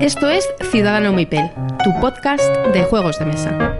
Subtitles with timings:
[0.00, 1.50] Esto es Ciudadano Mipel,
[1.84, 2.42] tu podcast
[2.72, 3.76] de juegos de mesa.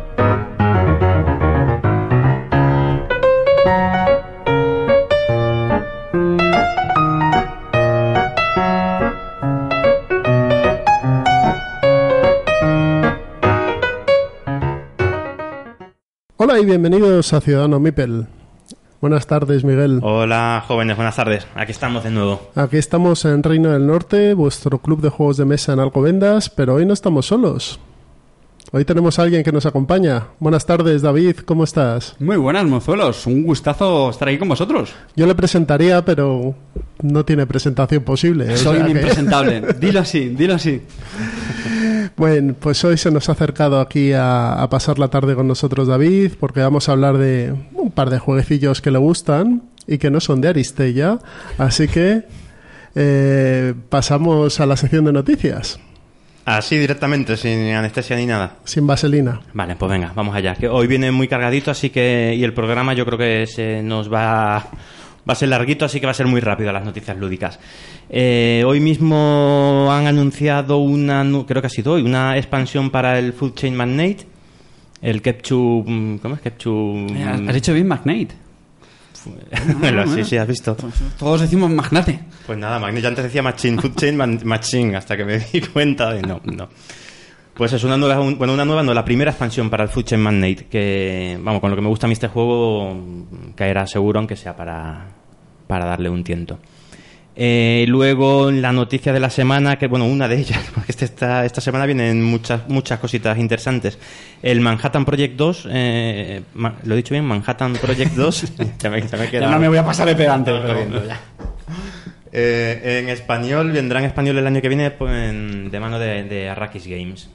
[16.36, 18.26] Hola y bienvenidos a Ciudadano Mipel.
[19.00, 20.00] Buenas tardes, Miguel.
[20.02, 21.46] Hola, jóvenes, buenas tardes.
[21.54, 22.50] Aquí estamos de nuevo.
[22.54, 26.74] Aquí estamos en Reino del Norte, vuestro club de juegos de mesa en Alcobendas, pero
[26.74, 27.80] hoy no estamos solos.
[28.72, 30.26] Hoy tenemos a alguien que nos acompaña.
[30.38, 32.14] Buenas tardes, David, ¿cómo estás?
[32.20, 33.26] Muy buenas, mozuelos.
[33.26, 34.92] Un gustazo estar aquí con vosotros.
[35.16, 36.54] Yo le presentaría, pero
[37.02, 38.52] no tiene presentación posible.
[38.52, 39.62] o Soy sea un que- impresentable.
[39.80, 40.82] Dilo así, dilo así.
[42.16, 45.88] Bueno, pues hoy se nos ha acercado aquí a, a pasar la tarde con nosotros
[45.88, 50.10] David, porque vamos a hablar de un par de jueguecillos que le gustan y que
[50.10, 51.18] no son de Aristella.
[51.58, 52.22] Así que
[52.94, 55.78] eh, pasamos a la sección de noticias,
[56.46, 58.54] Así directamente, sin anestesia ni nada.
[58.64, 59.40] sin vaselina.
[59.52, 60.54] Vale, pues venga, vamos allá.
[60.54, 62.34] Que hoy viene muy cargadito, así que.
[62.34, 64.66] Y el programa yo creo que se nos va.
[65.30, 67.60] Va a ser larguito, así que va a ser muy rápido las noticias lúdicas.
[68.08, 71.24] Eh, hoy mismo han anunciado una.
[71.46, 74.26] Creo que ha sido hoy, una expansión para el Food Chain Magnate.
[75.00, 75.84] El Kepchu.
[75.86, 76.40] mm, ¿Cómo es?
[76.40, 77.06] Kepchu.
[77.14, 78.28] Eh, Has dicho bien Magnate.
[79.78, 80.76] Bueno, sí, sí, has visto.
[81.18, 82.18] Todos decimos Magnate.
[82.46, 86.12] Pues nada, Magnate, yo antes decía Machine, Food Chain Machine, hasta que me di cuenta
[86.12, 86.68] de no, no.
[87.54, 90.04] Pues es una nueva, un- bueno, una nueva, no, la primera expansión para el Food
[90.04, 93.86] Chain Magnate, que, vamos, con lo que me gusta a mí este juego, mm, caerá
[93.86, 95.06] seguro, aunque sea para,
[95.70, 96.58] para darle un tiento.
[97.36, 101.60] Eh, luego, la noticia de la semana, que bueno, una de ellas, porque esta, esta
[101.60, 103.98] semana vienen muchas, muchas cositas interesantes.
[104.42, 107.24] El Manhattan Project 2, eh, ma- ¿lo he dicho bien?
[107.24, 108.44] Manhattan Project 2.
[108.80, 110.50] ya me, ya me Ya no me voy a pasar de pedante.
[110.52, 111.02] Pero-.
[112.32, 116.24] Eh, en español, vendrá en español el año que viene pues, en- de mano de,
[116.24, 117.30] de Arrakis Games.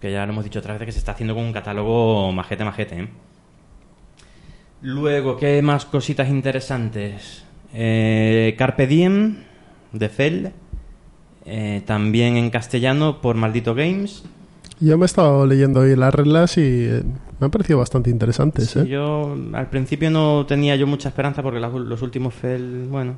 [0.00, 2.64] Que ya lo hemos dicho otra vez que se está haciendo con un catálogo majete,
[2.64, 2.98] majete.
[3.00, 3.08] ¿eh?
[4.82, 7.44] Luego, ¿qué más cositas interesantes?
[7.72, 9.36] Eh, Carpe Diem,
[9.92, 10.52] de Fell.
[11.46, 14.22] eh, también en castellano por Maldito Games.
[14.78, 17.02] Yo me he estado leyendo hoy las reglas y eh,
[17.38, 18.70] me han parecido bastante interesantes.
[18.70, 18.86] Sí, ¿eh?
[18.88, 23.14] Yo al principio no tenía yo mucha esperanza porque los últimos Fel, bueno,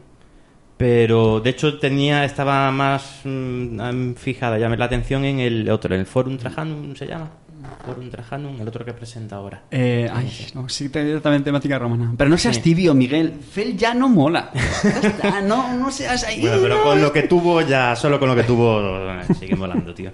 [0.76, 6.06] pero de hecho tenía estaba más mm, fijada, llamé la atención en el otro, el
[6.06, 7.30] Forum Trajanum se llama,
[7.84, 9.62] Forum Trajanum, el otro que presenta ahora.
[9.70, 12.12] Eh, ay, no, sí, también temática romana.
[12.16, 12.62] Pero no seas Sí.
[12.62, 13.32] tibio, Miguel.
[13.50, 14.50] Fel ya no mola.
[14.52, 16.40] Está, no, no seas ahí.
[16.40, 16.82] Bueno, pero no.
[16.84, 18.80] con lo que tuvo ya, solo con lo que tuvo
[19.10, 20.10] eh, sigue molando, tío.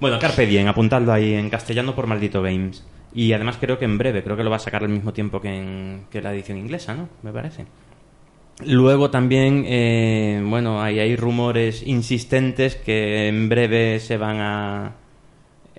[0.00, 2.84] Bueno, Carpe Diem, apuntadlo ahí en castellano por Maldito Games.
[3.14, 5.40] Y además creo que en breve, creo que lo va a sacar al mismo tiempo
[5.40, 7.08] que, en, que la edición inglesa, ¿no?
[7.22, 7.66] Me parece.
[8.64, 14.92] Luego también, eh, bueno, hay, hay rumores insistentes que en breve se van a,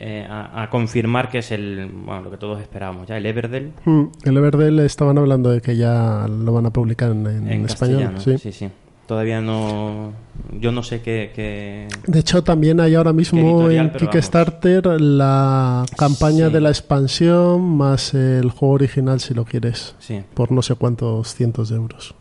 [0.02, 3.74] eh, a, a confirmar que es el, bueno, lo que todos esperábamos ya, el Everdell
[3.86, 7.66] Mm, el Everdell estaban hablando de que ya lo van a publicar en, en en
[7.66, 8.14] español.
[8.18, 8.38] sí.
[8.38, 8.70] sí, sí.
[9.08, 10.14] Todavía no,
[10.60, 11.32] yo no sé qué...
[11.36, 11.88] qué...
[12.06, 13.98] De hecho, también hay ahora mismo en vamos.
[13.98, 16.54] Kickstarter la campaña Sí.
[16.54, 21.34] de la expansión más el juego original si lo quieres, Sí, por no sé cuántos
[21.34, 22.14] cientos de euros.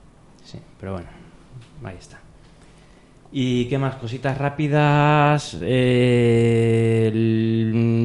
[0.43, 1.09] Sí, pero bueno,
[1.85, 2.21] ahí está.
[3.31, 3.97] ¿Y qué más?
[3.97, 5.59] Cositas rápidas.
[5.61, 7.11] eh,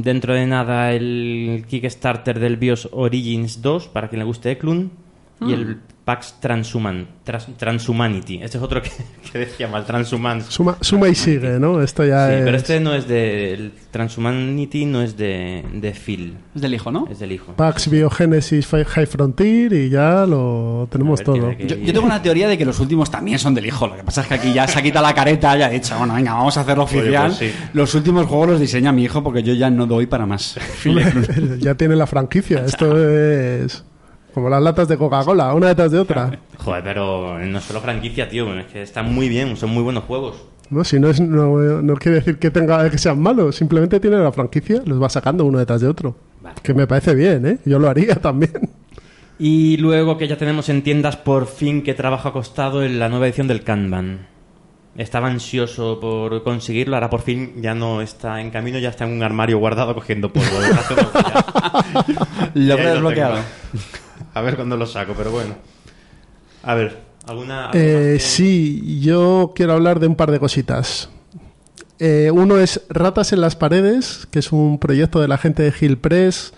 [0.04, 5.03] dentro de nada, el Kickstarter del BIOS Origins 2, para quien le guste Eklund.
[5.48, 8.42] Y el Pax Transhuman, Trans- Transhumanity.
[8.44, 8.92] Este es otro que,
[9.32, 10.42] que decía mal, Transhuman.
[10.42, 11.82] Sí, Suma, suma y sigue, ¿no?
[11.82, 12.44] Esto ya es...
[12.44, 13.54] pero este no es de.
[13.54, 17.08] El Transhumanity no es de, de Phil, Es del hijo, ¿no?
[17.10, 17.54] es del hijo.
[17.54, 21.58] Pax Biogenesis High Frontier y ya lo tenemos ver, todo.
[21.58, 23.88] que- Yo, yo tengo una teoría de que los últimos también son del hijo.
[23.88, 25.98] Lo que pasa es que aquí ya se ha quitado la careta, ya ha dicho,
[25.98, 27.28] bueno, venga, vamos a hacerlo Oye, oficial.
[27.28, 27.52] pues sí.
[27.74, 30.58] Los últimos juegos los diseña mi hijo porque yo ya no doy para más.
[31.60, 32.64] ya tiene la franquicia.
[32.66, 33.86] Esto es
[34.34, 36.40] como las latas de Coca-Cola, una detrás de otra.
[36.58, 38.58] Joder, pero no solo franquicia, tío.
[38.60, 40.44] Es que están muy bien, son muy buenos juegos.
[40.70, 44.18] No, si no, es, no, no quiere decir que tenga que sean malos, simplemente tiene
[44.18, 46.16] la franquicia, los va sacando uno detrás de otro.
[46.42, 46.56] Vale.
[46.64, 47.58] Que me parece bien, ¿eh?
[47.66, 48.70] Yo lo haría también.
[49.38, 53.10] Y luego que ya tenemos en tiendas por fin que trabajo ha costado en la
[53.10, 54.28] nueva edición del Kanban.
[54.96, 59.12] Estaba ansioso por conseguirlo, ahora por fin ya no está en camino, ya está en
[59.12, 60.48] un armario guardado cogiendo polvo.
[62.54, 63.40] Lo he desbloqueado.
[64.34, 65.56] A ver cuándo lo saco, pero bueno.
[66.64, 67.70] A ver, ¿alguna...?
[67.74, 71.10] Eh, que- sí, yo quiero hablar de un par de cositas.
[72.00, 75.74] Eh, uno es Ratas en las Paredes, que es un proyecto de la gente de
[75.80, 76.54] Hill Press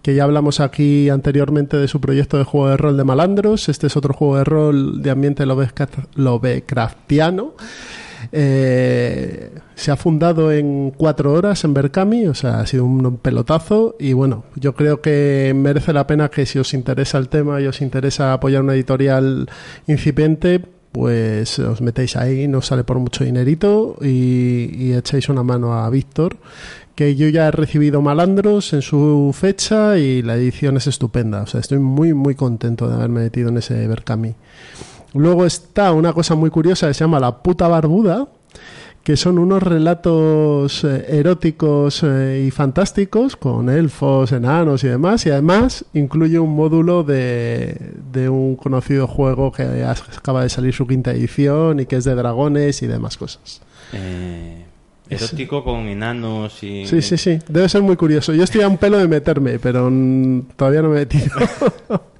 [0.00, 3.68] que ya hablamos aquí anteriormente de su proyecto de juego de rol de Malandros.
[3.68, 7.54] Este es otro juego de rol de ambiente Lovecraft- Lovecraftiano.
[8.32, 13.96] Eh, se ha fundado en cuatro horas en Berkami, o sea, ha sido un pelotazo
[13.98, 17.66] y bueno, yo creo que merece la pena que si os interesa el tema y
[17.66, 19.48] os interesa apoyar una editorial
[19.86, 20.60] incipiente,
[20.92, 25.88] pues os metéis ahí, no sale por mucho dinerito y, y echáis una mano a
[25.90, 26.38] Víctor,
[26.94, 31.46] que yo ya he recibido malandros en su fecha y la edición es estupenda, o
[31.46, 34.34] sea, estoy muy muy contento de haberme metido en ese Berkami.
[35.18, 38.28] Luego está una cosa muy curiosa que se llama La puta barbuda,
[39.02, 45.30] que son unos relatos eh, eróticos eh, y fantásticos con elfos, enanos y demás, y
[45.30, 51.12] además incluye un módulo de, de un conocido juego que acaba de salir su quinta
[51.12, 53.62] edición y que es de dragones y demás cosas.
[53.94, 54.64] Eh,
[55.08, 56.86] erótico con enanos y...
[56.86, 58.34] Sí, sí, sí, debe ser muy curioso.
[58.34, 61.34] Yo estoy a un pelo de meterme, pero mm, todavía no me he metido.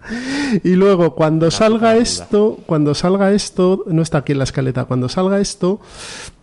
[0.65, 5.09] y luego, cuando salga esto, cuando salga esto, no está aquí en la escaleta, cuando
[5.09, 5.81] salga esto,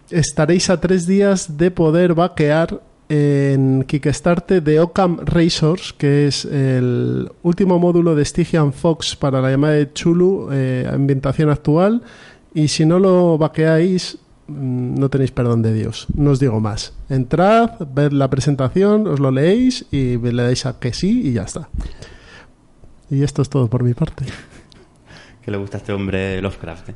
[0.09, 7.29] estaréis a tres días de poder vaquear en Kickstarter de Occam Racers, que es el
[7.43, 12.01] último módulo de Stygian Fox para la llamada de Chulu, eh, ambientación actual.
[12.53, 16.07] Y si no lo vaqueáis, mm, no tenéis perdón de Dios.
[16.15, 16.93] No os digo más.
[17.09, 21.43] Entrad, ved la presentación, os lo leéis y le dais a que sí y ya
[21.43, 21.69] está.
[23.09, 24.25] Y esto es todo por mi parte.
[25.43, 26.89] Que le gusta a este hombre Lovecraft.
[26.89, 26.95] ¿eh?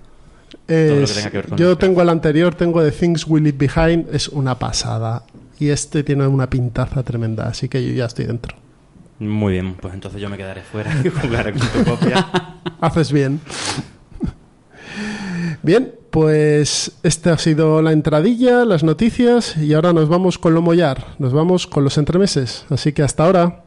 [0.66, 1.80] Todo lo que Es- tenga que ver con yo Lovecraft.
[1.82, 5.24] tengo el anterior, tengo The Things We Leave Behind, es una pasada.
[5.60, 8.58] Y este tiene una pintaza tremenda, así que yo ya estoy dentro.
[9.20, 12.26] Muy bien, pues entonces yo me quedaré fuera y jugaré con tu copia.
[12.82, 13.40] Haces bien.
[15.62, 20.62] Bien, pues esta ha sido la entradilla, las noticias y ahora nos vamos con lo
[20.64, 22.66] mollar, nos vamos con los entremeses.
[22.70, 23.66] Así que hasta ahora.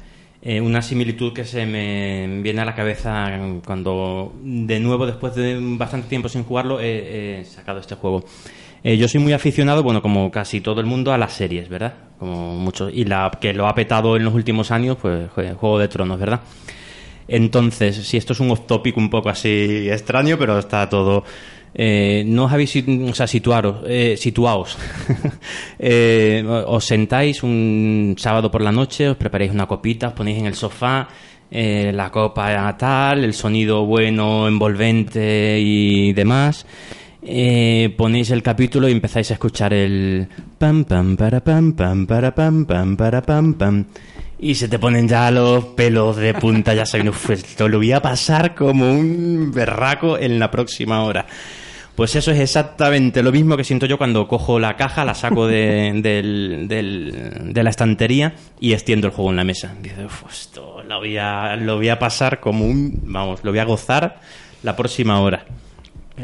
[0.45, 3.31] Eh, una similitud que se me viene a la cabeza
[3.66, 8.26] cuando, de nuevo, después de bastante tiempo sin jugarlo, he, sacado este juego.
[8.83, 11.94] Eh, yo soy muy aficionado, bueno, como casi todo el mundo, a las series, ¿verdad?
[12.19, 15.80] Como mucho, y la que lo ha petado en los últimos años, pues jue- Juego
[15.80, 16.42] de Tronos, ¿verdad?
[17.30, 21.23] Entonces, si esto es un off topic un poco así extraño, pero está todo.
[21.75, 24.15] Eh, no os habéis, o sea, situaros, eh.
[25.80, 30.45] Eh, os sentáis un sábado por la noche, os preparáis una copita, os ponéis en
[30.45, 31.07] el sofá,
[31.51, 36.65] eh, la copa tal, el sonido bueno, envolvente y demás.
[37.21, 40.27] Eh, ponéis el capítulo y empezáis a escuchar el
[40.57, 43.85] pam pam para pam pam para pam pam para pam pam
[44.39, 47.94] y se te ponen ya los pelos de punta, ya saben, "Uf, esto lo voy
[47.94, 51.25] a pasar como un berraco en la próxima hora.
[51.95, 55.45] Pues eso es exactamente lo mismo que siento yo cuando cojo la caja, la saco
[55.45, 59.76] de, del- del- de la estantería y extiendo el juego en la mesa.
[59.81, 63.00] Dice, "Uf, esto lo voy, a, lo voy a pasar como un...
[63.04, 64.19] Vamos, lo voy a gozar
[64.64, 65.45] la próxima hora.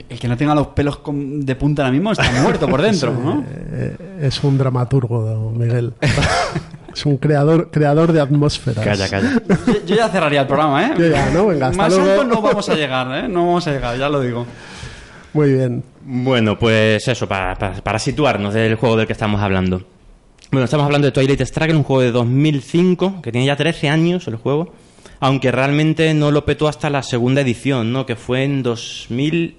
[0.08, 3.44] El que no tenga los pelos de punta ahora mismo está muerto por dentro, ¿no?
[3.72, 5.94] Eh, es un dramaturgo, Miguel.
[6.96, 8.84] es un creador, creador de atmósferas.
[8.84, 9.42] Calla, calla.
[9.68, 10.94] Yo, yo ya cerraría el programa, ¿eh?
[10.98, 11.48] Yo ya, ¿no?
[11.48, 12.24] Venga, hasta Más luego.
[12.24, 13.28] no vamos a llegar, ¿eh?
[13.28, 14.46] No vamos a llegar, ya lo digo.
[15.34, 15.84] Muy bien.
[16.04, 19.84] Bueno, pues eso, para, para, para situarnos del juego del que estamos hablando.
[20.52, 24.28] Bueno, estamos hablando de Twilight Struggle, un juego de 2005, que tiene ya 13 años
[24.28, 24.74] el juego,
[25.20, 28.06] aunque realmente no lo petó hasta la segunda edición, ¿no?
[28.08, 29.56] Que fue en 2011.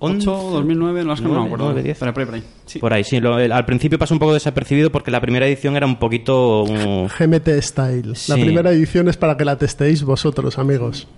[0.00, 1.64] 8, 2009, no, es que no me acuerdo.
[1.64, 1.98] nueve, diez.
[1.98, 2.42] Pero por ahí, por ahí.
[2.66, 2.78] Sí.
[2.78, 3.18] Por ahí, sí.
[3.18, 6.62] Lo- el- al principio pasó un poco desapercibido porque la primera edición era un poquito...
[6.62, 8.12] uh, GMT Style.
[8.28, 11.08] La primera edición es para que la testéis vosotros, amigos.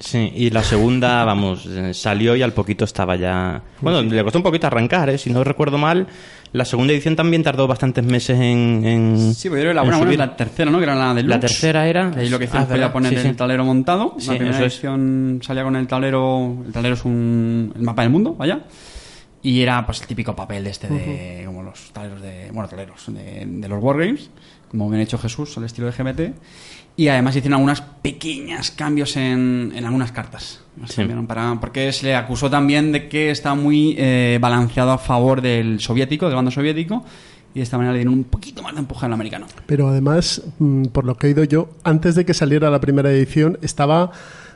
[0.00, 3.62] Sí, y la segunda, vamos, eh, salió y al poquito estaba ya...
[3.80, 5.18] Bueno, le costó un poquito arrancar, ¿eh?
[5.18, 6.06] Si no recuerdo mal,
[6.52, 8.84] la segunda edición también tardó bastantes meses en...
[8.86, 10.18] en Sí, porque yo creo que la buena, subir.
[10.18, 10.78] la tercera, ¿no?
[10.78, 12.12] Que era la de La tercera era...
[12.16, 13.28] Ahí lo que hicieron Ah, fue poner sí, sí.
[13.28, 14.14] el tablero montado.
[14.18, 14.74] Sí, la primera eso es.
[14.74, 16.56] edición salía con el tablero.
[16.66, 18.60] El tablero es un, el mapa del mundo, vaya.
[19.42, 21.42] Y era pues el típico papel de este de.
[21.46, 22.50] como los tableros de.
[22.52, 24.30] bueno, tableros de, de los Wargames.
[24.70, 26.20] Como bien hecho Jesús, al estilo de GMT.
[26.96, 30.60] Y además hicieron algunos pequeños cambios en, en algunas cartas.
[30.86, 31.04] Sí.
[31.26, 35.80] para, porque se le acusó también de que está muy eh, balanceado a favor del
[35.80, 37.04] soviético, del bando soviético.
[37.54, 39.46] Y de esta manera le dieron un poquito más de empuje al americano.
[39.66, 43.10] Pero además, mm, por lo que he oído yo, antes de que saliera la primera
[43.10, 44.10] edición, estaba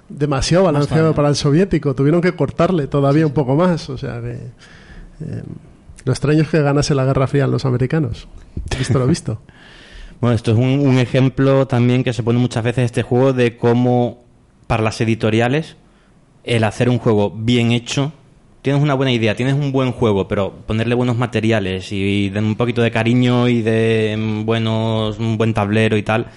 [0.08, 1.94] demasiado balanceado para el soviético.
[1.94, 3.88] Tuvieron que cortarle todavía un poco más.
[3.88, 4.32] O sea que.
[5.20, 5.42] eh,
[6.04, 8.26] lo extraño es que ganase la Guerra Fría los americanos.
[8.76, 9.40] Visto lo visto.
[10.22, 13.56] Bueno, esto es un, un ejemplo también que se pone muchas veces este juego de
[13.56, 14.22] cómo
[14.68, 15.74] para las editoriales
[16.44, 18.12] el hacer un juego bien hecho,
[18.62, 22.54] tienes una buena idea, tienes un buen juego, pero ponerle buenos materiales y, de un
[22.54, 26.28] poquito de cariño y de buenos un buen tablero y tal,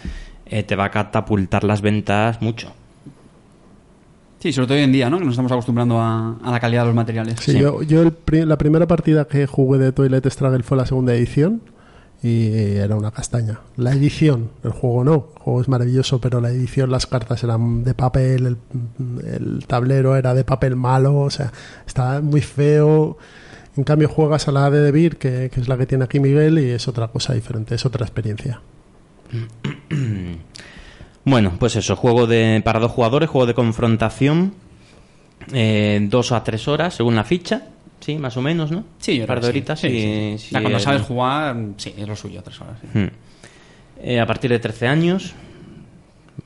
[0.48, 2.74] eh, te va a catapultar las ventas mucho.
[4.40, 5.20] Sí, sobre todo hoy en día, ¿no?
[5.20, 7.36] Que nos estamos acostumbrando a, a la calidad de los materiales.
[7.40, 7.60] Sí, Sí.
[7.60, 11.62] yo, yo el la primera partida que jugué de Toilet Struggle fue la segunda edición
[12.26, 13.60] y era una castaña.
[13.78, 17.84] La edición, el juego no, el juego es maravilloso, pero la edición, las cartas eran
[17.84, 18.58] de papel,
[19.24, 21.54] el, tablero era de papel malo, o sea,
[21.86, 23.20] estaba muy feo.
[23.78, 26.58] En cambio juegas a la de Debir, que, que es la que tiene aquí Miguel,
[26.58, 28.60] y es otra cosa diferente, es otra experiencia.
[31.28, 34.54] Bueno, pues eso, juego de para dos jugadores, juego de confrontación,
[35.54, 37.64] eh, dos a tres horas según la ficha,
[38.06, 38.84] sí, más o menos, ¿no?
[39.00, 39.80] Sí, yo un par creo de que horitas.
[39.80, 39.90] sí.
[39.90, 40.48] Sí, y- sí.
[40.48, 42.78] si Ya cuando sabes jugar, sí, es lo suyo, tres horas.
[42.82, 42.88] sí.
[43.00, 43.08] Hmm.
[44.02, 45.34] Eh, a partir de 13 años,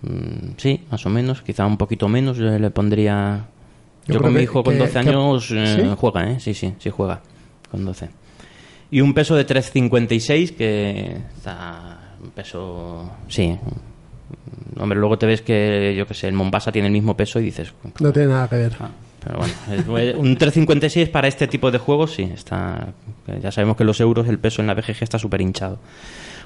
[0.02, 3.46] mm, sí, más o menos, quizá un poquito menos, yo le pondría...
[4.08, 6.40] Yo Yo, con mi que- hijo con que- 12 que- años eh, juega, ¿eh?
[6.40, 7.22] Sí, sí, sí juega,
[7.70, 8.10] con 12.
[8.92, 13.12] Y un peso de 3,56, que está un peso...
[13.28, 13.56] Sí.
[14.80, 17.44] Hombre, luego te ves que, yo qué sé, el Mombasa tiene el mismo peso y
[17.44, 17.74] dices...
[18.00, 18.74] No tiene nada que ver.
[19.24, 19.54] Pero bueno,
[19.98, 22.88] es- un 3,56 para este tipo de juegos, sí, está.
[23.42, 25.80] Ya sabemos que los euros, el peso en la BGG está súper hinchado.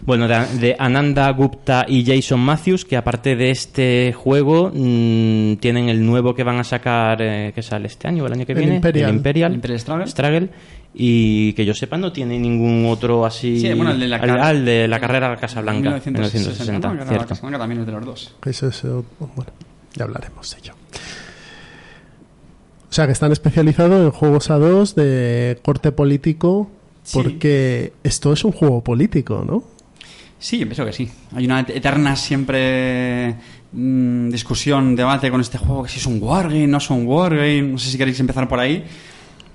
[0.05, 5.87] Bueno, de, de Ananda Gupta y Jason Matthews, que aparte de este juego, mm, tienen
[5.87, 8.51] el nuevo que van a sacar, eh, que sale este año o el año que
[8.51, 9.09] El viene, Imperial.
[9.11, 10.49] el Imperial, El Imperial Struggle.
[10.93, 13.59] y que yo sepa no tiene ningún otro así.
[13.61, 16.09] Sí, bueno, el de la, al- de la carrera a Casablanca, 1960,
[16.89, 17.05] 1960, ¿no?
[17.09, 17.27] Cierto.
[17.27, 18.35] Casablanca también es de los dos.
[18.45, 19.51] Eso es, bueno,
[19.95, 20.73] ya hablaremos de ello.
[22.93, 26.69] O sea, que están especializados en juegos a dos de corte político,
[27.01, 27.17] Sí.
[27.17, 29.63] porque esto es un juego político, ¿no?
[30.37, 31.09] Sí, yo pienso que sí.
[31.35, 33.33] Hay una et- eterna siempre
[33.71, 37.63] mm, discusión, debate con este juego, que si es un wargame, no es un wargame.
[37.63, 38.83] No sé si queréis empezar por ahí.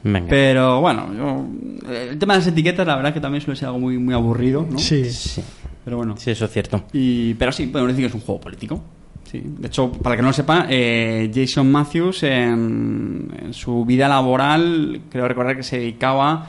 [0.03, 0.27] Venga.
[0.29, 1.47] Pero bueno, yo-
[1.95, 4.67] el tema de las etiquetas, la verdad que también suele ser algo muy, muy aburrido,
[4.69, 4.81] ¿no?
[4.81, 5.05] Sí.
[5.13, 5.43] Sí,
[5.85, 6.17] Pero bueno.
[6.19, 6.83] sí, eso es cierto.
[6.93, 8.83] Y, pero sí, podemos decir que es un juego político.
[9.31, 9.43] Sí.
[9.45, 15.03] De hecho, para que no lo sepa, eh, Jason Matthews en, en su vida laboral,
[15.11, 16.47] creo recordar que se dedicaba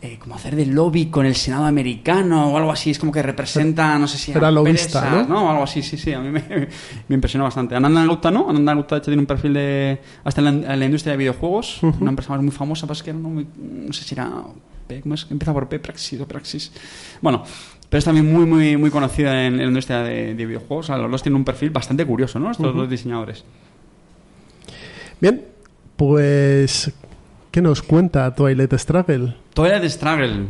[0.00, 2.90] eh, como a hacer de lobby con el Senado americano o algo así.
[2.90, 4.32] Es como que representa, no sé si...
[4.32, 5.50] Era lobista, empresas, ¿no?
[5.50, 6.12] Algo así, sí, sí.
[6.12, 6.42] A mí me,
[7.08, 7.74] me impresionó bastante.
[7.74, 8.48] Ananda Gupta, ¿no?
[8.48, 10.00] Ananda Gupta, de hecho, tiene un perfil de...
[10.24, 11.82] Hasta en la, en la industria de videojuegos.
[11.82, 14.30] Una empresa muy famosa, pues que no, muy- no sé si era...
[14.86, 15.26] P- ¿Cómo es?
[15.30, 16.70] Empieza por P, Praxis o Praxis.
[17.22, 17.42] Bueno,
[17.94, 20.86] pero es también muy, muy, muy conocida en, en la industria de, de videojuegos.
[20.86, 22.50] O sea, los dos tienen un perfil bastante curioso, ¿no?
[22.50, 23.44] Estos dos diseñadores.
[25.20, 25.44] Bien,
[25.94, 26.92] pues,
[27.52, 29.36] ¿qué nos cuenta Twilight Struggle?
[29.54, 30.46] Twilight Struggle.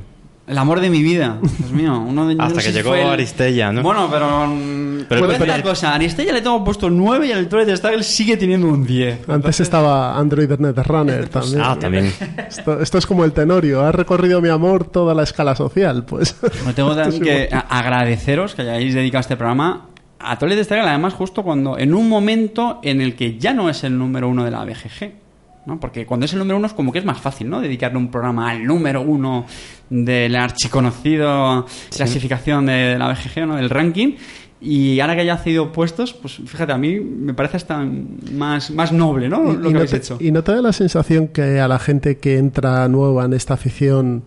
[0.47, 1.39] El amor de mi vida.
[1.59, 1.99] Dios mío.
[2.07, 3.83] Uno de, Hasta no que si llegó el- Aristella, ¿no?
[3.83, 4.47] Bueno, pero...
[4.47, 5.93] mm, Pero- voy a decir pero- una cosa.
[5.93, 9.29] A Aristella le tengo puesto 9 y al Twilight Struggle sigue teniendo un 10.
[9.29, 11.61] Antes estaba Android Netrunner también.
[11.63, 12.13] Ah, también.
[12.49, 16.37] Esto, esto es como el Tenorio, ha recorrido mi amor toda la escala social, pues.
[16.67, 19.87] Me tengo también que agradeceros que hayáis dedicado este programa
[20.19, 23.85] a Twilight Struggle, además justo cuando, en un momento en el que ya no es
[23.85, 25.24] el número uno de la BGG.
[25.67, 25.81] ¿No?
[25.81, 27.61] Porque cuando es el número uno es como que es más fácil, ¿no?
[27.61, 29.47] Dedicarle un programa al número uno
[29.91, 33.57] del archiconocido clasificación de la BGG, ¿no?
[33.57, 34.15] Del ranking.
[34.61, 37.87] Y ahora que ya ha cedido puestos, pues fíjate, a mí me parece hasta
[38.33, 39.43] más, más noble, ¿no?
[39.43, 40.17] Lo y que no habéis te, hecho.
[40.21, 43.55] y no te da la sensación que a la gente que entra nueva en esta
[43.55, 44.25] afición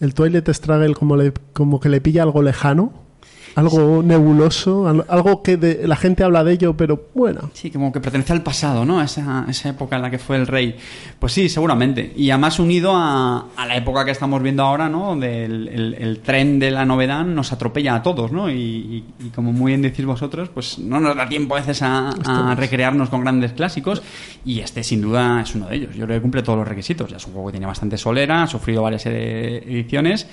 [0.00, 2.92] el Twilight Struggle como, le, como que le pilla algo lejano,
[3.54, 7.50] algo nebuloso, al- algo que de- la gente habla de ello, pero bueno.
[7.52, 9.00] Sí, como que pertenece al pasado, ¿no?
[9.00, 10.76] A esa, esa época en la que fue el rey.
[11.18, 12.12] Pues sí, seguramente.
[12.16, 15.06] Y además unido a, a la época que estamos viendo ahora, ¿no?
[15.08, 18.50] Donde el, el- el tren de la novedad nos atropella a todos, ¿no?
[18.50, 21.82] Y, y- y como muy bien decís vosotros, pues no nos da tiempo a veces
[21.82, 24.02] a, a recrearnos con grandes clásicos.
[24.44, 25.94] Y este, sin duda, es uno de ellos.
[25.94, 27.10] Yo creo que cumple todos los requisitos.
[27.10, 30.26] Ya es un juego que tiene bastante solera, ha sufrido varias ediciones.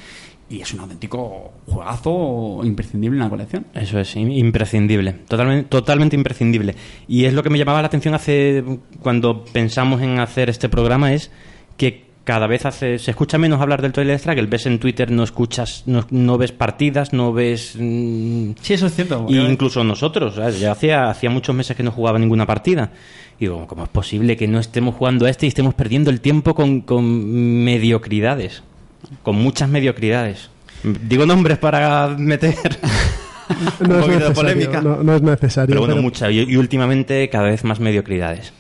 [0.49, 3.65] Y es un auténtico juegazo imprescindible en la colección.
[3.75, 6.75] Eso es, im- imprescindible, totalmente, totalmente imprescindible.
[7.07, 8.63] Y es lo que me llamaba la atención hace
[9.01, 11.29] cuando pensamos en hacer este programa es
[11.77, 15.23] que cada vez hace, se escucha menos hablar del Twilight Struggle, ves en Twitter, no
[15.23, 17.75] escuchas, no, no ves partidas, no ves...
[17.79, 19.25] mm, Sí, eso es cierto.
[19.29, 20.59] y incluso nosotros, ¿sabes?
[20.59, 22.91] ya hacía, hacía muchos meses que no jugaba ninguna partida.
[23.39, 26.21] Y digo, ¿cómo es posible que no estemos jugando a este y estemos perdiendo el
[26.21, 28.61] tiempo con, con mediocridades?
[29.23, 30.49] Con muchas mediocridades.
[30.83, 32.55] Digo nombres para meter
[33.79, 34.33] un No es poquito de necesario.
[34.33, 34.81] polémica.
[34.81, 35.67] No, no es necesario.
[35.67, 36.31] Pero bueno, pero- mucha.
[36.31, 38.53] Y, y últimamente cada vez más mediocridades.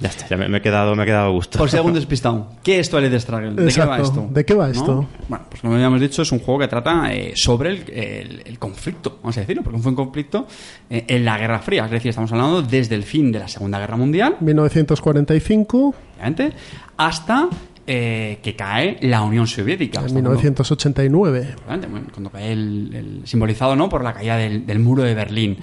[0.00, 1.58] Ya está, ya me, me he quedado, me he quedado a gusto.
[1.58, 2.48] Por si algún despistado.
[2.64, 3.50] ¿Qué es Twilight Struggle?
[3.50, 4.02] ¿De qué va Exacto.
[4.02, 4.28] esto?
[4.32, 4.72] ¿De qué va ¿No?
[4.72, 5.08] esto?
[5.28, 8.58] Bueno, pues como habíamos dicho, es un juego que trata eh, sobre el, el- el
[8.58, 10.46] conflicto, vamos a decirlo, porque fue un conflicto
[10.90, 11.84] eh, en la Guerra Fría.
[11.84, 16.52] Es decir, estamos hablando desde el fin de la Segunda Guerra Mundial, 1945, obviamente,
[16.96, 17.48] hasta
[17.86, 20.00] eh, que cae la Unión Soviética.
[20.00, 21.54] en Estamos hablando- 1989.
[21.64, 25.14] Obviamente, bueno, cuando cae el, el- simbolizado no por la caída del, del muro de
[25.14, 25.58] Berlín.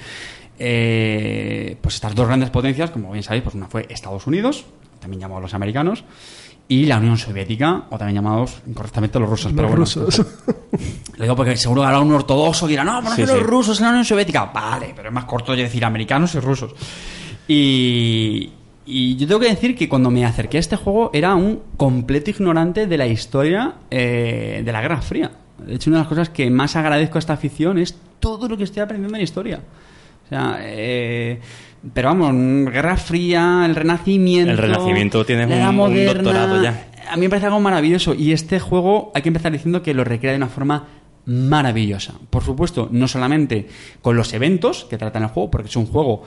[0.62, 4.66] Eh, pues estas dos grandes potencias, como bien sabéis, pues una fue Estados Unidos,
[5.00, 6.04] también llamados los americanos,
[6.68, 9.54] y la Unión Soviética, o también llamados incorrectamente los rusos.
[9.56, 10.26] pero Los bueno, rusos.
[11.18, 13.28] Lo digo porque seguro que habrá un ortodoxo que dirá, no, pero no Sí, que
[13.28, 13.44] los sí.
[13.44, 14.46] rusos en la Unión Soviética.
[14.54, 16.74] Vale, pero es más corto de decir americanos y rusos.
[17.48, 18.52] Y,
[18.90, 22.30] y yo tengo que decir que cuando me acerqué a este juego era un completo
[22.32, 25.32] ignorante de la historia eh, de la Guerra Fría.
[25.66, 28.58] De hecho, una de las cosas que más agradezco a esta afición es todo lo
[28.58, 29.60] que estoy aprendiendo en historia.
[30.26, 31.40] O sea, eh,
[31.94, 34.52] pero vamos, Guerra Fría, el Renacimiento.
[34.52, 36.88] El Renacimiento Edad un- moderna, doctorado ya.
[37.12, 40.04] a mí me parece algo maravilloso y este juego hay que empezar diciendo que lo
[40.04, 40.88] recrea de una forma
[41.26, 42.14] maravillosa.
[42.30, 43.68] Por supuesto, no solamente
[44.02, 46.24] con los eventos que tratan el juego, porque es un juego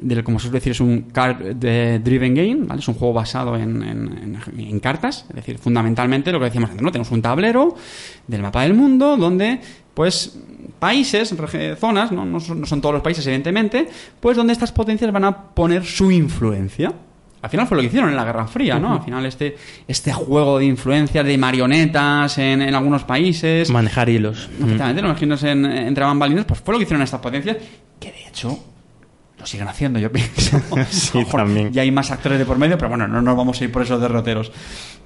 [0.00, 2.80] del como se suele decir es un card eh, driven game, ¿vale?
[2.80, 6.82] Es un juego basado en, en- en- cartas, es decir, fundamentalmente lo que decíamos antes,
[6.84, 6.90] ¿no?
[6.92, 7.74] Tenemos un tablero
[8.26, 9.60] del mapa del mundo donde
[9.94, 10.38] pues
[10.78, 11.34] países,
[11.80, 12.24] zonas, ¿no?
[12.24, 13.88] No, son, no son todos los países evidentemente,
[14.20, 16.92] pues donde estas potencias van a poner su influencia.
[17.40, 18.94] Al final fue lo que hicieron en la Guerra Fría, ¿no?
[18.94, 19.56] Al final este,
[19.86, 24.48] este juego de influencias, de marionetas en, en algunos países, Manejar hilos.
[24.58, 24.64] Mm.
[24.64, 27.56] Efectivamente, no imagino en, entre bambalinas, pues fue lo que hicieron estas potencias,
[28.00, 28.58] que de hecho
[29.38, 30.60] lo siguen haciendo, yo pienso.
[30.90, 31.72] Sí, también.
[31.72, 33.82] Ya hay más actores de por medio, pero bueno, no nos vamos a ir por
[33.82, 34.52] esos derroteros.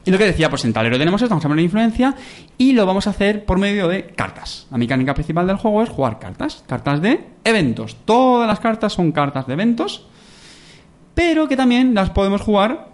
[0.05, 2.15] Y lo que decía, pues en tablero tenemos esto, vamos a poner influencia
[2.59, 4.67] y lo vamos a hacer por medio de cartas.
[4.71, 7.97] La mecánica principal del juego es jugar cartas, cartas de eventos.
[8.05, 10.07] Todas las cartas son cartas de eventos,
[11.15, 12.89] pero que también las podemos jugar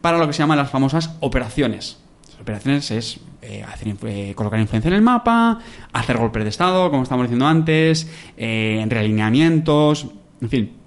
[0.00, 1.98] para lo que se llaman las famosas operaciones.
[2.30, 5.58] Las operaciones es eh, hacer eh, colocar influencia en el mapa,
[5.92, 10.06] hacer golpes de estado, como estamos diciendo antes, eh, realineamientos,
[10.40, 10.83] en fin.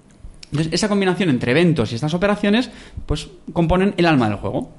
[0.50, 2.70] Entonces, esa combinación entre eventos y estas operaciones,
[3.06, 4.70] pues componen el alma del juego.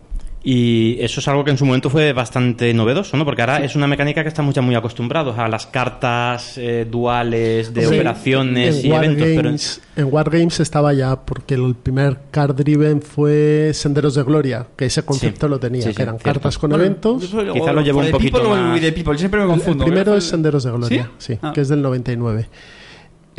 [0.41, 3.25] Y eso es algo que en su momento fue bastante novedoso, ¿no?
[3.25, 7.73] Porque ahora es una mecánica que estamos ya muy acostumbrados a las cartas eh, duales
[7.73, 12.55] de Sí, operaciones en y eventos, pero en Wargames estaba ya, porque el primer card
[12.55, 15.51] driven fue Senderos de Gloria, que ese concepto Sí.
[15.51, 16.39] lo tenía, Sí, que eran cierto.
[16.39, 17.21] cartas con Bueno, eventos.
[17.23, 19.19] yo soy- Quizá o- lo llevo un de poquito People o más- de People, yo
[19.19, 19.83] siempre me confundo.
[19.83, 21.33] El primero es Senderos de Gloria, ¿Sí?
[21.33, 21.51] sí, Ah.
[21.53, 22.47] que es del 99.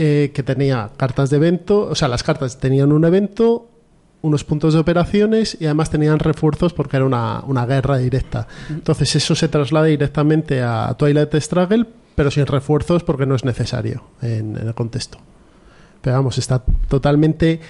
[0.03, 3.69] Eh, que tenía cartas de evento, o sea, las cartas tenían un evento,
[4.23, 8.49] unos puntos de operaciones y además tenían refuerzos porque era una, una guerra directa.
[8.71, 11.85] Entonces eso se traslada directamente a Twilight Struggle,
[12.15, 15.19] pero sin refuerzos porque no es necesario en, en el contexto.
[16.01, 17.61] Pero vamos, está totalmente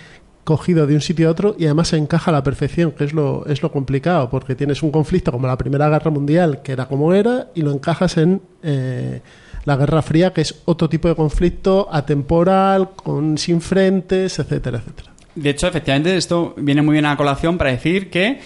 [0.45, 3.13] cogido de un sitio a otro y además se encaja a la perfección, que es
[3.13, 6.87] lo, es lo complicado, porque tienes un conflicto como la Primera Guerra Mundial, que era
[6.87, 9.21] como era, y lo encajas en eh,
[9.65, 15.11] la Guerra Fría, que es otro tipo de conflicto atemporal, con sin frentes, etcétera, etcétera.
[15.35, 18.41] De hecho, efectivamente, esto viene muy bien a colación para decir que,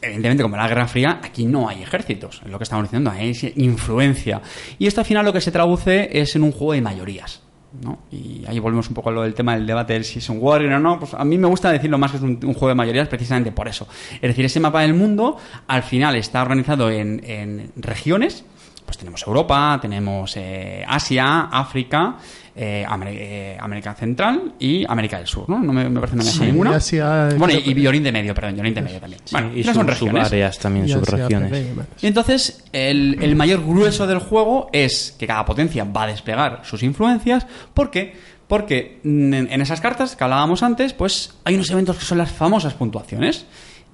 [0.00, 3.32] evidentemente, como la Guerra Fría, aquí no hay ejércitos, es lo que estamos diciendo, hay
[3.56, 4.40] influencia.
[4.78, 7.42] Y esto al final lo que se traduce es en un juego de mayorías.
[7.82, 7.98] ¿no?
[8.12, 10.38] Y ahí volvemos un poco a lo del tema del debate de si es un
[10.40, 10.98] Wargame o no.
[11.00, 13.50] Pues a mí me gusta decirlo más que es un, un juego de mayorías precisamente
[13.50, 13.88] por eso.
[14.14, 18.44] Es decir, ese mapa del mundo al final está organizado en, en regiones
[18.84, 22.16] pues tenemos Europa, tenemos eh, Asia, África,
[22.54, 25.58] eh, eh, América Central y América del Sur, ¿no?
[25.58, 26.76] No me, me parece que no me deja Sí, ninguna.
[26.76, 29.20] Asia, bueno, y, y Oriente Medio, perdón, y Oriente Medio también.
[29.32, 30.26] bueno, y son regiones.
[30.28, 31.66] subáreas también, y Asia, subregiones.
[32.02, 36.60] Y entonces, el, el mayor grueso del juego es que cada potencia va a desplegar
[36.64, 37.46] sus influencias.
[37.72, 38.14] ¿Por qué?
[38.46, 42.18] Porque mm, en, en esas cartas que hablábamos antes, pues hay unos eventos que son
[42.18, 43.46] las famosas puntuaciones.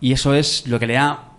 [0.03, 1.30] Y eso es lo que le da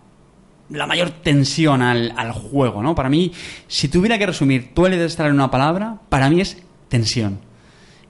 [0.72, 2.96] la mayor tensión al, al juego, ¿no?
[2.96, 3.32] Para mí,
[3.68, 6.58] si tuviera que resumir Twilight de estar en una palabra, para mí es
[6.90, 7.40] tensión.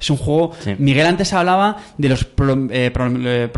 [0.01, 0.51] Es un juego.
[0.59, 0.73] Sí.
[0.79, 3.49] Miguel antes hablaba de los pro- eh, pro- eh,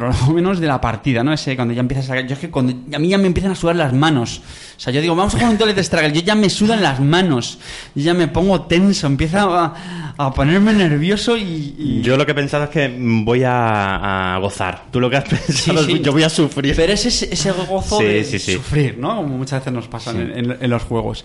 [0.59, 1.31] de la partida, ¿no?
[1.31, 2.19] Ese cuando ya empiezas a.
[2.19, 4.41] Yo es que cuando a mí ya me empiezan a sudar las manos.
[4.75, 6.11] O sea, yo digo, vamos a jugar un Toilet Struggle.
[6.11, 7.59] Yo ya me sudan las manos.
[7.95, 9.07] Yo ya me pongo tenso.
[9.07, 11.75] Empieza a, a ponerme nervioso y.
[11.77, 14.85] y- Yo lo que he pensado es que voy a, a gozar.
[14.91, 15.93] Tú lo que has pensado Sí, sí.
[15.93, 16.75] es yo voy a sufrir.
[16.75, 19.15] Pero es ese, ese gozo de sufrir, ¿no?
[19.15, 21.23] Como muchas veces nos pasa en, en- en los juegos.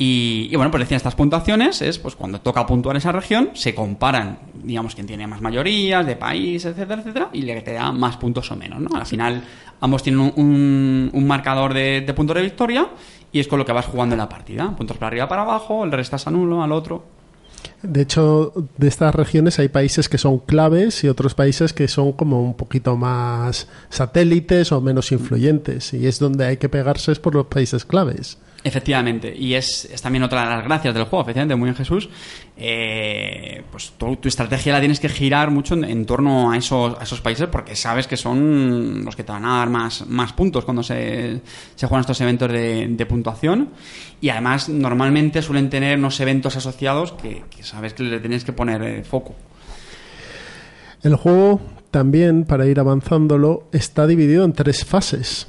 [0.00, 3.74] Y, y bueno, pues decían estas puntuaciones, es pues cuando toca puntuar esa región, se
[3.74, 8.16] comparan, digamos, quién tiene más mayorías de país, etcétera, etcétera, y le te da más
[8.16, 8.90] puntos o menos, ¿no?
[8.96, 9.42] Al final,
[9.80, 12.88] ambos tienen un, un- un marcador de, de puntos de victoria
[13.32, 14.70] y es con lo que vas jugando en la partida.
[14.76, 17.04] Puntos para arriba, para abajo, el restas a uno, al otro.
[17.82, 22.12] De hecho, de estas regiones hay países que son claves y otros países que son
[22.12, 25.92] como un poquito más satélites o menos influyentes.
[25.92, 28.38] Y es donde hay que pegarse es por los países claves.
[28.64, 32.08] Efectivamente, y es, es también otra de las gracias del juego, efectivamente, muy bien Jesús.
[32.56, 36.98] Eh, pues tu, tu estrategia la tienes que girar mucho en, en torno a esos,
[36.98, 40.32] a esos países porque sabes que son los que te van a dar más, más
[40.32, 41.40] puntos cuando se,
[41.76, 43.68] se juegan estos eventos de, de puntuación.
[44.20, 48.52] Y además, normalmente suelen tener unos eventos asociados que, que sabes que le tienes que
[48.52, 49.36] poner eh, foco.
[51.04, 51.60] El juego
[51.92, 55.46] también, para ir avanzándolo, está dividido en tres fases.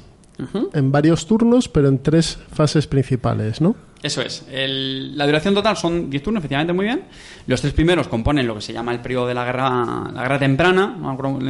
[0.74, 3.74] En varios turnos, pero en tres fases principales, ¿no?
[4.02, 4.46] Eso es.
[4.50, 7.02] El- la duración total son 10 turnos, efectivamente, muy bien.
[7.46, 10.38] Los tres primeros componen lo que se llama el periodo de la guerra, la guerra
[10.38, 10.96] temprana.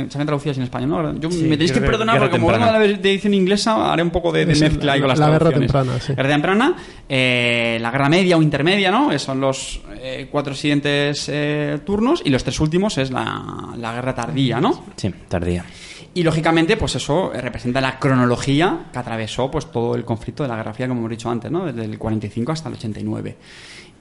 [0.09, 1.21] Se han traducido así en español, ¿no?
[1.21, 4.11] Yo Sí, me tenéis que perdonar porque como vengo de la edición inglesa, haré un
[4.11, 6.13] poco de, mezcla ahí la- con las la guerra temprana, sí.
[6.13, 6.75] Guerra temprana,
[7.09, 9.13] eh, la guerra media o intermedia, ¿no?
[9.13, 13.93] Eh, Son los eh, cuatro siguientes eh, turnos y los tres últimos es la, la
[13.95, 14.87] guerra tardía, ¿no?
[14.97, 15.65] Sí, tardía.
[16.13, 20.49] Y lógicamente, pues eso eh, representa la cronología que atravesó pues todo el conflicto de
[20.49, 21.67] la Guerra Fría, como hemos dicho antes, ¿no?
[21.67, 23.37] Desde el 45 hasta el 89.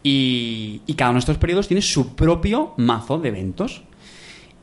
[0.01, 3.83] Y, y cada uno de estos periodos tiene su propio mazo de eventos.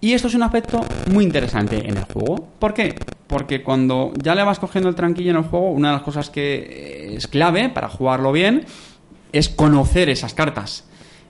[0.01, 2.49] Y esto es un aspecto muy interesante en el juego.
[2.59, 2.95] ¿Por qué?
[3.27, 6.31] Porque cuando ya le vas cogiendo el tranquillo en el juego, una de las cosas
[6.31, 8.67] que eh, es clave para jugarlo bien
[9.33, 10.85] es conocer esas cartas.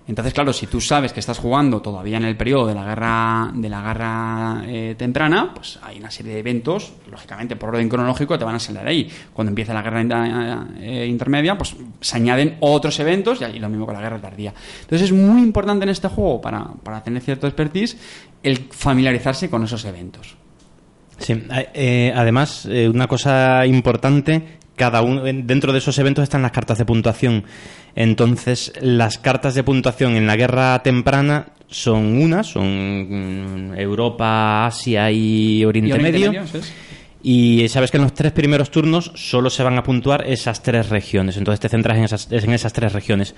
[0.09, 3.51] Entonces, claro, si tú sabes que estás jugando todavía en el periodo de la guerra
[3.53, 8.39] de la guerra eh, temprana, pues hay una serie de eventos, lógicamente por orden cronológico,
[8.39, 9.11] te van a salir ahí.
[9.33, 13.85] Cuando empieza la guerra eh, intermedia, pues se añaden otros eventos y ahí lo mismo
[13.85, 14.55] con la guerra tardía.
[14.83, 17.97] Entonces es muy importante en este juego para, para tener cierto expertise
[18.43, 20.37] el familiarizarse con esos eventos.
[21.19, 21.43] Sí,
[21.75, 26.53] eh, además, eh, una cosa importante, cada uno en- dentro de esos eventos están las
[26.53, 27.45] cartas de puntuación.
[27.95, 35.11] Entonces, las cartas de puntuación en la guerra temprana son unas, son mm, Europa, Asia
[35.11, 36.31] y Oriente, Y Oriente Medio.
[37.23, 40.89] Y sabes que en los tres primeros turnos solo se van a puntuar esas tres
[40.91, 41.37] regiones.
[41.37, 43.35] Entonces te centras en esas, en esas tres regiones.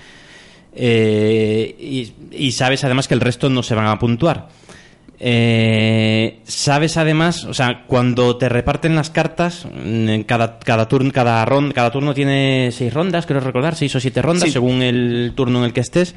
[0.74, 2.12] Eh, y,
[2.46, 4.48] y sabes además que el resto no se van a puntuar.
[5.20, 11.10] Eh, sabes además, o sea, cuando te reparten las cartas, mm, en cada, cada turno,
[11.12, 14.52] cada ron- cada turno tiene seis rondas, creo recordar, seis o siete rondas, Sí.
[14.52, 16.14] según el turno en el que estés.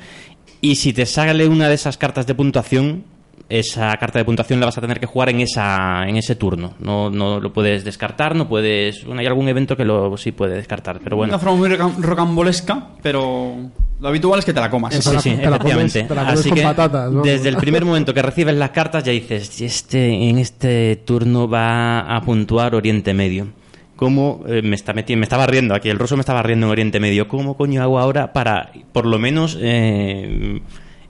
[0.62, 3.04] Y si te sale una de esas cartas de puntuación,
[3.52, 6.74] esa carta de puntuación la vas a tener que jugar en esa en ese turno.
[6.80, 9.04] No, no lo puedes descartar, no puedes.
[9.06, 11.32] Bueno, hay algún evento que lo sí puede descartar, pero bueno.
[11.34, 13.56] Una forma muy roca- rocambolesca, pero
[14.00, 14.96] lo habitual es que te la comas.
[14.96, 16.04] Sí, sí, te la comes- efectivamente.
[16.04, 17.22] te la comes Así con que patatas, ¿no?
[17.22, 22.16] desde el primer momento que recibes las cartas ya dices, este en este turno va
[22.16, 23.48] a puntuar Oriente Medio.
[23.96, 26.72] ¿Cómo eh, me está metiendo, me estaba riendo aquí, el ruso me estaba riendo en
[26.72, 27.28] Oriente Medio?
[27.28, 30.60] ¿Cómo coño hago ahora para por lo menos eh,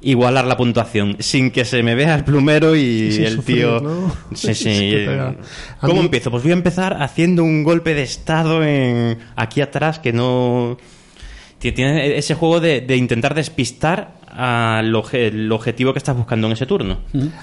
[0.01, 3.79] igualar la puntuación sin que se me vea el plumero y sin el sufrir, tío?
[3.81, 4.15] ¿no?
[4.33, 4.93] Sí, sí.
[5.81, 6.31] ¿Cómo mí- empiezo?
[6.31, 10.77] Pues voy a empezar haciendo un golpe de estado en aquí atrás que no
[11.61, 16.53] Tie- tiene ese juego de, de intentar despistar al el objetivo que estás buscando en
[16.53, 16.99] ese turno.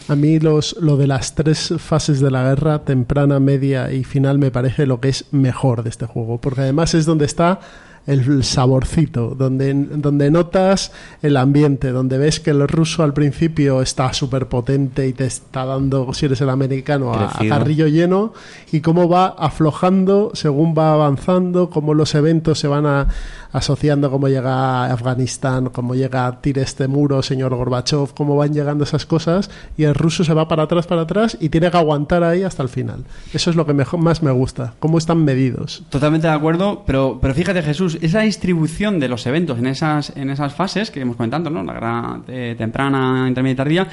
[0.08, 4.38] A mí los, lo de las tres fases de la guerra, temprana, media y final,
[4.38, 6.40] me parece lo que es mejor de este juego.
[6.40, 7.60] Porque además es donde está
[8.08, 10.92] el saborcito, donde, donde notas
[11.22, 15.64] el ambiente, donde ves que el ruso al principio está súper potente y te está
[15.64, 18.32] dando, si eres el americano, a, a carrillo lleno,
[18.72, 23.08] y cómo va aflojando según va avanzando, cómo los eventos se van a-
[23.50, 28.84] asociando, cómo llega a Afganistán, cómo llega tire este muro, señor Gorbachev, cómo van llegando
[28.84, 32.22] esas cosas, y el ruso se va para atrás, para atrás, y tiene que aguantar
[32.24, 33.04] ahí hasta el final.
[33.32, 35.82] Eso es lo que mejor, más me gusta, cómo están medidos.
[35.88, 40.30] Totalmente de acuerdo, pero, pero fíjate Jesús, esa distribución de los eventos en esas, en
[40.30, 41.62] esas fases que hemos comentado, ¿no?
[41.62, 43.88] la gran eh, temprana, intermedia y tardía,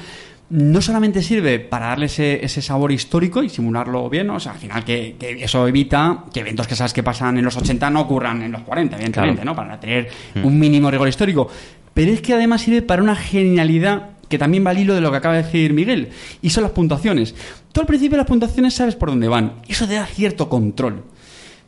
[0.48, 4.36] no solamente sirve para darle ese, ese sabor histórico y simularlo bien, ¿no?
[4.36, 7.44] o sea, al final que, que eso evita que eventos que sabes que pasan en
[7.44, 9.50] los 80 no ocurran en los 40, evidentemente, Claro.
[9.50, 9.56] ¿no?
[9.56, 10.08] para tener
[10.42, 11.48] un mínimo rigor histórico.
[11.94, 15.10] Pero es que además sirve para una genialidad que también va al hilo de lo
[15.10, 16.10] que acaba de decir Miguel,
[16.42, 17.34] y son las puntuaciones.
[17.72, 21.04] Tú al principio las puntuaciones sabes por dónde van, eso te da cierto control.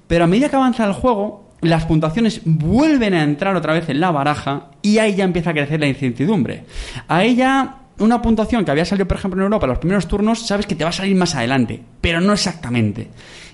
[0.07, 4.01] Pero a medida que avanza el juego, las puntuaciones vuelven a entrar otra vez en
[4.01, 6.65] la baraja y ahí ya empieza a crecer la incertidumbre.
[7.09, 10.47] Ahí ya una puntuación que había salido, por ejemplo, en Europa en los primeros turnos,
[10.47, 13.09] sabes que te va a salir más adelante, pero no exactamente.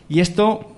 [0.09, 0.71] Y esto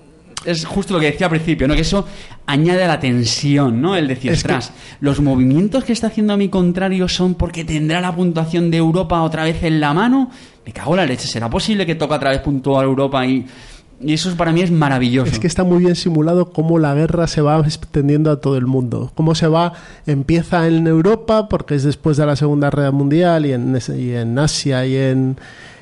[0.45, 1.75] es justo lo que decía al principio, ¿no?
[1.75, 2.07] Que eso
[2.45, 3.97] añade a la tensión, ¿no?
[3.97, 7.99] El decir, que- "Ostras, los movimientos que está haciendo a mi contrario son porque tendrá
[7.99, 10.31] la puntuación de Europa otra vez en la mano.
[10.65, 13.45] Me cago en la leche, ¿será posible que toque otra vez puntuar Europa y...
[13.99, 15.31] Y eso para mí es maravilloso.
[15.31, 18.67] Es que está muy bien simulado cómo la guerra se va extendiendo a todo el
[18.67, 19.11] mundo.
[19.15, 19.73] Cómo se va,
[20.05, 24.37] empieza en Europa, porque es después de la Segunda Guerra Mundial, y en, y en
[24.37, 25.37] Asia y en,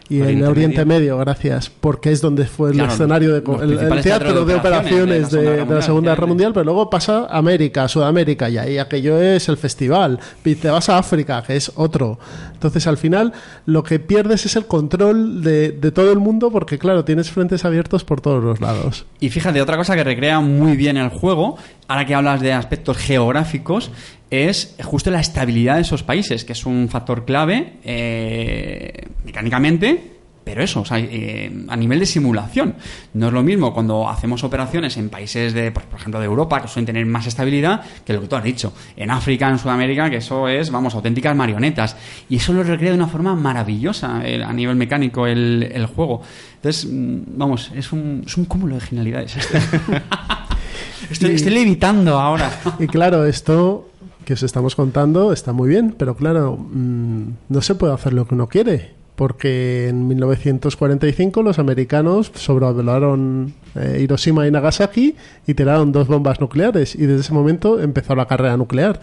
[0.10, 0.96] y en Oriente Medio.
[1.15, 1.18] Medio.
[1.18, 5.58] gracias, porque es donde fue el Claro, escenario, de, el- teatro de operaciones de, de
[5.58, 8.78] la de la Segunda Guerra Guerra Mundial, pero luego pasa a América, Sudamérica, y ahí
[8.78, 10.20] aquello es el festival.
[10.44, 12.20] Y te vas a África, que es otro.
[12.54, 13.34] Entonces, al final,
[13.65, 17.65] lo que pierdes es el control de, de todo el mundo, porque, claro, tienes frentes
[17.65, 19.06] abiertos por todos los lados.
[19.20, 22.98] Y fíjate, otra cosa que recrea muy bien el juego, ahora que hablas de aspectos
[22.98, 23.91] geográficos,
[24.30, 30.62] es justo la estabilidad de esos países, que es un factor clave eh, mecánicamente, pero
[30.62, 32.76] eso, o sea, eh, a nivel de simulación.
[33.16, 36.68] No es lo mismo cuando hacemos operaciones en países de, por ejemplo, de Europa, que
[36.68, 38.72] suelen tener más estabilidad, que lo que tú has dicho.
[38.96, 41.98] En África, en Sudamérica, que eso es, vamos, auténticas marionetas.
[42.30, 46.22] Y eso lo recrea de una forma maravillosa eh, a nivel mecánico el, el juego.
[46.58, 49.36] Entonces, mm, vamos, es un, es un cúmulo de genialidades.
[51.10, 52.52] estoy, estoy levitando ahora.
[52.80, 53.90] Y claro, esto
[54.26, 58.28] que os estamos contando está muy bien, pero claro, mm, no se puede hacer lo
[58.28, 58.94] que uno quiere.
[59.16, 65.16] Porque en 1945 los americanos sobrevolaron eh, Hiroshima y Nagasaki
[65.48, 66.96] y tiraron dos bombas nucleares.
[66.96, 69.00] Y desde ese momento empezó la carrera nuclear.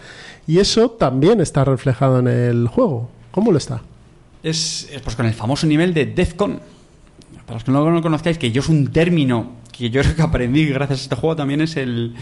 [0.47, 3.09] Y eso también está reflejado en el juego.
[3.31, 3.81] ¿Cómo lo está?
[4.43, 6.61] Es, es, pues con el famoso nivel de DEFCON.
[7.47, 10.23] Para los que no lo conozcáis, que yo es un término que yo creo que
[10.23, 12.15] aprendí gracias a este juego también es el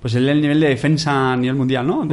[0.00, 2.06] pues el, el nivel de defensa a nivel mundial, ¿no?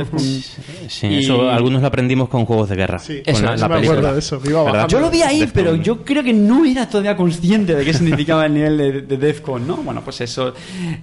[0.88, 2.98] Sí, Y- eso algunos lo aprendimos con juegos de guerra.
[2.98, 4.42] Sí, con eso, la, eso la me acuerdo de eso.
[4.88, 5.54] Yo lo vi ahí, Defcon.
[5.54, 9.18] pero yo creo que no era todavía consciente de qué significaba el nivel de, de
[9.18, 9.78] DEFCON, ¿no?
[9.78, 10.54] Bueno, pues eso,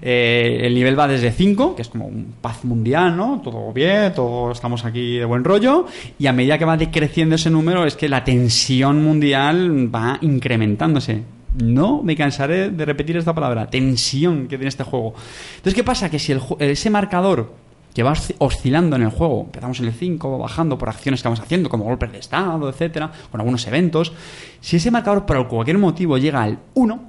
[0.03, 3.41] eh, el nivel va desde 5, que es como un paz mundial, ¿no?
[3.45, 5.87] Todo bien, todos estamos aquí de buen rollo,
[6.19, 11.23] y a medida que va decreciendo ese número es que la tensión mundial va incrementándose.
[11.59, 15.15] No me cansaré de repetir esta palabra, tensión que tiene este juego.
[15.57, 16.09] Entonces, ¿qué pasa?
[16.11, 17.53] Que si ju- ese marcador
[17.93, 21.29] que va osci- oscilando en el juego, empezamos en el 5, bajando por acciones que
[21.29, 24.13] vamos haciendo, como golpes de estado, etcétera, con algunos eventos,
[24.61, 27.03] si ese marcador por cualquier motivo llega al 1,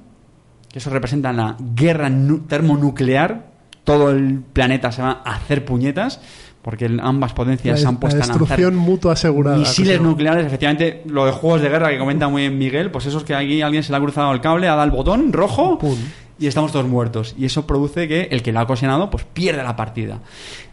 [0.68, 3.51] que eso representa la guerra nu- termonuclear,
[3.84, 6.20] todo el planeta se va a hacer puñetas,
[6.62, 9.56] porque ambas potencias se La, han la puesto a lanzar destrucción mutua asegurada.
[9.56, 13.18] misiles nucleares, efectivamente, lo de juegos de guerra que comenta muy bien Miguel, pues eso
[13.18, 15.78] es que aquí alguien se le ha cruzado el cable, ha dado el botón rojo
[15.78, 15.96] Pum.
[16.38, 17.34] y estamos todos muertos.
[17.36, 20.20] Y eso produce que el que lo ha ocasionado, pues pierde la partida.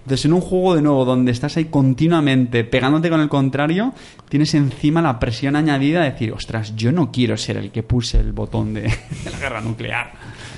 [0.04, 3.93] Entonces, en un juego de nuevo donde estás ahí continuamente pegándote con el contrario,
[4.30, 8.19] tienes encima la presión añadida de decir, ostras, yo no quiero ser el que puse
[8.19, 8.82] el botón de,
[9.24, 10.12] de la guerra nuclear.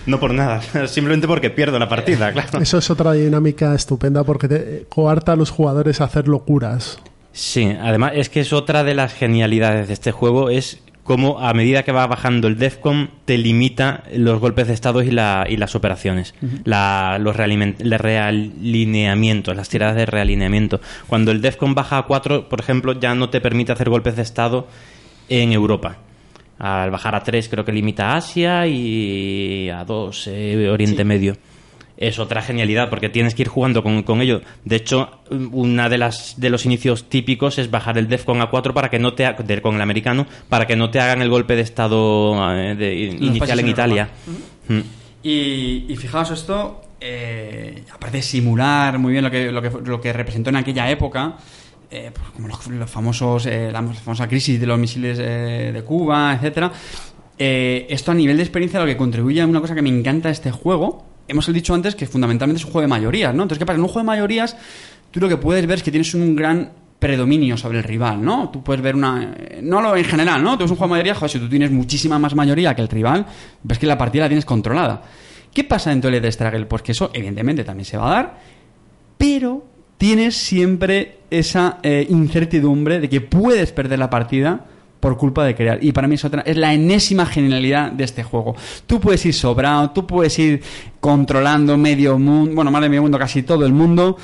[0.05, 2.59] No por nada, simplemente porque pierdo la partida, claro.
[2.59, 6.99] Eso es otra dinámica estupenda porque te coarta a los jugadores a hacer locuras.
[7.33, 11.53] Sí, además es que es otra de las genialidades de este juego, es cómo a
[11.53, 15.57] medida que va bajando el DEFCON te limita los golpes de estado y, la- y
[15.57, 16.33] las operaciones,
[16.63, 20.79] la- los realineamientos, las tiradas de realineamiento.
[21.07, 24.21] Cuando el DEFCON baja a 4, por ejemplo, ya no te permite hacer golpes de
[24.21, 24.67] estado
[25.29, 25.97] en Europa.
[26.63, 30.27] Al bajar a 3 creo que limita a Asia y a 2
[30.71, 31.35] Oriente Medio.
[31.97, 34.41] Es otra genialidad porque tienes que ir jugando con, con ello.
[34.65, 35.21] De hecho,
[35.51, 38.99] una de las de los inicios típicos es bajar el DEFCON a 4 para que
[38.99, 42.35] no te del- con el americano para que no te hagan el golpe de estado
[42.55, 44.09] eh, de- inicial en Italia.
[44.67, 44.79] Mm.
[45.23, 50.01] Y, y fijaos esto, eh, aparte de simular muy bien lo que, lo que, lo
[50.01, 51.37] que representó en aquella época,
[51.91, 56.33] eh, pues como los, famosos, eh, la famosa crisis de los misiles eh, de Cuba,
[56.35, 56.71] etcétera.
[57.37, 60.51] Esto a nivel de experiencia lo que contribuye a una cosa que me encanta este
[60.51, 63.43] juego, hemos dicho antes que fundamentalmente es un juego de mayorías, ¿no?
[63.43, 63.77] Entonces, ¿qué pasa?
[63.77, 64.55] En un juego de mayorías,
[65.09, 68.49] tú lo que puedes ver es que tienes un gran predominio sobre el rival, ¿no?
[68.49, 69.35] Tú puedes ver una...
[69.63, 70.55] No lo en general, ¿no?
[70.55, 72.89] Tú es un juego de mayoría, joder, si tú tienes muchísima más mayoría que el
[72.89, 73.25] rival,
[73.63, 75.01] ves que la partida la tienes controlada.
[75.51, 76.67] ¿Qué pasa dentro del de Struggle?
[76.67, 78.39] Pues que eso, evidentemente, también se va a dar,
[79.17, 79.70] pero
[80.01, 84.65] tienes siempre esa eh, incertidumbre de que puedes perder la partida
[84.99, 85.77] por culpa de crear.
[85.79, 88.55] Y para mí es otra, es la enésima genialidad de este juego.
[88.87, 90.63] Tú puedes ir sobrado, tú puedes ir
[90.99, 94.17] controlando medio mundo, bueno, más de medio mundo, casi todo el mundo,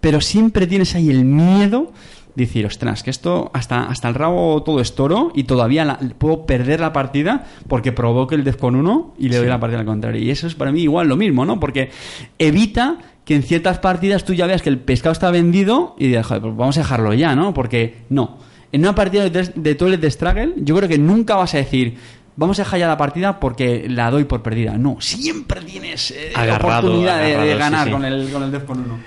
[0.00, 1.90] pero siempre tienes ahí el miedo
[2.36, 5.98] de decir, ostras, que esto hasta, hasta el rabo todo es toro y todavía la-
[6.16, 9.86] puedo perder la partida porque provoque el Defcon 1 y le doy la partida al
[9.86, 10.22] contrario.
[10.22, 11.58] Y eso es para mí igual lo mismo, ¿no?
[11.58, 11.90] Porque
[12.38, 16.26] evita que en ciertas partidas tú ya veas que el pescado está vendido y digas,
[16.26, 17.54] joder, pues vamos a dejarlo ya, ¿no?
[17.54, 18.38] Porque no.
[18.72, 21.96] En una partida de, de Toilet de Struggle, yo creo que nunca vas a decir,
[22.36, 24.76] vamos a dejar ya la partida porque la doy por perdida.
[24.76, 27.92] No, siempre tienes eh, Agarrado, oportunidad de- de, agarrado, sí, ganar sí.
[27.92, 28.98] Con, el, con el Defcon 1.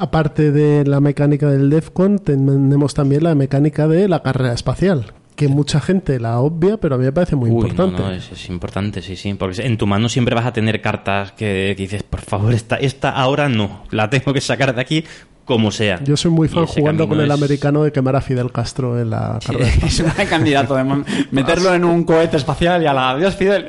[0.00, 5.46] Aparte de la mecánica del DEFCON, tenemos también la mecánica de la carrera espacial, que
[5.46, 8.02] mucha gente la obvia, pero a mí me parece muy Uy, importante.
[8.02, 9.32] No, no, es, es importante, sí, sí.
[9.34, 12.74] Porque en tu mano siempre vas a tener cartas que, que dices, por favor, esta,
[12.74, 13.84] esta ahora no.
[13.92, 15.04] La tengo que sacar de aquí
[15.44, 16.02] como sea.
[16.02, 19.10] Yo soy muy fan jugando con el es- americano de quemar a Fidel Castro en
[19.10, 19.70] la carrera.
[19.86, 23.64] Es un gran candidato de meterlo en un cohete espacial y a la adiós Fidel.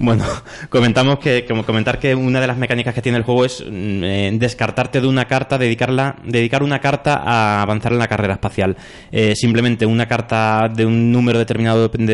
[0.00, 0.24] Bueno,
[0.68, 4.04] comentamos que, como comentar que una de las mecánicas que tiene el juego es mm,
[4.04, 8.76] eh, descartarte de una carta, dedicarla, dedicar una carta a avanzar en la carrera espacial.
[9.10, 12.04] Eh, simplemente una carta de un número determinado de,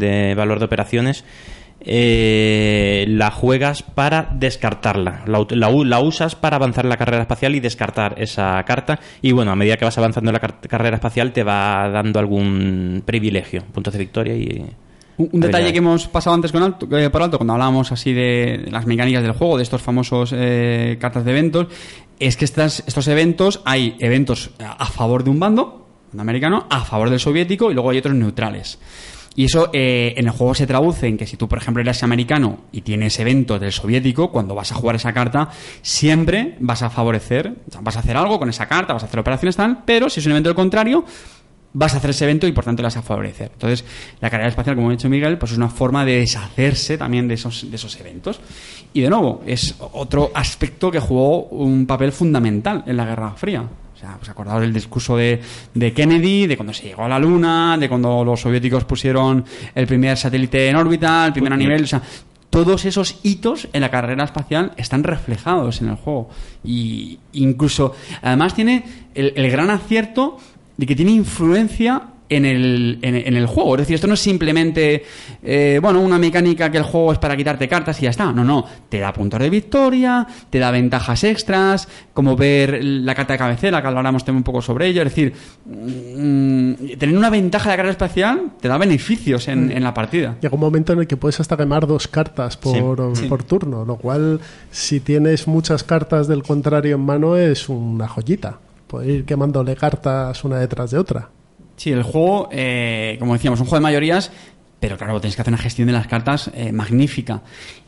[0.00, 1.24] de valor de operaciones.
[1.86, 5.22] eh, la juegas para descartarla.
[5.26, 8.98] La, la la usas para avanzar en la carrera espacial y descartar esa carta.
[9.20, 12.18] Y bueno, a medida que vas avanzando en la car- carrera espacial, te va dando
[12.20, 14.64] algún privilegio, puntos de victoria y.
[15.16, 18.12] Un, un detalle que hemos pasado antes con alto, eh, por alto cuando hablábamos así
[18.12, 21.66] de las mecánicas del juego, de estos famosos eh, cartas de eventos,
[22.18, 26.84] es que estas, estos eventos, hay eventos a favor de un bando, un americano, a
[26.84, 28.78] favor del soviético y luego hay otros neutrales.
[29.36, 32.02] Y eso eh, en el juego se traduce en que si tú, por ejemplo, eres
[32.02, 35.50] americano y tienes eventos del soviético, cuando vas a jugar esa carta,
[35.82, 39.56] siempre vas a favorecer, vas a hacer algo con esa carta, vas a hacer operaciones
[39.56, 41.04] tal, pero si es un evento del contrario,
[41.74, 43.50] vas a hacer ese evento y por tanto le vas a favorecer.
[43.52, 43.84] Entonces,
[44.20, 47.34] la carrera espacial, como ha dicho Miguel, pues es una forma de deshacerse también de
[47.34, 48.40] esos, de esos eventos.
[48.92, 53.62] Y de nuevo, es otro aspecto que jugó un papel fundamental en la Guerra Fría.
[53.62, 55.40] O sea, pues acordaos del discurso de,
[55.74, 59.86] de Kennedy, de cuando se llegó a la Luna, de cuando los soviéticos pusieron el
[59.86, 62.02] primer satélite en órbita, el primer a nivel, o sea,
[62.50, 66.30] todos esos hitos en la carrera espacial están reflejados en el juego.
[66.62, 70.38] Y incluso, además tiene el, el gran acierto
[70.76, 73.74] de que tiene influencia en el, en, en el juego.
[73.74, 75.04] Es decir, esto no es simplemente,
[75.42, 78.32] eh, bueno, una mecánica que el juego es para quitarte cartas y ya está.
[78.32, 78.64] No, no.
[78.88, 83.82] Te da puntos de victoria, te da ventajas extras, como ver la carta de cabecera,
[83.82, 85.02] que habláramos también un poco sobre ello.
[85.02, 85.34] Es decir,
[85.66, 90.36] mm, tener una ventaja de la carrera espacial te da beneficios en, en la partida.
[90.40, 93.26] Llega un momento en el que puedes hasta quemar dos cartas por, Sí.
[93.26, 98.58] por turno, lo cual, si tienes muchas cartas del contrario en mano, es una joyita.
[99.02, 101.30] Ir quemándole cartas una detrás de otra.
[101.76, 104.30] Sí, el juego, eh, como decíamos, es un juego de mayorías,
[104.78, 107.42] pero claro, tenéis que hacer una gestión de las cartas eh, magnífica.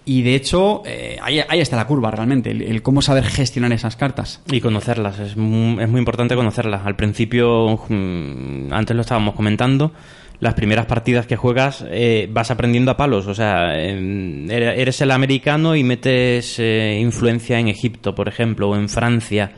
[0.04, 3.72] Y de hecho, eh, ahí, ahí está la curva realmente, el, el cómo saber gestionar
[3.72, 4.40] esas cartas.
[4.50, 6.86] Y conocerlas, es muy, es muy importante conocerlas.
[6.86, 9.92] Al principio, mm, antes lo estábamos comentando,
[10.40, 13.26] las primeras partidas que juegas eh, vas aprendiendo a palos.
[13.26, 18.70] O sea, em, ere- eres el americano y metes eh, influencia en Egipto, por ejemplo,
[18.70, 19.52] o en Francia.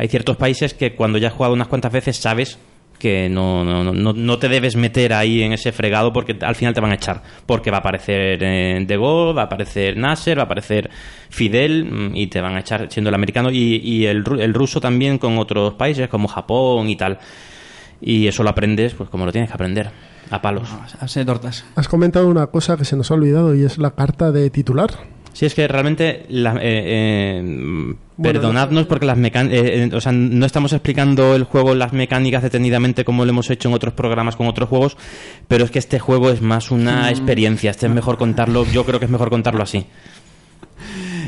[0.00, 2.58] Hay ciertos países que cuando ya has jugado unas cuantas veces sabes
[2.98, 6.72] que no, no, no, no te debes meter ahí en ese fregado porque al final
[6.72, 7.22] te van a echar.
[7.44, 10.88] Porque va a aparecer eh, De Gaulle, va a aparecer Nasser, va a aparecer
[11.28, 14.80] Fidel mm, y te van a echar siendo el americano y, y el, el ruso
[14.80, 17.18] también con otros países como Japón y tal.
[18.00, 19.90] Y eso lo aprendes pues como lo tienes que aprender,
[20.30, 20.66] a palos.
[20.98, 21.66] A tortas.
[21.74, 25.19] Has comentado una cosa que se nos ha olvidado y es la carta de titular.
[25.32, 27.98] Sí, es que realmente, la- eh, eh, Bueno,
[28.40, 33.04] perdonadnos porque las eh, eh, o sea, no estamos explicando el juego, las mecánicas detenidamente
[33.04, 34.96] como lo hemos hecho en otros programas con otros juegos,
[35.48, 38.98] pero es que este juego es más una experiencia, este es mejor contarlo, yo creo
[38.98, 39.86] que es mejor contarlo así.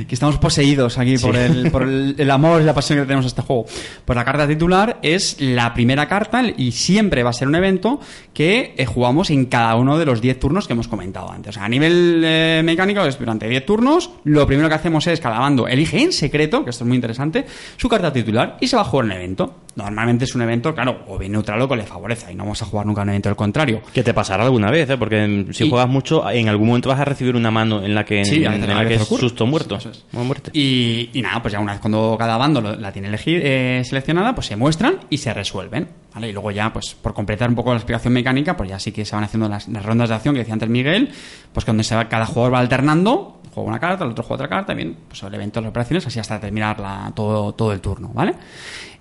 [0.07, 3.25] Que estamos poseídos aquí por, el, por el, el amor y la pasión que tenemos
[3.25, 3.67] a este juego.
[4.05, 8.01] Pues la carta titular es la primera carta y siempre va a ser un evento
[8.33, 11.51] que eh, jugamos en cada uno de los 10 turnos que hemos comentado antes.
[11.51, 15.21] O sea, a nivel eh, mecánico es durante 10 turnos, lo primero que hacemos es
[15.21, 18.77] cada bando elige en secreto, que esto es muy interesante, su carta titular y se
[18.77, 19.57] va a jugar un evento.
[19.75, 22.61] Normalmente es un evento, claro, o bien neutral o que le favorece, y no vamos
[22.61, 23.81] a jugar nunca un evento al contrario.
[23.95, 24.99] Que te pasará alguna vez, ¿eh?
[24.99, 28.05] porque si Y- juegas mucho, en algún momento vas a recibir una mano en la
[28.05, 29.21] que, Sí, en, en a la que es ocurre.
[29.21, 29.77] susto muerto.
[29.77, 30.05] Es.
[30.13, 30.51] Muerte.
[30.53, 34.35] Y, y nada, pues ya una vez cuando cada bando la tiene elegir, eh, seleccionada,
[34.35, 35.89] pues se muestran y se resuelven.
[36.15, 36.29] ¿vale?
[36.29, 39.07] Y luego ya, pues por completar un poco la explicación mecánica, pues ya sí que
[39.07, 41.09] se van haciendo las, las rondas de acción que decía antes Miguel,
[41.55, 44.49] pues donde se va, cada jugador va alternando, juega una carta, el otro juega otra
[44.57, 48.11] carta, bien, pues el evento, las operaciones, así hasta terminar la- todo, todo el turno,
[48.13, 48.35] ¿vale?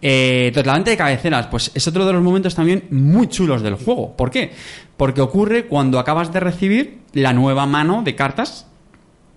[0.02, 4.16] Eh, entonces, de cabeceras, pues es otro de los momentos también muy chulos del juego.
[4.16, 4.52] ¿Por qué?
[4.98, 8.68] Porque ocurre cuando acabas de recibir la nueva mano de cartas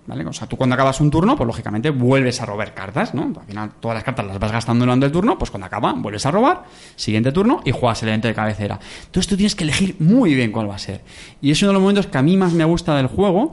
[0.07, 0.23] ¿Vale?
[0.23, 3.23] O sea, tú cuando acabas un turno, pues lógicamente vuelves a robar cartas, ¿no?
[3.23, 6.25] Al final todas las cartas las vas gastando durante el turno, pues cuando acaba vuelves
[6.27, 6.63] a robar,
[6.95, 8.79] siguiente turno y juegas el evento de cabecera.
[9.05, 11.01] Entonces tú tienes que elegir muy bien cuál va a ser.
[11.41, 13.51] Y es uno de los momentos que a mí más me gusta del juego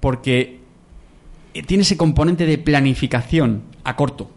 [0.00, 0.60] porque
[1.54, 4.30] eh, tiene ese componente de planificación a corto.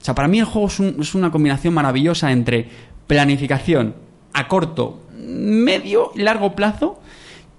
[0.00, 2.68] O sea, para mí el juego es, un- es una combinación maravillosa entre
[3.06, 3.94] planificación
[4.32, 7.00] a corto, medio y largo plazo,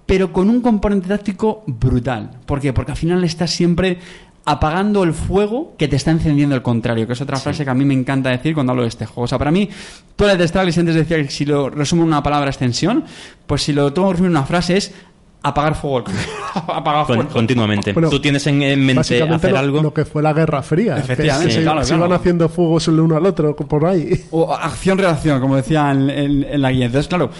[0.06, 2.30] pero con un componente táctico brutal.
[2.46, 2.72] ¿Por qué?
[2.72, 3.98] Porque al final estás siempre
[4.46, 7.74] apagando el fuego que te está encendiendo el contrario, que es otra frase que a
[7.74, 9.22] mí me encanta decir cuando hablo de este juego.
[9.22, 9.68] O sea, para mí,
[10.16, 13.04] Toilet de Stralis antes decía que si lo resumo en una palabra extensión,
[13.46, 14.94] pues si lo tengo que resumir en una frase es
[15.42, 16.04] apagar fuego.
[16.54, 17.30] apagar Con- fuego.
[17.32, 17.92] continuamente.
[17.92, 19.82] Bueno, Tú tienes en, en mente Básicamente hacer lo, algo.
[19.82, 20.94] lo que fue la Guerra Fría.
[20.96, 22.06] que Efectivamente, se, claro, se claro.
[22.06, 24.24] iban haciendo fuegos el uno al otro por ahí.
[24.30, 26.86] O acción-reacción, como decía en, en- en la guía.
[26.86, 27.30] Entonces, claro,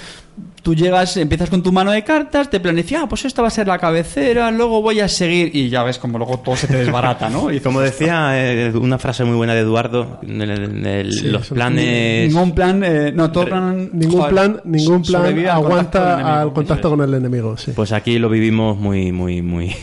[0.62, 3.51] tú llegas, empiezas con tu mano de cartas, te planificas, ah, pues esta va a
[3.51, 6.76] ser la cabecera, luego voy a seguir, y ya ves como luego todo se te
[6.76, 7.51] desbarata, ¿no?
[7.53, 11.28] Y Como decía eh, una frase muy buena de Eduardo, en el- en el- Sí,
[11.28, 12.32] los planes...
[12.32, 13.91] Ningún plan, eh, no, todo plan.
[13.93, 16.28] Ningún joder, plan, ningún plan aguanta enemigo.
[16.36, 17.57] al contacto con el enemigo.
[17.57, 17.72] Sí.
[17.74, 19.74] Pues aquí lo vivimos muy, muy, muy,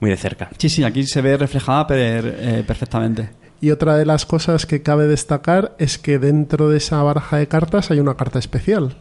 [0.00, 0.50] muy de cerca.
[0.58, 3.30] Sí, sí, aquí se ve reflejada per- eh, perfectamente.
[3.62, 7.46] Y otra de las cosas que cabe destacar es que dentro de esa baraja de
[7.46, 8.96] cartas hay una carta especial.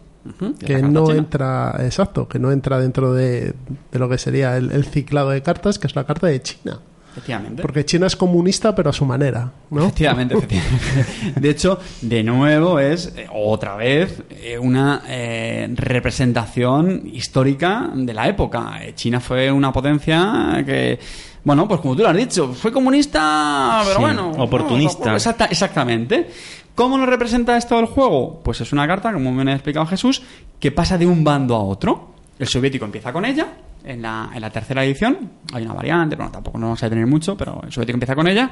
[0.65, 1.17] Que no china.
[1.17, 3.53] entra, exacto, que no entra dentro de,
[3.91, 6.79] de lo que sería el, el ciclado de cartas, que es la carta de China.
[7.11, 7.61] Efectivamente.
[7.63, 9.81] Porque China es comunista, pero a su manera, ¿no?
[9.81, 11.39] Efectivamente, efectivamente.
[11.39, 18.27] De hecho, de nuevo es eh, otra vez eh, una eh, representación histórica de la
[18.27, 18.79] época.
[18.95, 20.99] China fue una potencia que,
[21.43, 24.31] bueno, pues como tú lo has dicho, fue comunista, pero Sí, bueno.
[24.37, 25.09] oportunista.
[25.09, 26.29] no, exacta- exactamente.
[26.75, 28.41] ¿Cómo nos representa esto el juego?
[28.43, 30.21] Pues es una carta, como me ha explicado Jesús,
[30.59, 32.15] que pasa de un bando a otro.
[32.37, 33.47] El soviético empieza con ella,
[33.83, 35.31] en la, en la tercera edición.
[35.53, 38.27] Hay una variante, bueno, tampoco nos vamos a detener mucho, pero el soviético empieza con
[38.27, 38.49] ella.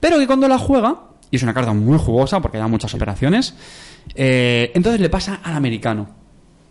[0.00, 0.96] Pero que cuando la juega,
[1.30, 3.54] y es una carta muy jugosa porque da muchas operaciones,
[4.14, 6.08] eh, entonces le pasa al americano.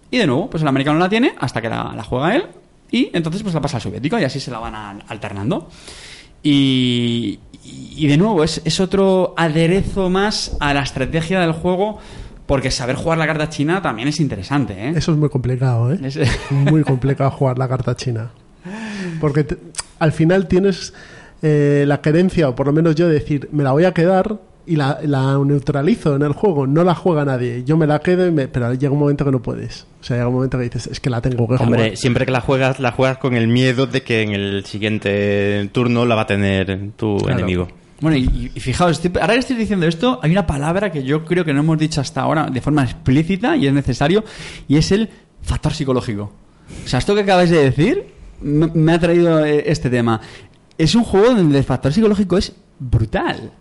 [0.09, 2.45] Y de nuevo, pues el americano la tiene hasta que la, juega él,
[2.91, 5.69] y entonces pues la pasa al soviético y así se la van alternando.
[6.43, 11.99] Y, y de nuevo, es, es otro aderezo más a la estrategia del juego,
[12.47, 14.93] porque saber jugar la carta china también es interesante, ¿eh?
[14.95, 15.99] Eso es muy complicado, ¿eh?
[16.03, 16.19] Es-
[16.51, 18.31] Muy complicado jugar la carta china.
[19.19, 19.57] Porque te-
[19.99, 20.93] al final tienes
[21.43, 24.39] eh, la querencia, o por lo menos yo, de decir, me la voy a quedar
[24.65, 26.67] y la, la neutralizo en el juego.
[26.67, 27.63] No la juega nadie.
[27.65, 29.85] Yo me la quedo, y me- pero llega un momento que no puedes.
[29.99, 31.97] O sea, llega un momento que dices, es que la tengo que Hombre, jugar.
[31.97, 36.05] siempre que la juegas, la juegas con el miedo de que en el siguiente turno
[36.05, 37.39] la va a tener tu Claro.
[37.39, 37.67] enemigo.
[38.01, 41.23] Bueno, y, y fijaos, estoy- ahora que estoy diciendo esto, hay una palabra que yo
[41.23, 44.23] creo que no hemos dicho hasta ahora de forma explícita y es necesario,
[44.67, 45.07] y es el
[45.43, 46.31] factor psicológico.
[46.83, 48.05] O sea, esto que acabáis de decir
[48.41, 50.19] me, me ha traído eh, este tema.
[50.79, 53.51] Es un juego donde el factor psicológico es brutal.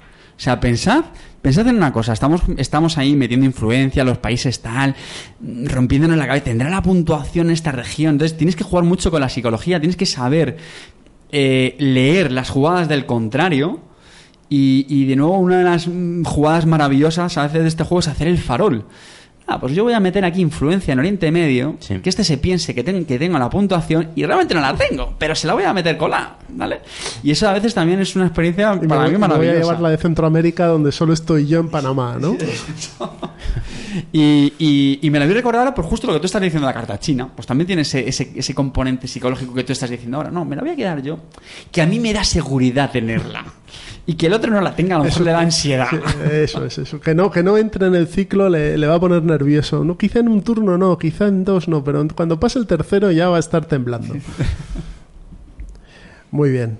[0.40, 1.04] O sea, pensad,
[1.42, 4.96] pensad en una cosa, estamos, estamos ahí metiendo influencia, los países tal,
[5.38, 9.20] rompiéndonos la cabeza, tendrá la puntuación en esta región, entonces tienes que jugar mucho con
[9.20, 10.56] la psicología, tienes que saber
[11.30, 13.80] eh, leer las jugadas del contrario
[14.48, 18.00] y, y de nuevo, una de las mm, jugadas maravillosas a veces de este juego
[18.00, 18.86] es hacer el farol.
[19.52, 21.98] Ah, pues yo voy a meter aquí influencia en Oriente Medio, Sí.
[21.98, 25.14] que este se piense que, ten- que tengo la puntuación y realmente no la tengo,
[25.18, 26.82] pero se la voy a meter cola, ¿vale?
[27.24, 29.28] Y eso a veces también es una experiencia Y para voy- mí me voy a
[29.28, 29.58] maravillosa.
[29.58, 32.36] llevar la de Centroamérica, donde solo estoy yo en Panamá, ¿no?
[34.12, 36.66] Y, y- y me la a recordar ahora por justo lo que tú estás diciendo
[36.66, 37.28] de la carta china.
[37.34, 40.30] Pues también tiene ese, ese, ese componente psicológico que tú estás diciendo ahora.
[40.30, 41.18] No, me la voy a quedar yo.
[41.72, 43.44] Que a mí me da seguridad tenerla.
[44.06, 45.86] Y que el otro no la tenga, a lo mejor le da ansiedad.
[46.32, 47.00] Eso es, eso.
[47.00, 49.84] Que no, que no entre en el ciclo le, le va a poner nervioso.
[49.84, 53.10] No, quizá en un turno no, quizá en dos no, pero cuando pase el tercero
[53.12, 54.14] ya va a estar temblando.
[56.30, 56.78] Muy bien.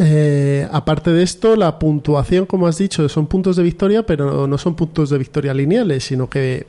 [0.00, 4.58] Eh, aparte de esto, la puntuación, como has dicho, son puntos de victoria, pero no
[4.58, 6.66] son puntos de victoria lineales, sino que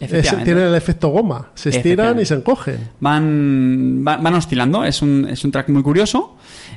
[0.00, 1.48] es- tienen el efecto goma.
[1.54, 2.78] Se estiran y se encogen.
[3.00, 6.36] Van, van, van oscilando, es un, es un track muy curioso.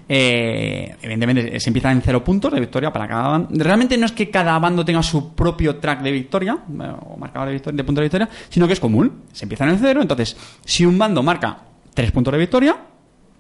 [0.10, 3.50] Eh, evidentemente se empieza en cero puntos de victoria para cada bando.
[3.64, 7.48] Realmente no es que cada bando tenga su propio track de victoria, eh, o marcador
[7.50, 9.12] de, victoria, de puntos de victoria, sino que es común.
[9.32, 10.36] Se empieza en cero, entonces
[10.66, 11.60] si un bando marca
[11.94, 12.76] tres puntos de victoria,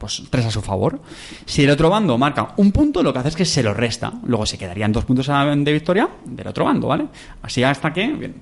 [0.01, 0.99] pues tres a su favor.
[1.45, 4.11] Si el otro bando marca un punto, lo que hace es que se lo resta.
[4.25, 7.05] Luego se quedarían dos puntos de victoria del otro bando, ¿vale?
[7.43, 8.07] Así hasta que...
[8.07, 8.41] Bien.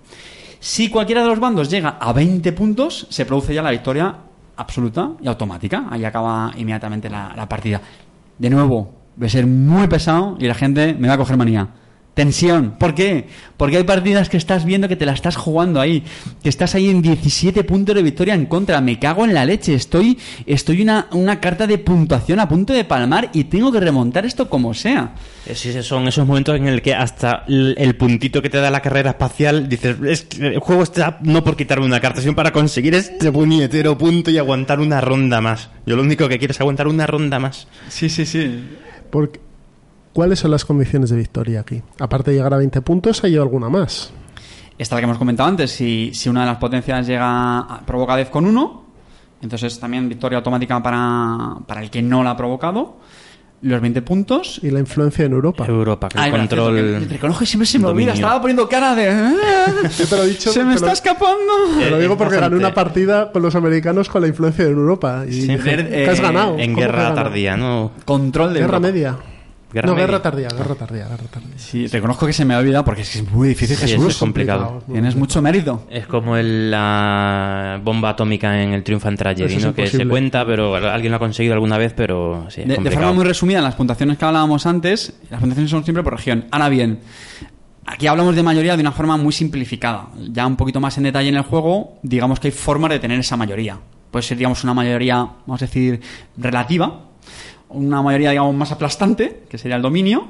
[0.62, 4.16] Si cualquiera de los bandos llega a 20 puntos, se produce ya la victoria
[4.56, 5.88] absoluta y automática.
[5.90, 7.82] Ahí acaba inmediatamente la, la partida.
[8.38, 11.68] De nuevo, voy a ser muy pesado y la gente me va a coger manía.
[12.20, 12.72] Tensión.
[12.78, 13.28] ¿Por qué?
[13.56, 16.04] Porque hay partidas que estás viendo que te la estás jugando ahí.
[16.44, 18.82] Que estás ahí en 17 puntos de victoria en contra.
[18.82, 19.74] Me cago en la leche.
[19.74, 24.26] Estoy, estoy una, una carta de puntuación a punto de palmar y tengo que remontar
[24.26, 25.16] esto como sea.
[25.46, 28.70] Eh, Sí, son esos momentos en el que hasta el, el puntito que te da
[28.70, 32.36] la carrera espacial, dices, es que el juego está no por quitarme una carta, sino
[32.36, 35.70] para conseguir este puñetero punto y aguantar una ronda más.
[35.86, 37.70] Yo lo único que quiero es aguantar una ronda más.
[37.88, 38.62] Sí, sí, sí.
[39.10, 39.40] Porque,
[40.20, 41.82] ¿Cuáles son las condiciones de victoria aquí?
[41.98, 44.12] Aparte de llegar a 20 puntos, ¿hay alguna más?
[44.78, 48.18] Esta la que hemos comentado antes, si, si una de las potencias llega a, provoca
[48.18, 48.84] Def con uno,
[49.42, 52.98] entonces también victoria automática para, para el que no la ha provocado.
[53.62, 54.60] Los 20 puntos.
[54.62, 55.66] Y la influencia en Europa.
[55.66, 57.00] Europa, que el Ay, gracioso, control...
[57.00, 58.12] que te reconozco y siempre se me dominio.
[58.12, 58.26] olvida.
[58.26, 59.06] Estaba poniendo cara de.
[60.00, 61.54] Yo te lo he dicho, se me está lo- escapando.
[61.80, 64.28] Te lo Eh, digo es porque gané bastante- una partida con los americanos con la
[64.28, 65.24] influencia en Europa.
[65.26, 65.42] Y Sí.
[65.48, 66.58] dije, Ver- ¿qué has eh, ganado?
[66.60, 67.92] En ¿Cómo que has guerra tardía, ¿no?
[68.04, 68.60] Control de.
[68.60, 68.88] Guerra Europa.
[68.92, 69.16] media.
[69.72, 70.08] Guerra no, media.
[70.08, 71.58] guerra tardía, guerra tardía, guerra tardía.
[71.58, 74.14] Sí, reconozco que se me ha olvidado porque es muy difícil, Sí, Jesús.
[74.14, 74.82] es complicado.
[74.92, 75.86] Tienes mucho mérito.
[75.92, 79.74] Es como el- la bomba atómica en el Triumphant Tragedy, Eso es ¿no?
[79.76, 82.76] Que se cuenta, pero alguien lo ha conseguido alguna vez, pero sí, es De, de
[82.78, 83.04] complicado.
[83.06, 86.46] forma muy resumida, en las puntuaciones que hablábamos antes, las puntuaciones son siempre por región.
[86.50, 87.00] Ahora bien,
[87.86, 90.08] aquí hablamos de mayoría de una forma muy simplificada.
[90.32, 93.20] Ya un poquito más en detalle en el juego, digamos que hay formas de tener
[93.20, 93.78] esa mayoría.
[94.10, 96.02] Puede ser, digamos, una mayoría, vamos a decir,
[96.36, 97.02] relativa,
[97.70, 100.28] una mayoría, digamos, más aplastante, que sería el dominio.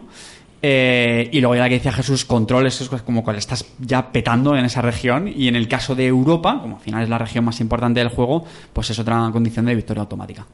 [0.62, 4.12] eh, y luego ya la que decía Jesús, controles, es como que le estás ya
[4.12, 5.28] petando en esa región.
[5.34, 8.10] Y en el caso de Europa, como al final es la región más importante del
[8.10, 10.46] juego, pues es otra condición de victoria automática.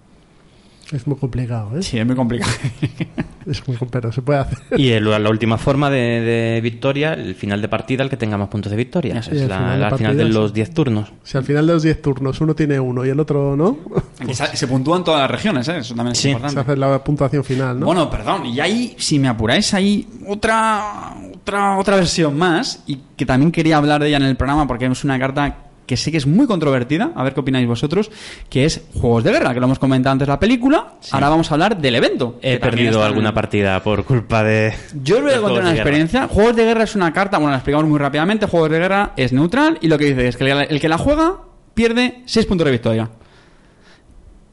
[0.91, 1.81] Es muy complicado, ¿eh?
[1.81, 2.51] Sí, es muy complicado.
[3.45, 4.57] Es muy, pero se puede hacer.
[4.75, 8.39] Y el- la última forma de, de victoria, el final de partida, el que tenga
[8.39, 9.19] más puntos de victoria.
[9.19, 9.47] Eso es es.
[9.47, 10.33] la, final de la final partida, de sí.
[10.33, 11.13] los 10 turnos.
[11.21, 13.77] Si al final de los 10 turnos uno tiene uno y el otro no,
[14.19, 15.77] Aquí se, se puntúan todas las regiones, ¿eh?
[15.77, 16.23] Eso también es Sí.
[16.23, 16.59] se importante.
[16.61, 17.85] hace la puntuación final, ¿no?
[17.85, 23.27] Bueno, perdón, y ahí, si me apuráis, hay otra, otra, otra versión más, y que
[23.27, 25.55] también quería hablar de ella en el programa porque es una carta
[25.85, 28.09] que sé que es muy controvertida, a ver qué opináis vosotros,
[28.49, 31.53] que es Juegos de Guerra, que lo hemos comentado antes la película, ahora vamos a
[31.55, 32.39] hablar del evento.
[32.41, 34.73] He perdido en alguna partida por culpa de.
[35.03, 35.75] Yo os voy a contar una guerra.
[35.75, 36.27] experiencia.
[36.27, 39.31] Juegos de Guerra es una carta, bueno, la explicamos muy rápidamente, Juegos de Guerra es
[39.33, 41.37] neutral, y lo que dice es que el, que la juega
[41.73, 43.09] pierde 6 puntos de victoria.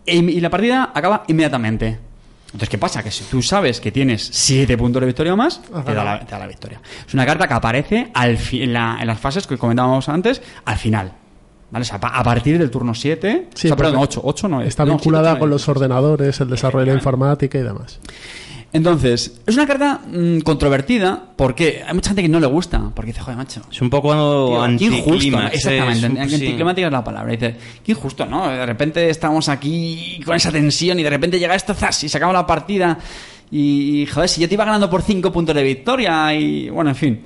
[0.06, 1.98] E- y la partida acaba inmediatamente.
[2.46, 3.02] Entonces, ¿qué pasa?
[3.02, 6.20] Que si tú sabes que tienes 7 puntos de victoria o más, te da, la,
[6.20, 6.80] te da la victoria.
[7.06, 10.42] Es una carta que aparece al fi- en, la- en las fases que comentábamos antes,
[10.66, 11.12] al final.
[11.72, 11.82] ¿Vale?
[11.82, 14.60] O sea, a partir del turno 7, Sí, o sea, perdón, porque 8, 8 no
[14.60, 14.68] es.
[14.68, 15.68] Está no, vinculada 7, 8 con los es.
[15.68, 17.98] ordenadores, el desarrollo de la informática y demás.
[18.74, 23.12] Entonces, es una carta mm, controvertida porque hay mucha gente que no le gusta, porque
[23.12, 24.12] dice, joder, macho, Es un poco
[24.62, 25.54] anticlímax.
[25.54, 26.34] Exactamente, sí.
[26.34, 27.32] anticlimática es la palabra.
[27.32, 28.48] Dice, qué injusto, ¿no?
[28.48, 32.04] De repente estamos aquí con esa tensión y de repente llega esto, ¡zas!
[32.04, 32.98] y se acaba la partida.
[33.50, 36.96] Y, joder, si yo te iba ganando por 5 puntos de victoria y, bueno, en
[36.96, 37.20] fin.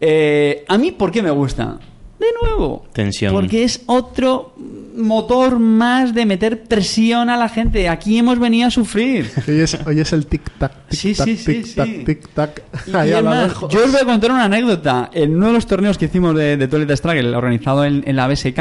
[0.00, 1.78] Eh, a mí, ¿por qué me gusta?
[2.18, 3.34] De nuevo, Tensión.
[3.34, 4.54] porque es otro
[4.96, 7.88] motor más de meter presión a la gente.
[7.90, 9.30] Aquí hemos venido a sufrir.
[9.46, 12.04] Hoy es, hoy es el tic-tac, Sí, tic-tac, sí, sí, tic-tac, sí.
[12.06, 12.62] tic-tac.
[12.86, 15.10] Y, Ahí y yo os voy a contar una anécdota.
[15.12, 18.26] En uno de los torneos que hicimos de, de Toilet Struggle, organizado en, en la
[18.28, 18.58] BSK,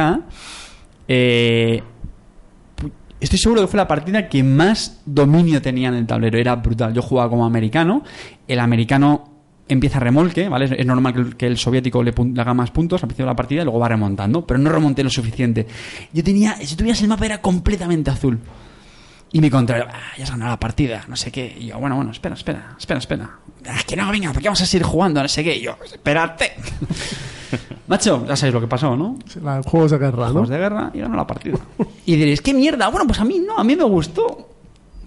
[1.07, 1.81] eh,
[3.21, 6.37] estoy seguro que fue la partida que más dominio tenía en el tablero.
[6.37, 6.93] Era brutal.
[6.93, 8.03] Yo jugaba como americano.
[8.47, 9.34] El americano
[9.67, 10.65] empieza remolque, ¿vale?
[10.65, 13.25] Es, es normal que el, que el soviético le, le haga más puntos al principio
[13.25, 14.45] de la partida y luego va remontando.
[14.45, 15.65] Pero no remonté lo suficiente.
[16.13, 18.39] Yo tenía, si tuvieras el mapa era completamente azul.
[19.31, 21.57] Y mi contrario, ah, ya has ganado la partida, no sé qué.
[21.59, 23.29] Y yo, bueno, bueno, espera, espera, espera, espera.
[23.67, 25.57] Ah, que no, venga, porque vamos a seguir jugando, no sé qué.
[25.57, 26.53] Y yo, espérate.
[27.87, 29.17] Macho, ya sabéis lo que pasó, ¿no?
[29.43, 30.31] La- Juegos de guerra, ¿no?
[30.31, 31.57] Juegos de guerra y ganó la partida.
[32.05, 32.87] Y diréis, ¿qué mierda?
[32.89, 34.49] Bueno, pues a mí no, a mí me gustó.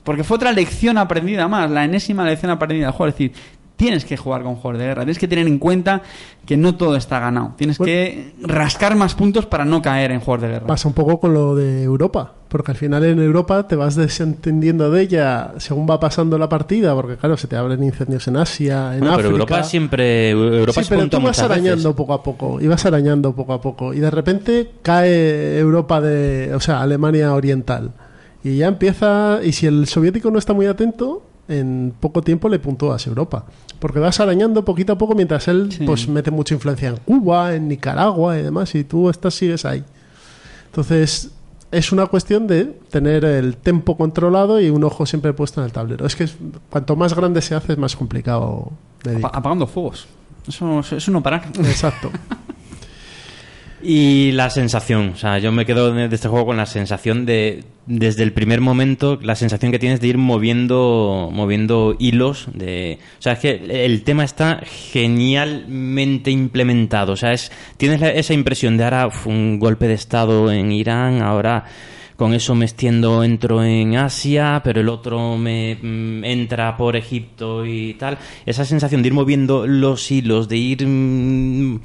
[0.02, 3.08] Porque fue otra lección aprendida más, la enésima lección aprendida del juego.
[3.08, 3.32] Es decir,
[3.78, 6.02] tienes que jugar con juegos de guerra, tienes que tener en cuenta
[6.44, 7.54] que no todo está ganado.
[7.56, 7.86] Tienes Bueno.
[7.92, 10.66] que rascar más puntos para no caer en juegos de guerra.
[10.66, 12.34] Pasa un poco con lo de Europa.
[12.48, 16.94] porque al final en Europa te vas desentendiendo de ella según va pasando la partida,
[16.94, 19.16] porque claro, se te abren incendios en Asia, en Bueno, África.
[19.28, 20.30] pero Europa siempre.
[20.30, 21.94] Europa Sí, se pero tú vas arañando veces.
[21.94, 26.52] poco a poco, y vas arañando poco a poco, y de repente cae Europa de,
[26.54, 27.92] o sea, Alemania Oriental,
[28.42, 32.58] y ya empieza, y si el soviético no está muy atento, en poco tiempo le
[32.58, 33.44] puntúas Europa,
[33.78, 35.84] porque vas arañando poquito a poco mientras él Sí.
[35.84, 39.82] pues mete mucha influencia en Cuba, en Nicaragua y demás, y tú estás sigues ahí.
[40.66, 41.30] Entonces
[41.70, 45.72] es una cuestión de tener el tempo controlado y un ojo siempre puesto en el
[45.72, 46.06] tablero.
[46.06, 46.28] Es que
[46.70, 48.72] cuanto más grande se hace es más complicado.
[49.22, 50.06] apagando fuegos.
[50.46, 51.46] Eso, eso, eso no parar.
[51.58, 52.10] Exacto.
[53.80, 57.62] Y la sensación, o sea, yo me quedo de este juego con la sensación de,
[57.86, 62.48] desde el primer momento, la sensación que tienes de ir moviendo, moviendo hilos.
[62.54, 67.12] De, o sea, es que el tema está genialmente implementado.
[67.12, 71.22] O sea, es, tienes la- esa impresión de ahora un golpe de estado en Irán,
[71.22, 71.64] ahora
[72.16, 77.64] con eso me extiendo, entro en Asia, pero el otro me mm, entra por Egipto
[77.64, 78.18] y tal.
[78.44, 81.80] Esa sensación de ir moviendo los hilos, de ir mm,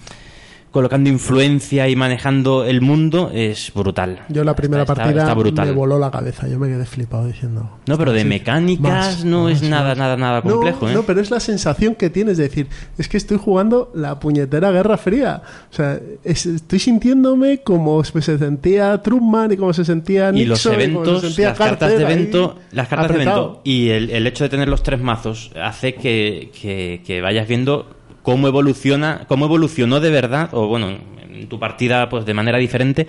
[0.74, 4.24] colocando influencia y manejando el mundo es brutal.
[4.28, 6.47] Yo la primera Está- partida está me voló la cabeza.
[6.49, 7.69] Yo me quedé flipado diciendo.
[7.88, 10.93] No, pero de mecánicas Más, no es más, nada, nada, nada No, complejo, ¿eh?
[10.95, 12.67] No, pero es la sensación que tienes de decir,
[12.97, 15.43] es que estoy jugando la puñetera Guerra Fría.
[15.71, 20.41] O sea, es- estoy sintiéndome como se sentía Truman y como se sentía Nixon.
[20.41, 24.09] y los se eventos, sentía las cartas de evento, las cartas de evento y el,
[24.09, 27.93] el hecho de tener los tres mazos hace que, que- que vayas viendo
[28.24, 33.07] cómo evoluciona, cómo evolucionó de verdad, o bueno, en tu partida pues de manera diferente.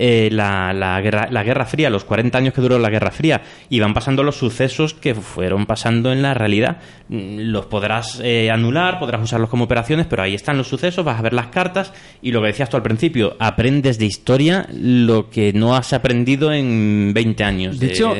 [0.00, 3.42] eh, la, la guerra, la Guerra Fría, los 40 años que duró la Guerra Fría,
[3.68, 6.76] y van pasando los sucesos que fueron pasando en la realidad.
[7.08, 11.18] Mm, Los podrás eh, anular, podrás usarlos como operaciones, pero ahí están los sucesos, vas
[11.18, 11.92] a ver las cartas,
[12.22, 16.52] y lo que decías tú al principio, aprendes de historia lo que no has aprendido
[16.52, 17.80] en 20 años.
[17.80, 18.14] De hecho,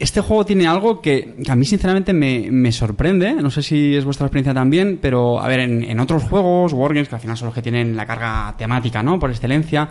[0.00, 3.34] este juego tiene algo que, a mí sinceramente me, me sorprende.
[3.34, 7.08] No sé si es vuestra experiencia también, pero a ver, en, en otros juegos, Wargames,
[7.08, 9.18] que al final son los que tienen la carga temática, ¿no?
[9.18, 9.88] Por excelencia.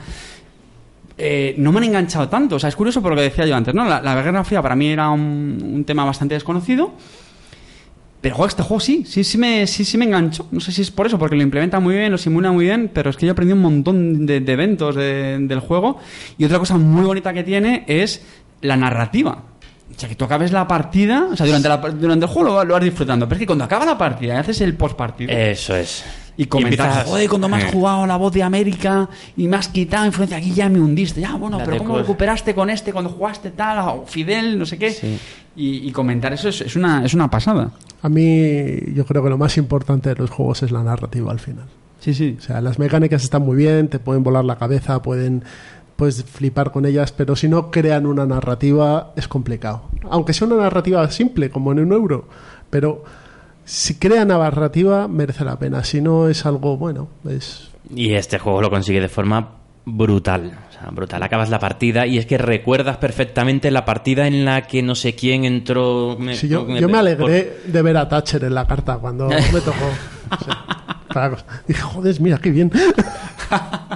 [1.18, 2.56] eh, no me han enganchado tanto.
[2.56, 3.84] O sea, es curioso por lo que decía yo antes, ¿no?
[3.86, 6.94] La, Guerra Fría para mí era un, tema bastante desconocido.
[8.22, 10.48] Pero joder, este juego sí, sí, sí me, sí, sí me engancho.
[10.52, 12.90] No sé si es por eso, porque lo implementa muy bien, lo simula muy bien,
[12.94, 15.98] pero es que yo aprendí un montón de, eventos de- del juego.
[16.38, 18.22] Y otra cosa muy bonita que tiene es
[18.62, 19.44] la narrativa.
[19.96, 22.64] O sea, que tú acabes la partida, o sea, durante, la- durante el juego lo,
[22.64, 25.32] lo vas disfrutando, pero es que cuando acaba la partida y haces el post partido
[25.32, 26.06] Eso es.
[26.38, 29.68] y comentas, empiezas- joder, cuando me has jugado la voz de América y me has
[29.68, 33.10] quitado influencia aquí ya me hundiste, ya, bueno, La pero ¿cómo recuperaste con este cuando
[33.10, 34.92] jugaste tal, o Fidel, no sé qué?
[34.92, 35.18] Sí.
[35.56, 37.72] Y, y comentar eso es, es una, es una pasada.
[38.02, 41.40] A mí, yo creo que lo más importante de los juegos es la narrativa al
[41.40, 41.66] final.
[42.00, 42.38] Sí, sí.
[42.40, 45.44] O sea, las mecánicas están muy bien, te pueden volar la cabeza, pueden
[46.00, 49.84] puedes flipar con ellas, pero si no crean una narrativa es complicado.
[50.10, 52.28] Aunque sea una narrativa simple, como en un euro,
[52.72, 53.04] pero
[53.66, 55.84] si crean narrativa merece la pena.
[55.84, 59.50] Si no es algo bueno, es Y este juego lo consigue de forma
[59.86, 60.52] brutal.
[60.70, 61.22] O sea, brutal.
[61.24, 65.14] Acabas la partida y es que recuerdas perfectamente la partida en la que no sé
[65.16, 66.16] quién entró.
[66.20, 69.62] me- Sí, yo, yo me alegré de ver a Thatcher en la carta cuando me
[69.62, 69.86] tocó.
[71.10, 71.38] Claro.
[71.68, 72.72] Dije, joder, mira qué bien.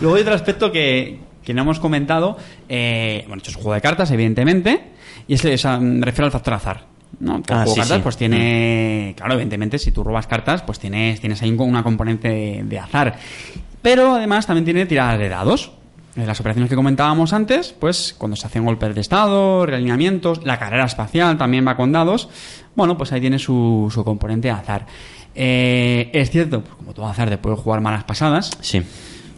[0.00, 2.36] Luego hay otro aspecto que, que no hemos comentado.
[2.68, 4.90] eh, bueno, esto es un juego de cartas, evidentemente.
[5.28, 6.86] Y es, sea, me refiero al factor azar.
[7.20, 7.34] ¿no?
[7.36, 8.02] Ah, juego de sí, cartas, sí.
[8.02, 9.14] pues tiene.
[9.16, 12.78] Claro, evidentemente, si tú robas cartas, pues tienes, tienes ahí un- una componente de, de
[12.78, 13.16] azar.
[13.82, 15.72] Pero además también tiene tiradas de dados.
[16.14, 20.58] En las operaciones que comentábamos antes, pues cuando se hacen golpes de estado, realineamientos, la
[20.58, 22.28] carrera espacial también va con dados.
[22.74, 24.86] Bueno, pues ahí tiene su, su componente de azar.
[25.34, 28.50] Eh, es cierto, pues como todo azar, te puede jugar malas pasadas.
[28.60, 28.82] Sí,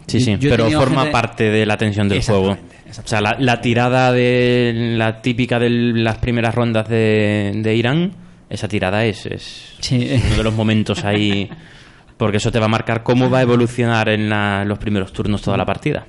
[0.07, 0.37] sí, sí.
[0.39, 2.51] yo pero forma gente- parte de la tensión del juego.
[2.51, 7.75] Exactamente, O sea, la, la tirada de la típica de las primeras rondas de, de
[7.75, 8.11] Irán,
[8.49, 10.21] esa tirada es, es Sí.
[10.27, 11.49] uno de los momentos ahí.
[12.17, 15.41] Porque eso te va a marcar cómo va a evolucionar en la- los primeros turnos
[15.41, 16.05] toda la partida.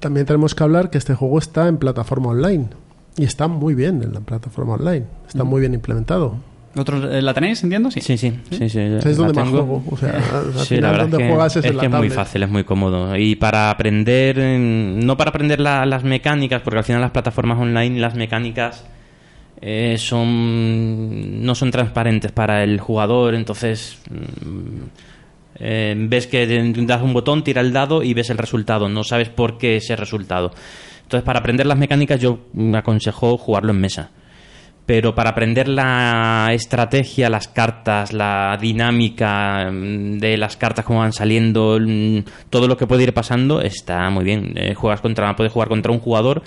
[0.00, 2.66] También tenemos que hablar que este juego está en plataforma online.
[3.16, 5.04] Y está muy bien en la plataforma online.
[5.28, 6.36] Está muy bien implementado.
[6.74, 7.90] ¿Otros, eh, ¿La tenéis, entiendo?
[7.90, 8.00] Sí.
[8.00, 8.68] Sí, sí, sí.
[8.70, 9.84] sí, es donde más juego.
[9.90, 11.80] O sea, al Sí, final la verdad donde es que, juegas es, es, en la
[11.82, 13.16] que es muy fácil, es muy cómodo.
[13.16, 18.00] Y para aprender, no para aprender la- las mecánicas, porque al final las plataformas online,
[18.00, 18.84] las mecánicas
[19.60, 24.78] eh, son no son transparentes para el jugador, entonces mm,
[25.60, 29.28] eh, ves que das un botón, tira el dado y ves el resultado, no sabes
[29.28, 30.52] por qué ese resultado.
[31.02, 34.10] Entonces, para aprender las mecánicas yo mm, aconsejo jugarlo en mesa
[34.86, 41.12] pero para aprender la estrategia, las cartas, la dinámica mm, de las cartas, cómo van
[41.12, 42.18] saliendo, mm,
[42.50, 44.52] todo lo que puede ir pasando, está muy bien.
[44.56, 46.42] Eh, juegas contra, puedes jugar contra un jugador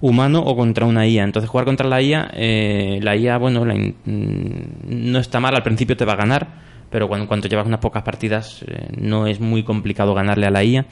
[0.00, 1.24] humano o contra una IA.
[1.24, 3.92] Entonces jugar contra la IA, eh, la IA, bueno, la mm,
[4.84, 6.48] no está mal, al principio te va a ganar,
[6.90, 10.50] pero cuando, en cuanto llevas unas pocas partidas eh, no es muy complicado ganarle a
[10.50, 10.86] la IA.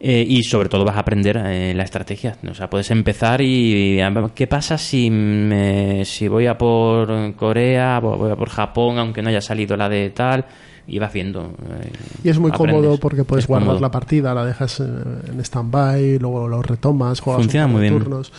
[0.00, 2.36] Eh, y sobre todo vas a aprender eh, la estrategia.
[2.48, 4.00] O sea, puedes empezar y,
[4.32, 9.22] ¿qué pasa si, me- si voy a por Corea, vo- voy a por Japón, aunque
[9.22, 10.44] no haya salido la de tal?
[10.86, 11.52] Y vas viendo.
[11.82, 11.90] eh,
[12.22, 12.76] Y es muy aprendes.
[12.76, 13.80] cómodo porque puedes Es guardar cómodo.
[13.82, 14.84] la partida, la dejas eh,
[15.32, 17.98] en stand-by, luego lo retomas, juegas Funciona muy bien.
[17.98, 18.32] turnos.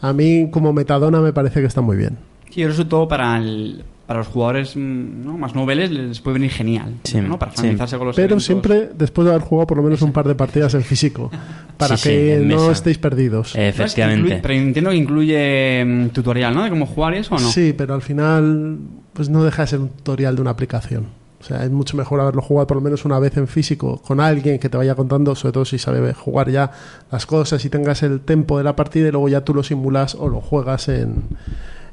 [0.00, 2.16] A mí, como metadona, me parece que está muy bien.
[2.50, 5.38] Sí, eso sobre todo para, el- para los jugadores mm, ¿no?
[5.38, 6.96] más noveles les puede venir genial.
[7.04, 7.38] Sí, ¿no?
[7.38, 7.56] Para sí.
[7.56, 8.44] familiarizarse con los Pero eventos.
[8.44, 11.30] siempre después de haber jugado por lo menos un par de partidas en físico,
[11.78, 12.72] para Sí, que no mesa.
[12.72, 13.54] estéis perdidos.
[13.54, 14.20] Que Efectivamente.
[14.28, 16.64] incluye- pero entiendo que incluye mm, tutorial, ¿no?
[16.64, 17.48] De cómo jugar y eso o no.
[17.48, 18.78] Sí, pero al final
[19.14, 21.06] pues no deja de ser un tutorial de una aplicación.
[21.40, 24.20] O sea, es mucho mejor haberlo jugado por lo menos una vez en físico con
[24.20, 26.70] alguien que te vaya contando, sobre todo si sabe jugar ya
[27.10, 30.14] las cosas y tengas el tempo de la partida y luego ya tú lo simulas
[30.14, 31.24] o lo juegas en,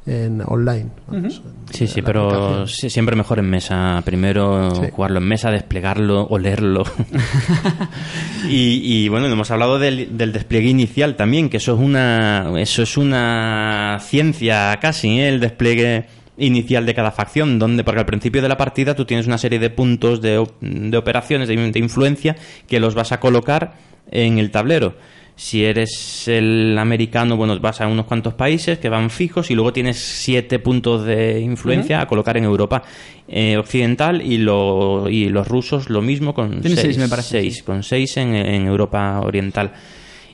[0.09, 0.87] en online.
[1.11, 1.29] en-
[1.71, 4.01] Sí, sí, pero siempre mejor en mesa.
[4.03, 4.81] Primero Sí.
[4.91, 6.83] jugarlo en mesa, desplegarlo, olerlo.
[8.49, 12.81] y, y bueno, hemos hablado del, del despliegue inicial también, que eso es una, eso
[12.83, 15.29] es una ciencia casi, ¿eh?
[15.29, 16.05] el despliegue
[16.37, 19.59] inicial de cada facción, donde porque al principio de la partida tú tienes una serie
[19.59, 22.35] de puntos de, op- de operaciones, de, de influencia,
[22.67, 23.73] que los vas a colocar
[24.09, 24.95] en el tablero.
[25.39, 29.71] Si eres el americano, bueno, vas a unos cuantos países que van fijos y luego
[29.71, 32.83] tienes siete puntos de influencia a colocar en Europa
[33.25, 37.55] eh, occidental y, lo, y los rusos lo mismo con seis, seis, me parece, seis,
[37.55, 37.61] sí.
[37.61, 39.71] con seis en, en Europa oriental.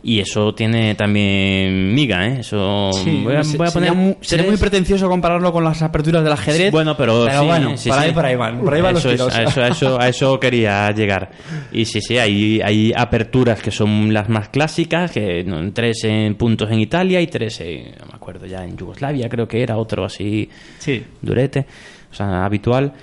[0.07, 2.41] Y eso tiene también miga, ¿eh?
[2.41, 5.81] Eso Sí, voy a, se- voy a sería, poner sería muy pretencioso compararlo con las
[5.81, 6.71] aperturas del ajedrez.
[6.71, 7.89] bueno, pero, sí, bueno, sí, sí.
[7.91, 9.35] Ahí, por ahí van, por ahí van los es, tiros.
[9.35, 11.31] a, eso, a, eso, a eso quería llegar.
[11.71, 16.35] Y sí, sí, hay, hay aperturas que son las más clásicas, que no, tres en
[16.35, 19.75] puntos en Italia y tres, en, no me acuerdo ya, en Yugoslavia creo que era
[19.75, 20.47] otro así
[20.77, 21.03] Sí.
[21.19, 21.65] durete,
[22.11, 22.93] o sea, habitual.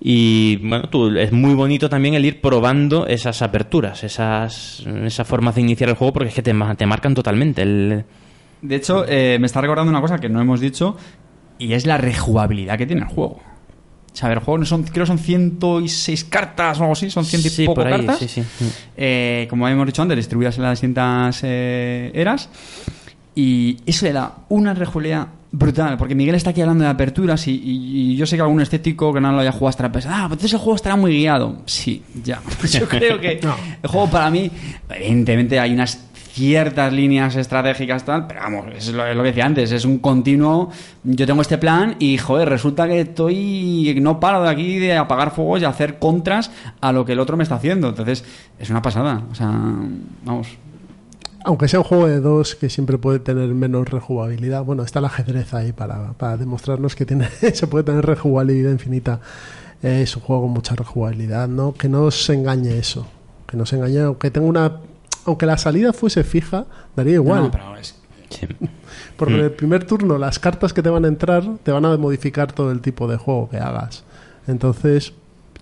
[0.00, 5.54] Y bueno, tú, es muy bonito también el ir probando esas aperturas, esas, esas formas
[5.56, 7.62] de iniciar el juego, porque es que te, te marcan totalmente.
[7.62, 8.04] El,
[8.62, 10.96] De hecho, eh, me está recordando una cosa que no hemos dicho
[11.58, 13.40] y es la rejugabilidad que tiene el juego.
[14.12, 17.24] O sea, el juego no son, creo que son 106 cartas o algo así, son
[17.24, 18.18] 100 y Sí, poco por ahí, cartas.
[18.18, 18.42] sí, sí.
[18.96, 22.48] Eh, como hemos dicho antes, distribuidas en las distintas eh, eras.
[23.34, 27.52] Y eso le da una rejugabilidad brutal, porque Miguel está aquí hablando de aperturas y,
[27.52, 30.20] y- y yo sé que algún estético que no lo haya jugado estará pensando, ah,
[30.28, 31.62] pues entonces el juego estará muy guiado.
[31.66, 32.40] Sí, ya.
[32.70, 33.56] Yo creo que No.
[33.82, 34.50] el juego para mí,
[34.88, 39.44] evidentemente hay unas ciertas líneas estratégicas tal, pero vamos, es lo, es lo que decía
[39.44, 40.70] antes, es un continuo,
[41.02, 45.32] yo tengo este plan y joder, resulta que estoy, no paro de aquí de apagar
[45.34, 48.24] fuegos y hacer contras a lo que el otro me está haciendo, entonces
[48.60, 49.48] es una pasada, o sea,
[50.24, 50.46] vamos,
[51.44, 55.06] Aunque sea un juego de dos que siempre puede tener menos rejugabilidad, bueno, está el
[55.06, 59.20] ajedrez ahí para, para demostrarnos que tiene, se puede tener rejugabilidad infinita.
[59.82, 61.72] Eh, es un juego con mucha rejugabilidad, ¿no?
[61.72, 63.06] Que no os engañe eso.
[63.46, 64.76] Que no os engañe, aunque tenga una.
[65.24, 67.44] Aunque la salida fuese fija, daría igual.
[67.44, 67.94] No, pero es-
[68.28, 68.46] sí.
[69.16, 69.38] Porque Mm.
[69.38, 72.52] en el primer turno las cartas que te van a entrar te van a modificar
[72.52, 74.04] todo el tipo de juego que hagas.
[74.46, 75.12] Entonces,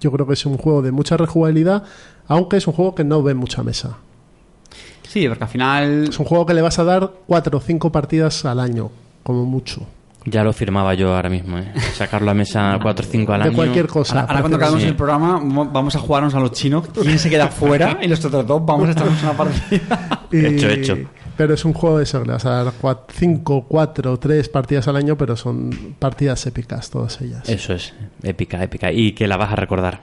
[0.01, 1.85] yo creo que es un juego de mucha rejugabilidad,
[2.27, 3.99] aunque es un juego que no ve mucha mesa.
[5.09, 7.91] Sí, porque al final Es un juego que le vas a dar cuatro o cinco
[7.91, 8.91] partidas al año,
[9.25, 9.83] como mucho.
[10.25, 11.73] Ya lo firmaba yo ahora mismo, ¿eh?
[11.95, 13.57] Sacarlo a mesa 4 o 5 al de año.
[13.57, 14.15] cualquier cosa.
[14.21, 14.89] Ahora, ahora cuando acabemos sí.
[14.89, 16.87] el programa mo- vamos a jugarnos a los chinos.
[16.93, 17.99] ¿Quién se queda fuera?
[18.03, 20.27] Y los otros dos vamos a echarnos una partida.
[20.33, 20.97] Y- Hecho, hecho.
[21.37, 22.73] Pero es un juego de eso, le vas a dar
[23.11, 27.49] 5, 4, 3 partidas al año, pero son partidas épicas todas ellas.
[27.49, 27.95] Eso es,
[28.25, 28.91] épica, épica.
[28.93, 30.03] Y que la vas a recordar.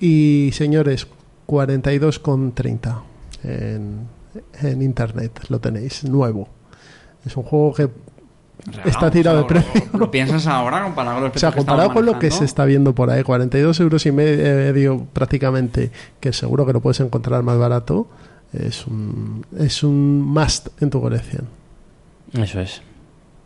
[0.00, 1.06] Y señores,
[1.46, 3.02] 42,30
[3.44, 4.06] en,
[4.62, 6.48] en internet lo tenéis, nuevo.
[7.24, 7.90] Es un juego que
[8.84, 9.82] está tirado de precio.
[9.92, 12.64] Lo, lo piensas ahora comparado con los O sea, comparado con lo que se está
[12.64, 17.58] viendo por ahí, 42 euros y medio prácticamente, que seguro que lo puedes encontrar más
[17.58, 18.08] barato,
[18.52, 21.46] es un, es un must en tu colección.
[22.32, 22.82] Eso es.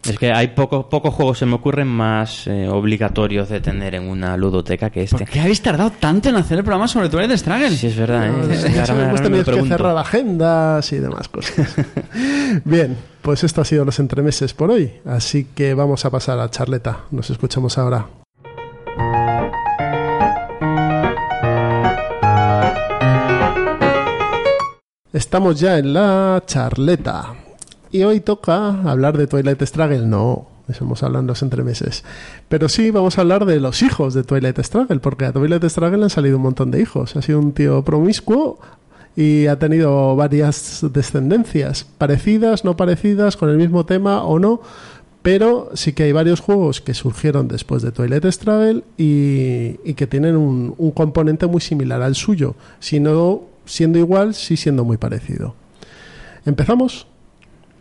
[0.07, 4.09] Es que hay pocos pocos juegos se me ocurren más eh, obligatorios de tener en
[4.09, 5.19] una ludoteca que este.
[5.19, 7.71] ¿Por qué habéis tardado tanto en hacer el programa sobre Twilight de Struggle?
[7.71, 8.47] Sí, es verdad, ¿eh?
[8.47, 11.75] De Sí, ahora ahora me que cerrar agendas y demás cosas.
[12.65, 14.93] Bien, pues esto ha sido los entremeses por hoy.
[15.07, 17.01] Así que vamos a pasar a charleta.
[17.11, 18.07] Nos escuchamos ahora.
[25.13, 27.35] Estamos ya en la charleta.
[27.95, 30.05] Y hoy toca hablar de Twilight Struggle.
[30.05, 32.03] No, Estamos hablando los entremeses.
[32.49, 35.99] Pero sí, vamos a hablar de los hijos de Twilight Struggle, porque a Twilight Struggle
[35.99, 37.15] le han salido un montón de hijos.
[37.15, 38.59] Ha sido un tío promiscuo
[39.15, 44.61] y ha tenido varias descendencias, parecidas, no parecidas, con el mismo tema o no.
[45.23, 50.09] Pero sí que hay varios juegos que surgieron después de Twilight Struggle y, y que
[50.09, 52.57] tienen un, un componente muy similar al suyo.
[52.81, 55.55] Si no siendo igual, sí siendo muy parecido.
[56.45, 57.07] ¿Empezamos?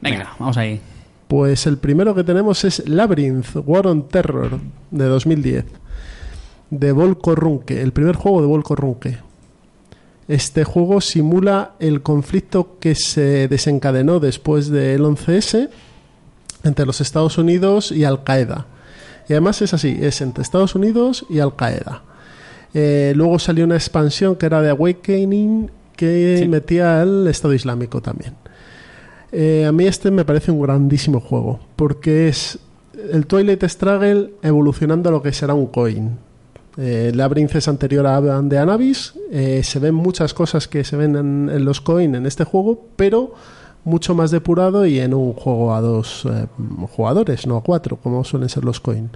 [0.04, 0.80] Venga, vamos ahí.
[1.28, 4.60] Pues el primero que tenemos es Labyrinth, War on Terror,
[4.92, 5.66] de 2010.
[6.70, 9.18] De Volko Runke, el primer juego de Volko Runke.
[10.28, 15.70] Este juego simula el conflicto que se desencadenó después del 11S
[16.64, 18.68] entre los Estados Unidos y Al Qaeda.
[19.28, 22.04] Y además es así, es entre Estados Unidos y Al Qaeda.
[22.74, 26.48] Eh, luego salió una expansión que era de Awakening que Sí.
[26.48, 28.34] metía al Estado Islámico también.
[29.34, 32.60] Eh, a mí este me parece un grandísimo juego porque es
[33.12, 36.18] el Twilight Struggle evolucionando a lo que será un coin.
[36.78, 39.14] Eh, Labyrinth es anterior a de Anubis.
[39.32, 42.86] eh, se ven muchas cosas que se ven en, en los coin en este juego,
[42.96, 43.34] pero
[43.86, 46.48] mucho más depurado y en un juego a dos eh,
[46.96, 49.10] jugadores, no a cuatro, como suelen ser los coin.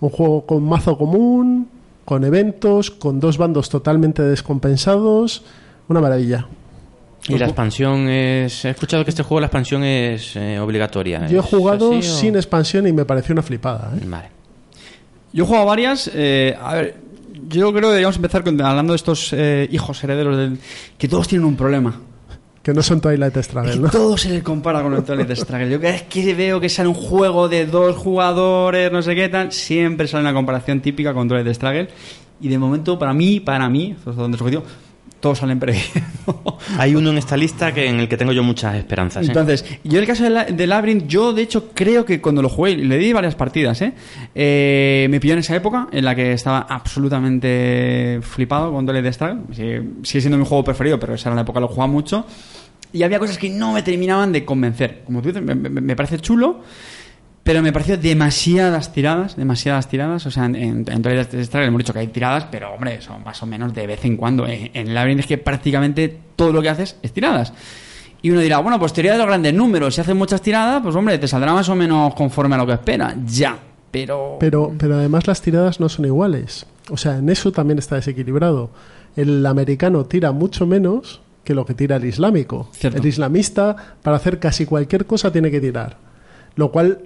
[0.00, 1.68] Un juego con mazo común,
[2.04, 5.44] con eventos, con dos bandos totalmente descompensados.
[5.88, 6.46] Una maravilla.
[7.28, 8.64] Y la expansión es...
[8.66, 11.26] He escuchado que este juego la expansión es eh, obligatoria.
[11.26, 13.92] Yo he ¿Es jugado así o- sin expansión y me pareció una flipada.
[13.96, 14.00] ¿eh?
[14.06, 14.28] Vale.
[15.32, 16.10] Yo he jugado varias.
[16.14, 16.96] eh, a ver,
[17.48, 20.58] yo creo que deberíamos empezar con- hablando de estos eh, hijos herederos del.
[20.98, 21.98] que todos tienen un problema.
[22.62, 23.90] Que no son Twilight Struggle, ¿no?
[23.90, 25.68] todo se le compara con el Twilight Struggle.
[25.70, 29.28] Yo cada vez que veo que sale un juego de dos jugadores, no sé qué
[29.28, 31.88] tal, siempre sale una comparación típica con Twilight Struggle.
[32.40, 34.62] Y de momento, para mí, para mí, esto es donde subjetivo,
[35.24, 35.90] todos salen perdiendo.
[36.78, 39.24] Hay uno en esta lista que en el que tengo yo muchas esperanzas.
[39.24, 39.28] ¿eh?
[39.28, 42.42] Entonces, yo en el caso de, la- de Labyrinth, yo de hecho creo que cuando
[42.42, 43.94] lo jugué, le di varias partidas, ¿eh?
[44.34, 49.54] Eh, me pilló en esa época en la que estaba absolutamente flipado con Twilight Struggle.
[49.54, 52.26] Sigue, sigue siendo mi juego preferido, pero esa era la época que lo jugaba mucho.
[52.92, 55.02] Y había cosas que no me terminaban de convencer.
[55.04, 56.60] Como tú dices, me, me- me parece chulo,
[57.44, 60.24] pero me pareció demasiadas tiradas, demasiadas tiradas.
[60.24, 63.22] O sea, en, en, en Twilight Struggle hemos dicho que hay tiradas, pero hombre, son
[63.22, 64.46] más o menos de vez en cuando.
[64.46, 67.52] En, en Labyrinth es que prácticamente todo lo que haces es tiradas.
[68.22, 69.94] Y uno dirá, bueno, pues teoría de los grandes números.
[69.94, 72.72] Si haces muchas tiradas, pues hombre, te saldrá más o menos conforme a lo que
[72.72, 73.14] espera.
[73.26, 73.58] Ya.
[73.90, 74.38] Pero.
[74.40, 76.64] Pero, pero además las tiradas no son iguales.
[76.88, 78.70] O sea, en eso también está desequilibrado.
[79.16, 82.70] El americano tira mucho menos que lo que tira el islámico.
[82.72, 82.98] Cierto.
[82.98, 85.98] El islamista, para hacer casi cualquier cosa, tiene que tirar.
[86.56, 87.00] Lo cual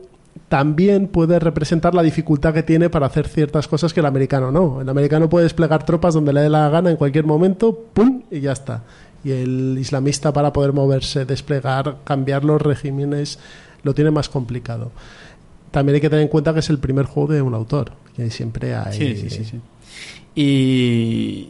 [0.49, 4.81] también puede representar la dificultad que tiene para hacer ciertas cosas que el americano no.
[4.81, 8.23] El americano puede desplegar tropas donde le dé la gana en cualquier momento, ¡pum!
[8.31, 8.85] y ya está.
[9.25, 13.39] Y el islamista para poder moverse, desplegar, cambiar los regímenes,
[13.83, 14.93] lo tiene más complicado.
[15.71, 18.31] También hay que tener en cuenta que es el primer juego de un autor, que
[18.31, 18.97] siempre hay...
[18.97, 19.61] Sí, sí, sí.
[20.35, 21.49] Y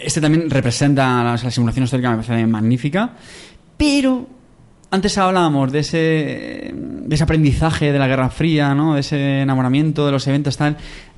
[0.00, 3.10] este también representa la simulación histórica, me parece magnífica.
[3.76, 4.26] Pero
[4.90, 8.94] antes hablábamos de ese, de ese aprendizaje de la Guerra Fría, ¿no?
[8.94, 10.76] de ese enamoramiento de los eventos, tal.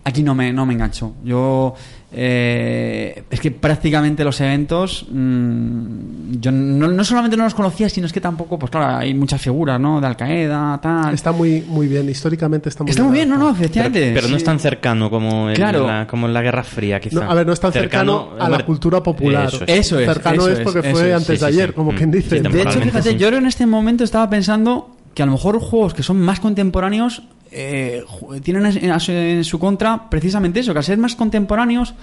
[0.08, 1.14] Aquí no me, no me engancho.
[1.24, 1.74] Yo.
[2.12, 5.04] eh, es que prácticamente los eventos.
[5.10, 9.14] mm, yo no, no solamente no los conocía, sino es que tampoco, pues claro, hay
[9.14, 10.00] muchas figuras, ¿no?
[10.00, 11.12] De Al Qaeda, tal.
[11.12, 13.46] Está muy, muy bien, históricamente está muy Está muy bien, no, no.
[13.46, 14.12] Pero, efectivamente.
[14.14, 15.86] pero no es tan cercano como, en Claro.
[15.86, 17.24] la, como en la Guerra Fría, quizá.
[17.24, 19.48] No, a ver, no es tan cercano, a la cultura popular.
[19.48, 19.78] Eso es.
[19.80, 21.14] Eso es, cercano eso es porque eso fue es.
[21.16, 21.74] antes Sí, de sí, ayer, sí.
[21.74, 21.96] como Mm.
[21.96, 22.40] quien Sí, dice.
[22.40, 23.16] De hecho, fíjate, sí.
[23.16, 27.22] yo en este momento estaba pensando que a lo mejor juegos que son más contemporáneos
[27.50, 28.04] eh,
[28.42, 31.94] tienen en, su- contra precisamente eso, que al ser más contemporáneos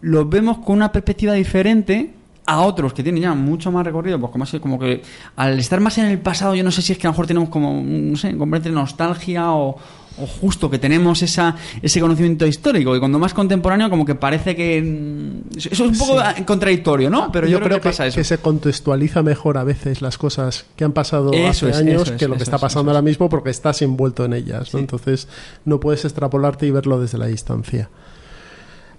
[0.00, 2.12] los vemos con una perspectiva diferente
[2.46, 5.02] a otros que tienen ya mucho más recorrido, pues como, así, como que
[5.34, 7.26] al estar más en el pasado, yo no sé si es que a lo mejor
[7.26, 8.32] tenemos como, no sé,
[8.70, 9.76] nostalgia o,
[10.18, 14.56] o justo que tenemos esa, ese conocimiento histórico y cuando más contemporáneo como que parece
[14.56, 14.82] que...
[14.82, 17.30] mm, Eso es un poco contradictorio, ¿no?
[17.32, 18.16] Pero yo, creo, que, pasa eso.
[18.16, 22.10] que se contextualiza mejor a veces las cosas que han pasado Eso hace es, años
[22.10, 24.72] es, que lo que está es, pasando ahora mismo porque estás envuelto en ellas.
[24.72, 24.78] ¿no?
[24.78, 24.78] Sí.
[24.78, 25.28] Entonces
[25.64, 27.88] no puedes extrapolarte y verlo desde la distancia.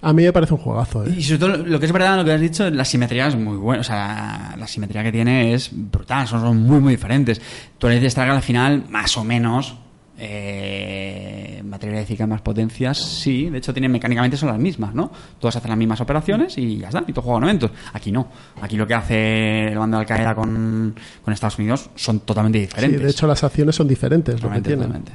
[0.00, 1.04] A mí me parece un juegazo.
[1.04, 1.14] ¿eh?
[1.16, 3.56] Y sobre todo lo que es verdad, lo que has dicho, la simetría es muy
[3.56, 3.80] buena.
[3.80, 7.40] O sea, la simetría que tiene es brutal, son, son muy, muy diferentes.
[7.78, 9.74] Twilight Struggle al final, más o menos,
[10.18, 13.48] eh, materia física más potencias, sí.
[13.50, 15.10] De hecho, tienen mecánicamente son las mismas, ¿no?
[15.38, 17.04] Todas hacen las mismas operaciones y ya está.
[17.06, 17.70] Y todos juegan eventos.
[17.92, 18.28] Aquí no.
[18.60, 20.94] Aquí lo que hace el bando de Al Qaeda con,
[21.24, 23.02] con Estados Unidos son totalmente Sí, diferentes.
[23.02, 24.80] de hecho las acciones son diferentes lo que tienen.
[24.86, 25.12] totalmente.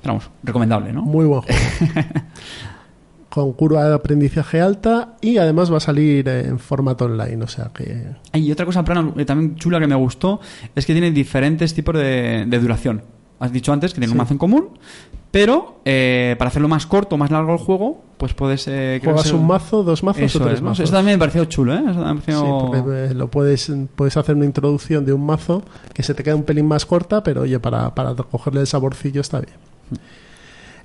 [0.00, 1.02] Pero vamos, recomendable, ¿no?
[1.02, 1.58] Muy buen juego.
[3.28, 7.70] Con curva de aprendizaje alta y además va a salir en formato online, o sea
[7.72, 10.40] que Y otra cosa Prano, eh, también chula que me gustó
[10.74, 13.02] es que tiene diferentes tipos de, de duración.
[13.40, 14.68] Has dicho antes que tiene un mazo en común,
[15.30, 18.68] pero eh, para hacerlo más corto, más largo el juego, pues puedes...
[18.68, 20.80] Eh, creo Juegas que un mazo, dos mazos Eso o tres es, mazos.
[20.80, 21.82] Eso también me pareció chulo, ¿eh?
[21.88, 25.62] Eso Sí, porque eh, lo puedes, puedes hacer una introducción de un mazo
[25.94, 29.22] que se te queda un pelín más corta, pero oye, para, para cogerle el saborcillo
[29.22, 29.56] está bien.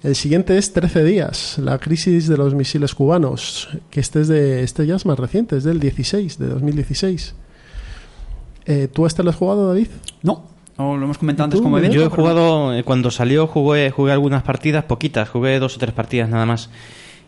[0.03, 4.63] El siguiente es 13 días, la crisis de los misiles cubanos, que este, es de,
[4.63, 7.33] este ya es más reciente, es del 16, de 2016.
[8.67, 9.87] Eh, ¿Tú este lo has jugado, David?
[10.21, 11.93] No, no, lo hemos comentado antes ¿Tú, como dicho.
[11.93, 15.79] Yo he pero- jugado, eh, cuando salió, jugué, jugué algunas partidas, poquitas, jugué dos o
[15.79, 16.69] tres partidas nada más.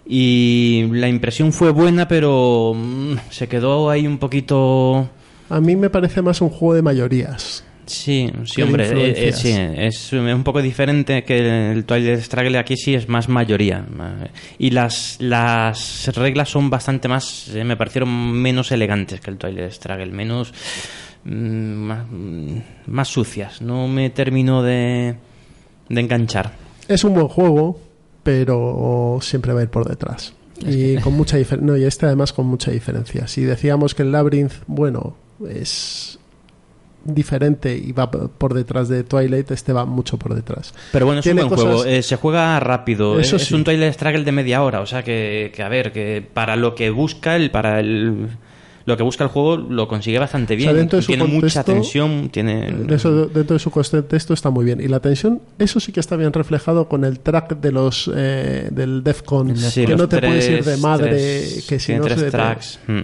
[0.06, 5.10] Y la impresión fue buena, pero mm, se quedó ahí un poquito...
[5.50, 7.64] A mí me parece más un juego de mayorías.
[7.88, 12.58] Sí, sí, ¿Qué hombre, eh, eh, sí, es, un poco diferente que el Twilight Struggle
[12.58, 13.86] aquí sí es más mayoría.
[14.60, 19.72] Y las, las reglas son bastante más, eh, me parecieron menos elegantes que el Twilight
[19.72, 20.54] Struggle, menos,
[21.26, 22.58] más, mm,
[22.88, 23.62] más sucias.
[23.62, 25.16] No me termino de,
[25.90, 26.52] de enganchar.
[26.88, 27.80] Es un buen juego,
[28.24, 30.34] pero siempre va a ir por detrás.
[30.66, 31.72] Y con mucha diferencia.
[31.74, 33.28] No, y este además con mucha diferencia.
[33.28, 35.16] Si decíamos que el Labyrinth, bueno,
[35.50, 36.18] es
[37.06, 40.74] diferente y va por detrás de Twilight, este va mucho por detrás.
[40.92, 41.86] Pero bueno, es un buen cosas- juego.
[41.86, 43.20] eh, se juega rápido.
[43.20, 43.54] Eso es sí.
[43.54, 44.82] un Twilight Struggle de media hora.
[44.82, 48.28] O sea que, que, a ver, que para lo que busca el, para el,
[48.88, 50.76] lo que busca el juego lo consigue bastante sea, bien.
[50.78, 52.74] dentro de su tiene mucha tensión, tiene.
[52.90, 54.82] Eso, dentro de su contexto está muy bien.
[54.82, 58.70] Y la tensión, eso sí que está bien reflejado con el track de los eh,
[58.72, 59.56] del DEFCON.
[59.58, 62.20] Sí, que no te puedes ir de tres- madre, tres- que si tiene no tres
[62.22, 62.80] se tracks.
[62.88, 63.00] Mm.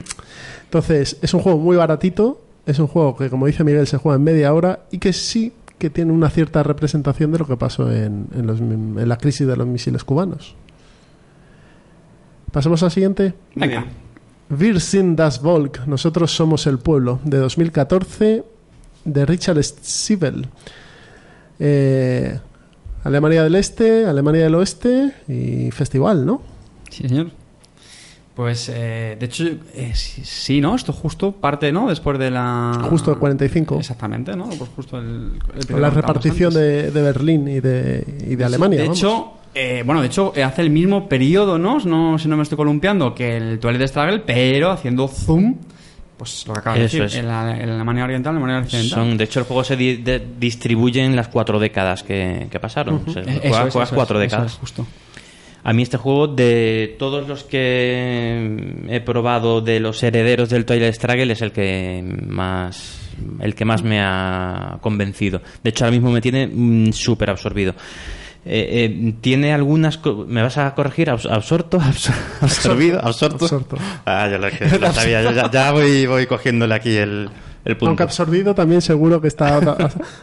[0.63, 4.15] Entonces, es un juego muy baratito, es un juego que, como dice Miguel, se juega
[4.15, 7.91] en media hora y que sí que tiene una cierta representación de lo que pasó
[7.91, 10.55] en, en los- en la crisis de los misiles cubanos.
[12.53, 13.33] Pasemos al siguiente.
[13.55, 13.85] Venga.
[14.55, 18.43] Wir sind das Volk, nosotros somos el pueblo, de 2014,
[19.03, 20.47] de Richard Siebel.
[21.59, 22.37] Eh,
[23.03, 26.41] Alemania del Este, Alemania del Oeste y festival, ¿no?
[26.89, 27.31] Sí, señor.
[28.35, 29.43] Pues, eh, de hecho,
[29.73, 30.75] eh, sí, sí, ¿no?
[30.75, 31.89] Esto justo parte, ¿no?
[31.89, 32.85] Después de la...
[32.89, 33.79] Justo el 45.
[33.79, 34.49] Exactamente, ¿no?
[34.49, 35.39] Pues justo el...
[35.69, 38.79] el la repartición de, de Berlín y de, y de Alemania.
[38.81, 38.99] De vamos.
[38.99, 41.79] hecho, eh, bueno, de hecho, eh, hace el mismo periodo, ¿no?
[41.79, 45.55] No, si no me estoy columpiando, que el Twilight Struggle, pero haciendo zoom,
[46.17, 47.15] pues lo que acabas de decir, es.
[47.15, 48.89] en la, en la Alemania Oriental, en la Alemania Occidental.
[48.99, 52.59] Son, de hecho, el juego se di- de- distribuye en las cuatro décadas que, que
[52.59, 53.03] pasaron.
[53.07, 54.53] O sea, Eh, eso juegas, eso cuatro eso décadas.
[54.59, 54.85] justo.
[55.65, 60.93] A mí este juego, de todos los que he probado de los herederos del Twilight
[60.93, 62.99] Struggle, es el que más
[63.39, 65.41] el que más me ha convencido.
[65.63, 67.75] De hecho, ahora mismo me tiene mm, súper absorbido.
[68.45, 69.99] Eh, eh, tiene algunas...
[70.27, 71.09] ¿Me vas a corregir?
[71.09, 71.79] Abs- ¿Absorto?
[71.81, 72.99] Absor- ¿Absorbido?
[73.03, 73.45] ¿Absorto?
[73.45, 73.77] Absorto.
[74.05, 75.21] Ah, ya lo, que- lo sabía.
[75.23, 77.29] yo ya, ya voy, voy cogiéndole aquí el,
[77.63, 77.87] el punto.
[77.87, 79.59] Aunque absorbido también seguro que está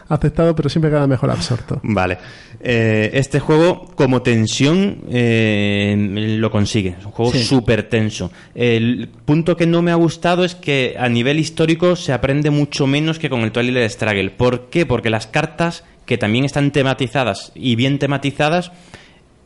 [0.07, 1.79] aceptado, pero siempre queda mejor absorto.
[1.83, 2.19] Vale.
[2.63, 5.95] Eh, este juego, como tensión, eh,
[6.39, 6.95] lo consigue.
[6.99, 7.43] Es un juego Sí.
[7.43, 8.31] súper tenso.
[8.53, 12.85] El punto que no me ha gustado es que a nivel histórico se aprende mucho
[12.85, 14.29] menos que con el Twilight Struggle.
[14.29, 14.85] ¿Por qué?
[14.85, 18.73] Porque las cartas, que también están tematizadas y bien tematizadas,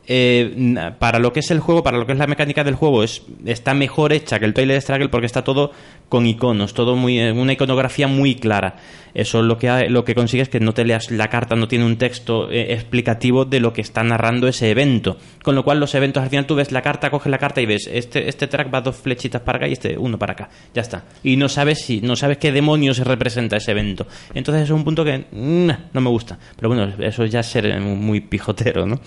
[0.06, 3.02] eh, para lo que es el juego, para lo que es la mecánica del juego,
[3.02, 5.72] es, está mejor hecha que el Twilight Struggle porque está todo
[6.08, 8.76] con iconos, todo muy, eh, una iconografía muy clara.
[9.14, 11.86] Eso lo que, lo que consigue es que no te leas la carta, no tiene
[11.86, 15.16] un texto eh, explicativo de lo que está narrando ese evento.
[15.42, 17.66] Con lo cual los eventos al final tú ves la carta, coges la carta y
[17.66, 20.50] ves, este, este track va dos flechitas para acá y este uno para acá.
[20.74, 21.04] Ya está.
[21.24, 24.06] Y no sabes si, no sabes qué demonios representa ese evento.
[24.34, 26.38] Entonces es un punto que mm, no me gusta.
[26.54, 29.00] Pero bueno, eso ya es ser muy pijotero, ¿no?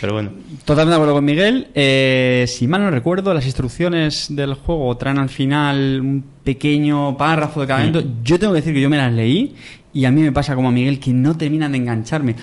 [0.00, 0.30] Pero bueno.
[0.64, 1.68] Totalmente de acuerdo con Miguel.
[1.74, 7.60] Eh, si mal no recuerdo, las instrucciones del juego traen al final un pequeño párrafo
[7.60, 8.02] de cada evento.
[8.22, 9.54] Yo tengo que decir que yo me las leí
[9.92, 12.34] y a mí me pasa como a Miguel que no terminan de engancharme.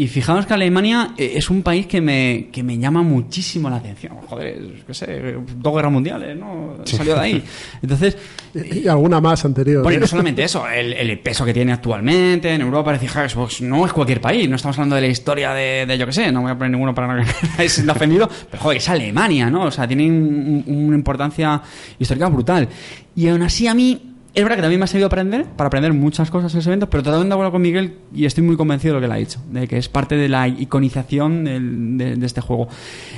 [0.00, 3.76] Y fijaos que Alemania eh, es un país que me, que me llama muchísimo la
[3.76, 4.14] atención.
[4.28, 6.76] Joder, es- qué sé, dos guerras mundiales, ¿no?
[6.84, 7.44] Salió de ahí.
[7.82, 8.16] Entonces,
[8.54, 9.82] Y, alguna más anterior.
[9.82, 10.00] bueno, y ¿eh?
[10.00, 13.84] no solamente eso, el, el peso que tiene actualmente en Europa, decir, "Ja, Xbox no
[13.86, 16.42] es cualquier país, no estamos hablando de la historia de, de yo que sé, no
[16.42, 17.24] voy a poner ninguno para no
[17.68, 19.64] sienta ofendido, pero joder, es Alemania, ¿no?
[19.64, 21.60] O sea, tiene un- un- una importancia
[21.98, 22.68] histórica brutal.
[23.14, 25.92] Y aún así a mí, es verdad que también me ha servido aprender, para aprender
[25.92, 28.94] muchas cosas en ese evento, pero totalmente de acuerdo con Miguel y estoy muy convencido
[28.94, 32.16] de lo que le ha dicho, de que es parte de la iconización del- de,
[32.16, 32.68] de este juego.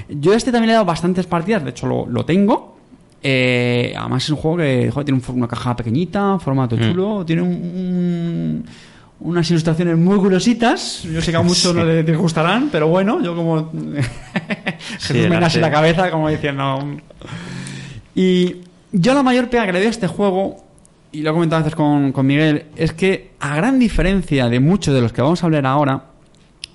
[0.09, 2.77] Yo a este también le he dado bastantes partidas, de hecho lo, lo tengo,
[3.23, 7.43] eh, además es un juego que joder, tiene un una caja pequeñita, formato chulo, tiene
[7.43, 8.65] un- un-
[9.21, 11.05] unas ilustraciones muy curiositas.
[11.05, 13.71] Yo sé que a muchos no les gustarán, pero bueno, yo como
[14.99, 16.97] Jesús el me nace la cabeza como diciendo...
[18.15, 18.57] Y
[18.93, 20.57] yo la mayor pega que le doy a este juego,
[21.13, 24.61] y lo he comentado a veces con, con Miguel, es que a gran diferencia de
[24.61, 26.07] muchos de los que vamos a hablar ahora,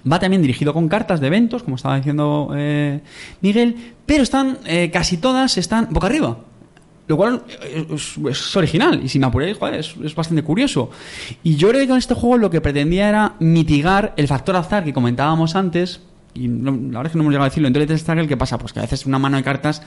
[0.10, 3.02] Va también dirigido con cartas de eventos, como estaba diciendo eh,
[3.42, 3.76] Miguel,
[4.06, 6.38] pero están, eh, casi todas están boca arriba.
[7.08, 7.86] Lo cual eh,
[8.30, 10.92] es, original, y si me apuráis, joder, es, es bastante curioso.
[11.44, 14.86] Y yo creo que con este juego lo que pretendía era mitigar el factor azar
[14.86, 16.00] que comentábamos antes,
[16.34, 18.38] y no- la verdad es que no hemos llegado a decirlo, en Toilet Struggle, ¿qué
[18.38, 18.58] pasa?
[18.58, 19.82] Pues que a veces una mano de cartas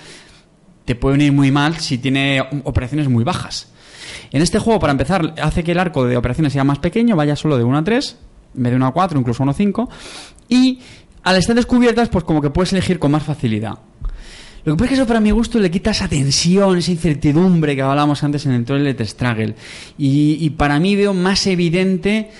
[0.85, 3.73] te puede venir muy mal si tiene operaciones muy bajas.
[4.33, 7.37] En este juego, para empezar, hace que el arco de operaciones sea más pequeño, vaya
[7.37, 8.17] solo de 1 a 3,
[8.57, 9.91] en vez de 1 a 4, incluso 1 a 5,
[10.49, 10.81] y
[11.23, 13.79] al estar descubiertas, pues como que puedes elegir con más facilidad.
[14.65, 17.75] Lo que pasa es que eso para mi gusto le quita esa tensión, esa incertidumbre
[17.75, 19.55] que hablábamos antes en el Toilet Struggle.
[19.97, 22.31] Y, y para mí veo más evidente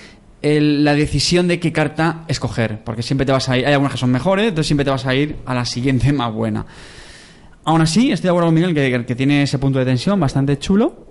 [0.41, 2.83] la decisión de qué carta escoger.
[2.83, 5.05] Porque siempre te vas a ir, hay algunas que son mejores, entonces siempre te vas
[5.05, 6.65] a ir a la siguiente más buena.
[7.63, 11.10] Aún así, estoy de acuerdo con Miguel que tiene ese punto de tensión bastante chulo.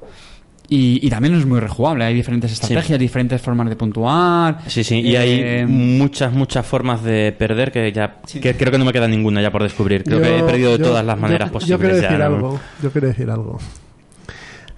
[0.72, 2.04] Y, y también es muy rejugable.
[2.04, 4.58] Hay diferentes estrategias, diferentes formas de puntuar.
[4.68, 8.78] Sí, sí, y Eh, hay muchas, muchas formas de perder que ya que creo que
[8.78, 10.04] no me queda ninguna ya por descubrir.
[10.04, 11.80] Creo Yo- que he perdido de yo- todas las yo- maneras yo, posibles.
[11.80, 12.24] quiero ya, decir ¿no?
[12.24, 12.60] algo.
[12.82, 13.58] Yo quiero decir algo.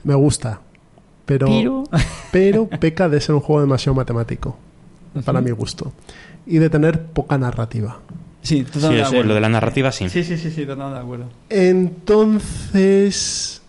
[0.05, 0.61] Me gusta,
[1.26, 1.84] pero, Pero-
[2.32, 4.57] pero peca de ser un juego demasiado matemático,
[5.26, 5.93] para mi gusto,
[6.47, 7.99] y de tener poca narrativa.
[8.40, 9.28] Sí, Sí, totalmente de eso, acuerdo.
[9.28, 10.09] lo de la narrativa sí.
[10.09, 11.26] Sí, sí, sí, sí, totalmente de acuerdo.
[11.51, 13.62] Entonces,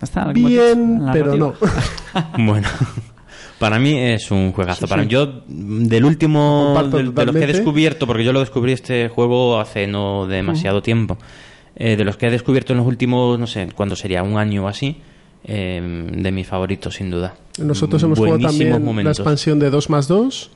[0.00, 1.54] Está, bien, la pero no.
[2.38, 2.68] Bueno,
[3.58, 4.86] para mí es un juegazo.
[4.86, 5.08] Sí, para sí.
[5.08, 9.58] yo del último de, de los que he descubierto, porque yo lo descubrí este juego
[9.58, 11.16] hace no demasiado tiempo.
[11.76, 14.22] eh, de los que he descubierto en los últimos, no sé, ¿cuándo sería?
[14.22, 15.00] Un año o así.
[15.44, 15.80] eh,
[16.12, 17.34] de mis favoritos, sin duda.
[17.58, 19.18] Nosotros hemos jugado también la momentos.
[19.20, 20.50] expansión de 2 más 2,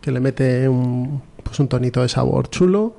[0.00, 2.94] que le mete un, pues un tonito de sabor chulo,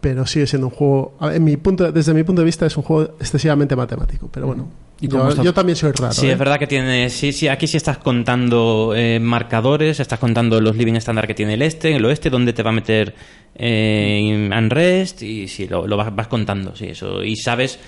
[0.00, 2.82] pero sigue siendo un juego, en mi punto, desde mi punto de vista es un
[2.82, 4.68] juego excesivamente matemático, pero bueno,
[5.00, 6.12] Y yo, está- yo también soy raro.
[6.12, 6.32] Sí, ¿eh?
[6.32, 7.08] es verdad que tiene.
[7.10, 11.54] Sí, sí, aquí sí estás contando eh, marcadores, estás contando los living estándar que tiene
[11.54, 13.14] el este, el oeste, dónde te va a meter
[13.54, 17.22] eh, Unrest, y sí, lo, lo vas, vas contando, sí, eso.
[17.22, 17.78] Y sabes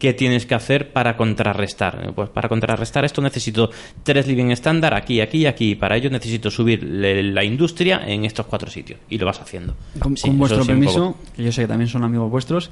[0.00, 2.12] qué tienes que hacer para contrarrestar.
[2.14, 3.70] Pues para contrarrestar esto necesito
[4.02, 5.74] tres living estándar aquí, aquí y aquí.
[5.76, 8.98] Para ello necesito subir la industria en estos cuatro sitios.
[9.10, 9.76] Y lo vas haciendo.
[10.00, 12.70] Con, Sí, con eso vuestro permiso, que yo sé que también son amigos vuestros,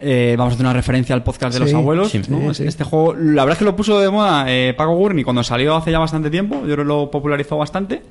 [0.00, 2.10] eh, vamos a hacer una referencia al podcast de Sí, los abuelos.
[2.10, 2.54] sí, ¿no?
[2.54, 2.68] sí, sí.
[2.68, 5.74] Este juego, la verdad es que lo puso de moda eh, Paco Gurney cuando salió
[5.74, 6.60] hace ya bastante tiempo.
[6.60, 8.02] Yo creo que lo popularizó bastante.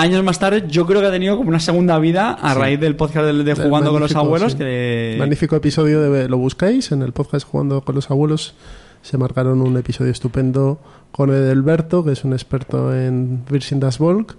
[0.00, 2.58] Años más tarde, yo creo que ha tenido como una segunda vida a Sí.
[2.60, 4.52] raíz del podcast de, Jugando con los Abuelos.
[4.52, 4.58] sí.
[4.58, 5.16] Que...
[5.18, 8.54] Magnífico episodio, de, lo buscáis en el podcast Jugando con los Abuelos.
[9.02, 10.80] Se marcaron un episodio estupendo
[11.10, 14.36] con Edelberto, que es un experto en Virgin Das Volk,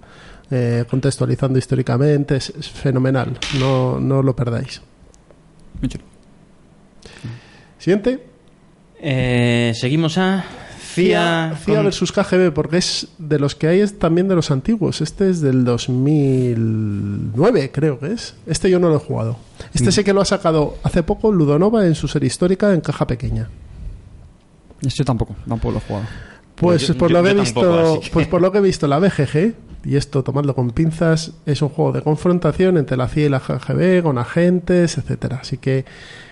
[0.50, 2.36] eh, contextualizando históricamente.
[2.36, 4.80] Es, es fenomenal, no, no lo perdáis.
[5.80, 6.04] Muy chulo.
[7.78, 8.18] Siguiente.
[9.02, 10.44] Eh, seguimos a
[10.94, 15.00] FIA con- versus KGB, porque es de los que hay es también de los antiguos.
[15.00, 18.34] Este es del 2009, creo que es.
[18.46, 19.36] Este yo no lo he jugado.
[19.74, 23.06] Este sé que lo ha sacado hace poco Ludonova en su serie histórica en caja
[23.06, 23.48] pequeña.
[24.82, 26.06] Yo tampoco, tampoco lo he jugado.
[26.54, 28.58] Pues Yo- por yo- lo que he visto, tampoco, así que- pues por lo que
[28.58, 32.96] he visto la BGG y esto tomadlo con pinzas, es un juego de confrontación entre
[32.96, 35.38] la CIA y la KGB con agentes, etcétera.
[35.42, 35.84] Así que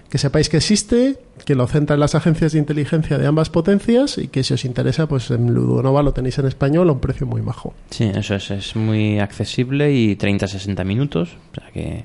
[0.08, 4.28] que sepáis que existe, que lo centran las agencias de inteligencia de ambas potencias y
[4.28, 7.42] que si os interesa, pues en Ludonova lo tenéis en español a un precio muy
[7.42, 7.74] bajo.
[7.90, 11.36] Sí, eso es, es muy accesible y 30-60 minutos.
[11.52, 12.04] O sea que.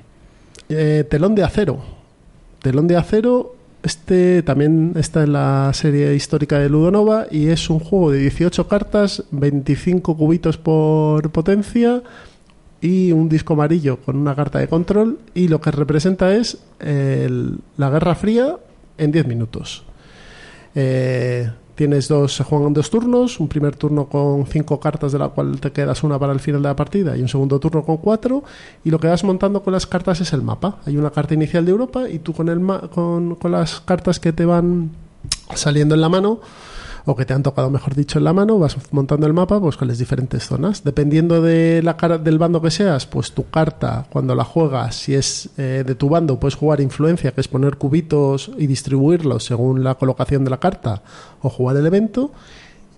[0.68, 1.82] Eh, telón de acero.
[2.60, 7.78] Telón de acero, este también está en la serie histórica de Ludonova y es un
[7.78, 12.02] juego de 18 cartas, 25 cubitos por potencia
[12.84, 17.58] y un disco amarillo con una carta de control y lo que representa es el-
[17.78, 18.56] la Guerra Fría
[18.98, 19.84] en 10 minutos.
[20.74, 25.28] Eh, tienes dos, se juegan dos turnos, un primer turno con cinco cartas de la
[25.28, 27.96] cual te quedas una para el final de la partida y un segundo turno con
[27.96, 28.44] cuatro
[28.84, 30.78] y lo que vas montando con las cartas es el mapa.
[30.84, 34.20] Hay una carta inicial de Europa y tú con, el ma- con, con las cartas
[34.20, 34.90] que te van
[35.54, 36.40] saliendo en la mano
[37.06, 39.76] o que te han tocado, mejor dicho, en la mano, vas montando el mapa pues
[39.76, 40.84] con las diferentes zonas.
[40.84, 45.14] Dependiendo de la cara del bando que seas, pues tu carta, cuando la juegas, si
[45.14, 49.84] es eh, de tu bando, puedes jugar influencia, que es poner cubitos y distribuirlos según
[49.84, 51.02] la colocación de la carta,
[51.42, 52.32] o jugar el evento.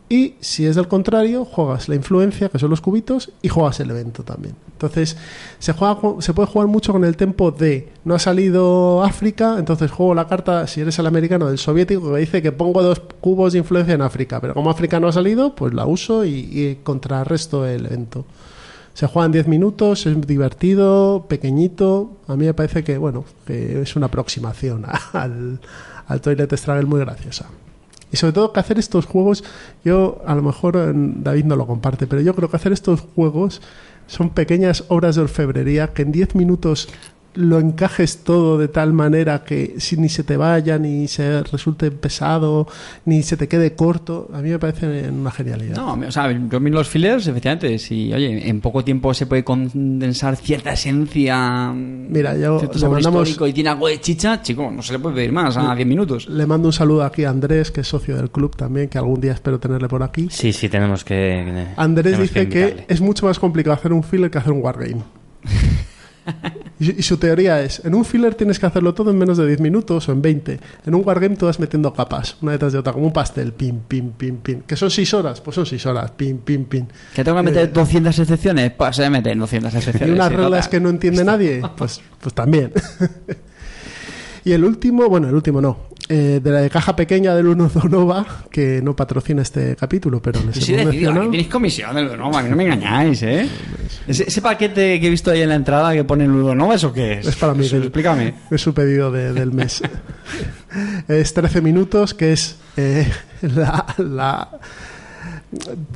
[0.08, 3.90] Y si es del contrario, juegas la influencia, que son los cubitos, y juegas el
[3.90, 4.54] evento también.
[4.70, 5.16] Entonces,
[5.58, 9.90] se, juega, se puede jugar mucho con el tempo de no ha salido África, entonces
[9.90, 13.52] juego la carta, si eres el americano, del soviético, que dice que pongo dos cubos
[13.52, 16.78] de influencia en África, pero como África no ha salido, pues la uso y, y
[16.84, 18.26] contrarresto el evento.
[18.94, 22.16] Se juega en 10 minutos, es divertido, pequeñito.
[22.28, 25.60] A mí me parece que, bueno, que es una aproximación al,
[26.06, 27.46] al Toilet Struggle muy graciosa.
[28.12, 29.44] Y sobre todo que hacer estos juegos,
[29.84, 33.00] yo a lo mejor eh, David no lo comparte, pero yo creo que hacer estos
[33.00, 33.62] juegos
[34.06, 36.88] son pequeñas obras de orfebrería que en 10 minutos
[37.36, 41.90] lo encajes todo de tal manera que si ni se te vaya, ni se resulte
[41.90, 42.66] pesado,
[43.04, 45.76] ni se te quede corto, a mí me parece una genialidad.
[45.76, 49.44] No, o sea, yo miro los fillers, efectivamente, si, oye, en poco tiempo se puede
[49.44, 51.72] condensar cierta esencia.
[51.74, 55.16] Mira, yo le mandamos- histórico y tiene algo de chicha, chico, no se le puede
[55.16, 56.28] pedir más a 10 minutos.
[56.28, 59.20] Le mando un saludo aquí a Andrés, que es socio del club también, que algún
[59.20, 60.28] día espero tenerle por aquí.
[60.30, 61.66] Sí, sí, tenemos que.
[61.76, 62.84] Andrés tenemos dice que, invitarle.
[62.88, 65.02] es mucho más complicado hacer un filler que hacer un wargame.
[66.80, 69.46] y, y su teoría es, en un filler tienes que hacerlo todo en menos de
[69.46, 70.60] 10 minutos o en 20.
[70.86, 73.80] En un wargame tú vas metiendo capas, una detrás de otra, como un pastel, pim,
[73.86, 74.60] pim, pim, pim.
[74.62, 75.40] ¿Que son 6 horas?
[75.40, 76.86] Pues son 6 horas, pim, pim, pim.
[77.14, 78.72] ¿Que tengo que meter 200 excepciones?
[78.72, 80.14] Pues se me meten 200 Y excepciones.
[80.14, 82.72] unas sí, reglas que no entiende nadie, pues, pues también.
[84.44, 88.24] y el último, bueno, el último no, eh, de la caja pequeña del Uno Donova,
[88.50, 92.04] que no patrocina este capítulo, pero les sí hemos he decidido, aquí tenéis comisión del
[92.04, 93.48] Ludonova, a mí no me engañáis, ¿eh?
[94.06, 97.14] ¿Ese, ese paquete que he visto ahí en la entrada que pone Ludonova, ¿eso qué
[97.14, 97.26] es?
[97.26, 97.82] Es para Miguel.
[97.82, 98.34] Explícame.
[98.50, 99.82] Es su pedido de- del mes.
[101.08, 103.10] es 13 minutos, que es eh,
[103.42, 104.48] la, la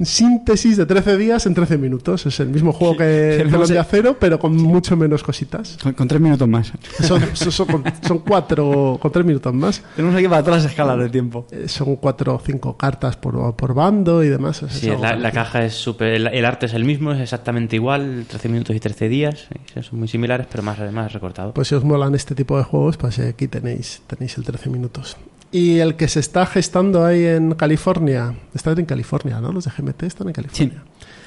[0.03, 2.27] síntesis de 13 días en 13 minutos.
[2.27, 5.79] Es el mismo juego que sé- de Acero, pero con mucho menos cositas.
[5.83, 6.73] Con, con tres minutos más.
[7.03, 9.83] Son, son, son con, son cuatro, con tres minutos más.
[9.97, 11.47] Tenemos aquí para todas las escalas de tiempo.
[11.51, 14.63] Eh, Son cuatro o cinco cartas por, por bando y demás.
[14.63, 16.15] Es Sí, la, caja es súper.
[16.15, 19.49] El, el arte es el mismo, es exactamente igual, 13 minutos y 13 días.
[19.83, 21.53] Son muy similares, pero más, más recortado.
[21.55, 24.71] Pues si os molan este tipo de juegos, pues eh, aquí tenéis, tenéis el 13
[24.71, 25.17] minutos.
[25.53, 29.53] Y el que se está gestando ahí en California, están en California, ¿no?
[29.53, 30.43] Los de GMT están en Sí.
[30.43, 30.83] California.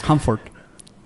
[0.07, 0.39] Hanford.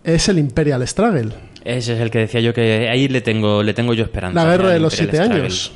[0.03, 1.31] Es el Imperial Struggle,
[1.65, 4.41] Ese es el que decía yo que ahí le tengo, le tengo yo esperanza.
[4.43, 5.43] la guerra de los Imperial siete Struggle.
[5.45, 5.71] años.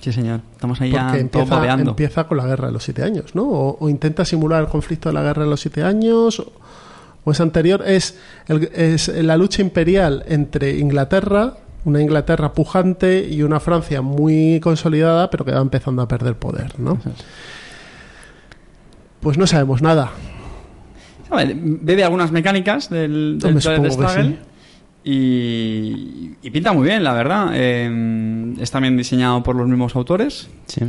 [0.00, 0.40] Sí, señor.
[0.52, 3.42] Estamos ahí ya Porque todos empieza, empieza con la guerra de los siete años, ¿no?
[3.44, 6.52] O, o intenta simular el conflicto de la guerra de los siete años, o,
[7.24, 7.82] o es anterior.
[7.84, 11.54] Es, el- es la lucha imperial entre Inglaterra,
[11.88, 16.78] una Inglaterra pujante y una Francia muy consolidada, pero que va empezando a perder poder,
[16.78, 16.98] ¿no?
[19.20, 20.10] Pues no sabemos nada.
[21.54, 23.90] Bebe algunas mecánicas del, del Struggle.
[24.24, 24.38] sí.
[25.04, 27.50] Y, y pinta muy bien, la verdad.
[27.54, 30.80] Eh, es también diseñado por los mismos autores, Sí.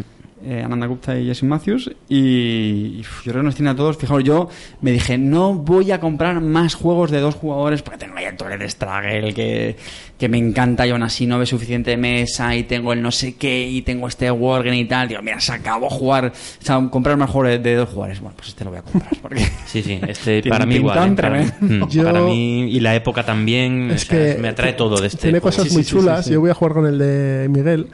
[0.43, 1.91] Eh, Ananda Gupta y Jesse Matthews.
[2.07, 3.97] Y, yo creo que nos tiene a todos.
[3.97, 4.49] Fijaos, yo
[4.81, 8.35] me dije, no voy a comprar más juegos de dos jugadores porque tengo ahí el
[8.37, 9.75] Toilet Struggle que,
[10.17, 13.35] que me encanta y aún así no ve suficiente mesa y tengo el no sé
[13.35, 15.07] qué y tengo este Worgen y tal.
[15.07, 18.19] Digo, mira, se acabó jugar, o sea, comprar más juegos de, de dos jugadores.
[18.19, 19.45] Bueno, pues este lo voy a comprar porque...
[19.65, 20.97] Sí, sí, este para mí igual.
[21.11, 21.15] ¿eh?
[21.15, 21.85] Para, tremendo.
[21.85, 24.99] Mm, Yo- para mí, y la época también, Es o sea, que me atrae todo
[25.01, 25.23] de este.
[25.23, 25.55] Tiene juego.
[25.55, 26.19] cosas Sí, muy sí, sí, chulas.
[26.25, 26.33] sí, sí.
[26.33, 27.87] Yo voy a jugar con el de Miguel,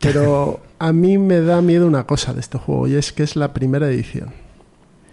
[0.00, 3.36] pero a mí me da miedo una cosa de este juego y es que es
[3.36, 4.30] la primera edición.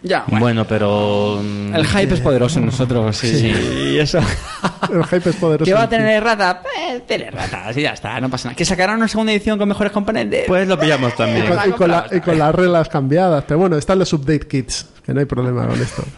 [0.02, 1.41] Ya, Bueno, pero.
[1.44, 3.28] mm, El hype es poderoso en nosotros, sí.
[3.38, 3.54] Sí.
[3.96, 4.20] Y eso.
[4.94, 5.66] El hype es poderoso.
[5.66, 6.62] ¿Qué va a tener rata?
[6.62, 8.56] Pues tiene ratas y ya está, no pasa nada.
[8.56, 10.46] ¿Que sacarán una segunda edición con mejores componentes?
[10.48, 11.48] Pues lo pillamos Y también.
[11.48, 13.44] con, y con la- compramos y con las reglas cambiadas.
[13.46, 16.04] Pero bueno, están los update kits, que no hay problema con esto.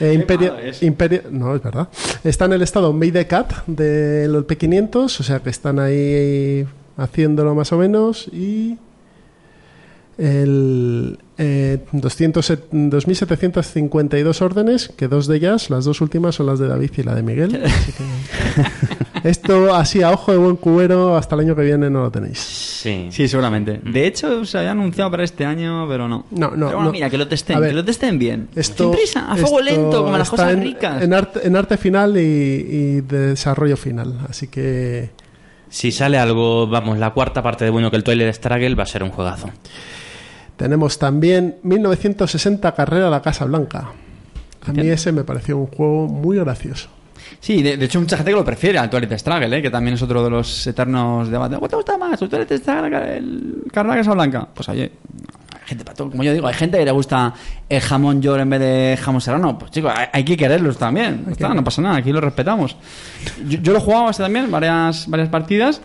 [0.00, 0.80] Eh, Imperio, malo es.
[0.84, 1.88] Imperio- no, es verdad.
[2.22, 6.64] Está en el estado Made Cat del P500, o sea que están ahí
[6.98, 8.28] haciéndolo más o menos.
[8.32, 8.76] Y
[10.18, 16.58] el eh, 200 set- 2.752 órdenes, que dos de ellas, las dos últimas, son las
[16.58, 17.62] de David y la de Miguel.
[17.64, 17.92] Así
[19.22, 22.10] que esto, así a ojo de buen cubero, hasta el año que viene no lo
[22.10, 22.38] tenéis.
[22.38, 23.08] Sí.
[23.12, 23.80] Sí, seguramente.
[23.84, 26.26] De hecho, se había anunciado para este año, pero no.
[26.32, 26.90] No, no, Pero bueno, no.
[26.92, 28.48] mira, que lo testen, ver, que lo testen bien.
[28.56, 31.02] Esto, Sin prisa, a fuego lento, como las cosas en, ricas.
[31.02, 34.18] En arte, en arte final y, y de desarrollo final.
[34.28, 35.10] Así que
[35.70, 38.86] Si sale algo, vamos, la cuarta parte de bueno que el Toilet Struggle va a
[38.86, 39.50] ser un juegazo.
[40.56, 43.90] tenemos también 1960 Carrera a la Casa Blanca.
[44.66, 46.88] A mí ese me pareció un juego muy gracioso.
[47.40, 49.62] Sí, de, de hecho, mucha gente que lo prefiere al Toilet Struggle, ¿eh?
[49.62, 51.58] que también es otro de los eternos debates.
[51.58, 52.20] ¿Cuál te gusta más?
[52.20, 53.16] ¿El Toilet Struggle?
[53.16, 54.48] ¿El Carrera Casa Blanca?
[54.52, 54.92] Pues oye,
[55.68, 56.10] gente para todo.
[56.10, 57.34] Como yo digo, hay gente que le gusta
[57.68, 59.58] el jamón york en vez de jamón serrano.
[59.58, 61.24] Pues chicos, hay, hay que quererlos también.
[61.26, 62.76] Ya está, no pasa nada, aquí lo respetamos.
[63.46, 65.80] Yo, yo lo he jugado también, varias, varias partidas.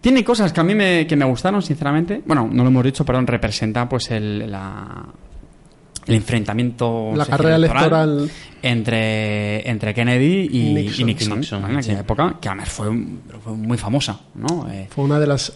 [0.00, 2.22] Tiene cosas que a mí me, que me gustaron, sinceramente.
[2.24, 5.04] Bueno, no lo hemos dicho, perdón, representa pues el, la,
[6.06, 8.30] el enfrentamiento La carrera electoral.
[8.62, 11.40] entre, entre Kennedy y Y Nixon, Nixon.
[11.40, 11.74] Nixon, ¿vale?
[11.74, 12.00] en aquella sí.
[12.00, 12.86] época, que además fue,
[13.44, 14.68] fue muy famosa, ¿no?
[14.72, 15.52] Eh, Fue una de las...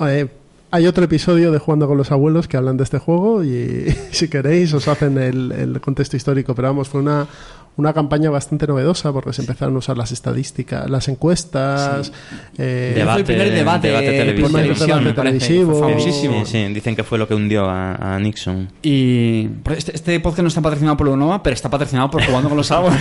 [0.00, 0.26] eh,
[0.74, 4.26] hay otro episodio de Jugando con los Abuelos que hablan de este juego y si
[4.28, 7.28] queréis os hacen el, el contexto histórico, pero vamos, fue una,
[7.76, 12.12] una campaña bastante novedosa porque se empezaron a usar las estadísticas, las encuestas,
[12.56, 14.48] eh, Fue el primer debate, debate por televisivo.
[14.58, 15.14] televisión, parece.
[15.14, 15.72] televisivo.
[15.78, 16.46] Fue Sí, famosísimo.
[16.46, 18.68] sí, dicen que fue lo que hundió a, a Nixon.
[18.82, 22.58] Y este, este podcast no está patrocinado por Unova, pero está patrocinado por Jugando con
[22.58, 23.00] los Abuelos.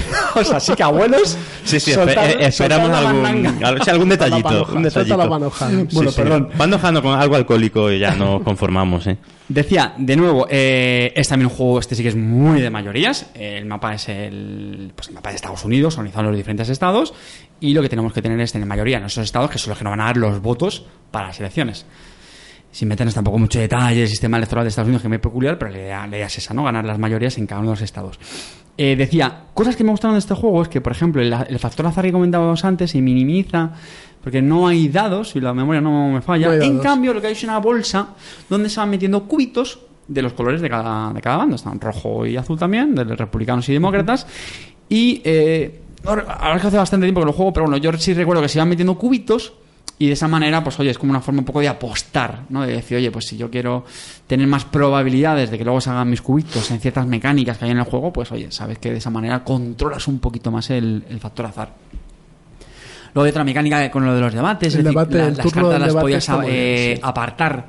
[0.53, 1.37] Así que abuelos.
[1.63, 4.65] Sí, sí, eh, esperamos la algún, al- algún la detallito.
[4.73, 5.51] un la detallito.
[5.51, 6.17] Sí, Bueno, sí.
[6.21, 6.49] perdón.
[6.57, 9.17] Van dejando con algo alcohólico y ya nos conformamos, ¿eh?
[9.49, 13.27] Decía, de nuevo, eh, es también un juego, este sí que es muy de mayorías.
[13.35, 14.62] El mapa es el,
[14.95, 17.13] pues el mapa de Estados Unidos, organizado en los diferentes estados.
[17.59, 19.77] Y lo que tenemos que tener es tener mayoría en esos estados, que son los
[19.77, 21.85] que nos van a dar los votos para las elecciones.
[22.71, 25.59] Sin meternos tampoco mucho detalle del sistema electoral de Estados Unidos, que es muy peculiar,
[25.59, 26.63] pero la idea, la idea es esa, ¿no?
[26.63, 28.19] Ganar las mayorías en cada uno de los estados.
[28.75, 31.59] Eh, decía, cosas que me gustaron de este juego es que, por ejemplo, el, el
[31.59, 33.73] factor azar que comentábamos antes se minimiza
[34.23, 36.47] porque no hay dados, si la memoria no me falla.
[36.47, 38.15] No en cambio, lo que hay es una bolsa
[38.49, 41.55] donde se van metiendo cubitos de los colores de cada, de cada bando.
[41.55, 44.27] Están rojo y azul también, de republicanos y demócratas.
[44.89, 48.13] Y eh, ahora es que hace bastante tiempo que lo juego, pero bueno, yo sí
[48.13, 49.53] recuerdo que se iban metiendo cubitos
[49.99, 52.63] y de esa manera, pues oye, es como una forma un poco de apostar, ¿no?
[52.63, 53.85] De decir, oye, pues si yo quiero
[54.27, 57.71] tener más probabilidades de que luego se hagan mis cubitos en ciertas mecánicas que hay
[57.71, 61.03] en el juego, pues oye, sabes que de esa manera controlas un poquito más el,
[61.09, 61.69] el factor azar.
[63.13, 65.45] Luego hay otra mecánica con lo de los debates, El es decir, la- el las
[65.53, 67.65] cartas las podías eh, apartar.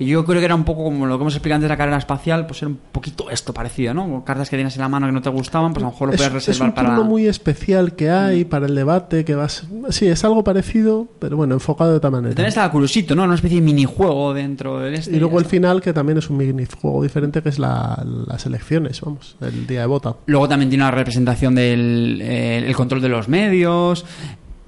[0.00, 1.76] Y yo creo que era un poco como lo que hemos explicado antes de la
[1.76, 4.22] carrera espacial, pues era un poquito esto parecido, ¿no?
[4.24, 6.14] Cartas que tienes en la mano que no te gustaban, pues a lo mejor lo
[6.14, 6.88] es, puedes es reservar un para...
[6.90, 9.66] turno muy especial que hay para el debate, que vas...
[9.90, 12.34] Sí, es algo parecido, pero bueno, enfocado de otra manera.
[12.36, 13.24] Tenés la curiosito, ¿no?
[13.24, 15.16] Una especie de minijuego dentro del este.
[15.16, 19.00] Y luego el final, que también es un minijuego diferente, que es la- las elecciones,
[19.00, 20.14] vamos, el día de vota.
[20.26, 24.04] Luego también tiene una representación del eh, el control de los medios.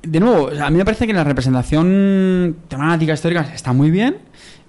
[0.02, 4.16] De nuevo, a mí me parece que la representación temática histórica está muy bien,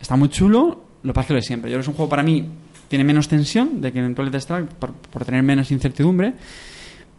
[0.02, 0.84] está muy chulo.
[1.04, 1.70] Lo que pasa es que lo de siempre.
[1.72, 2.46] Yo creo que es un juego para mí
[2.88, 6.34] tiene menos tensión de que en Toilet Strike por, por tener menos incertidumbre.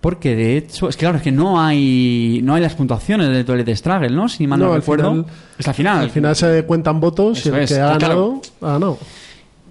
[0.00, 3.44] Porque de hecho, es que claro, es que no hay no hay las puntuaciones de
[3.44, 4.28] Toilet Struggle, ¿no?
[4.28, 5.10] Si mal no, recuerdo.
[5.10, 5.26] final-
[5.58, 5.98] es la final.
[6.00, 8.00] Al final se cuentan votos Eso y el es, que ha claro.
[8.00, 8.98] ganado, ha ganado.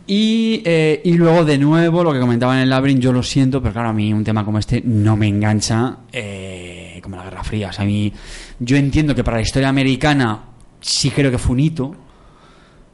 [0.08, 3.62] Y, eh, y luego, de nuevo, lo que comentaba en el Labyrinth, yo lo siento,
[3.62, 7.44] pero claro, a mí un tema como este no me engancha eh, como la Guerra
[7.44, 7.70] Fría.
[7.70, 8.12] O sea, a mí,
[8.60, 10.40] yo entiendo que para la historia americana
[10.82, 11.96] sí creo que fue un hito,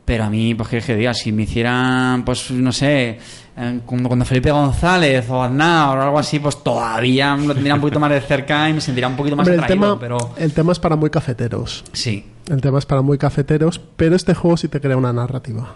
[0.08, 3.20] pero a mí, pues que, diga, si me hicieran, pues no sé,
[3.58, 8.00] eh, cuando, Felipe González o Aznar o algo así, pues todavía lo tendría un poquito
[8.00, 10.72] más de cerca y me sentiría un poquito más Hombre, el tema, pero el tema
[10.72, 11.84] es para muy cafeteros.
[11.92, 12.26] sí.
[12.48, 15.76] El tema es para muy cafeteros, pero este juego sí te crea una narrativa.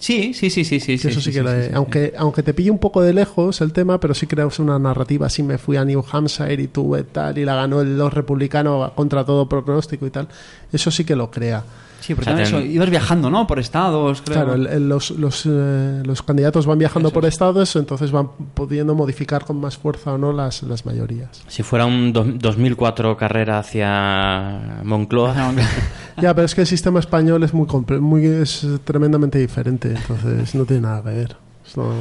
[0.00, 0.94] Sí, sí, sí, sí, sí.
[0.94, 3.72] Eso sí, que sí, le- sí, aunque aunque te pille un poco de lejos el
[3.72, 5.26] tema, pero sí creas una narrativa.
[5.28, 8.90] Así me fui a New Hampshire y tuve tal y la ganó el los republicanos
[8.96, 10.26] contra todo pronóstico y tal.
[10.72, 11.62] Eso sí que lo crea.
[12.00, 13.46] Sí, porque O sea, también ten- eso, ibas viajando, ¿no?
[13.46, 14.36] Por estados, creo.
[14.36, 17.34] Claro, el- el- los, los, eh, los candidatos van viajando Eso por es.
[17.34, 21.42] estados, entonces van pudiendo modificar con más fuerza o no las, las mayorías.
[21.48, 25.34] Si fuera un do- 2004 carrera hacia Moncloa,
[26.22, 30.54] Ya, pero es que el sistema español es muy, comple- muy es tremendamente diferente, entonces
[30.54, 31.36] no tiene nada que ver.
[31.76, 31.92] No,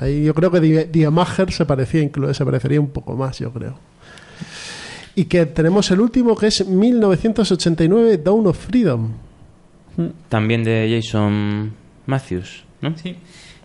[0.00, 3.74] ahí yo creo que Diemacher se parecía incluso se parecería un poco más, yo creo.
[5.16, 9.08] Y que tenemos el último que es 1989 Dawn of Freedom.
[10.28, 11.72] También de Jason
[12.06, 12.96] Matthews, ¿no?
[12.96, 13.16] Sí.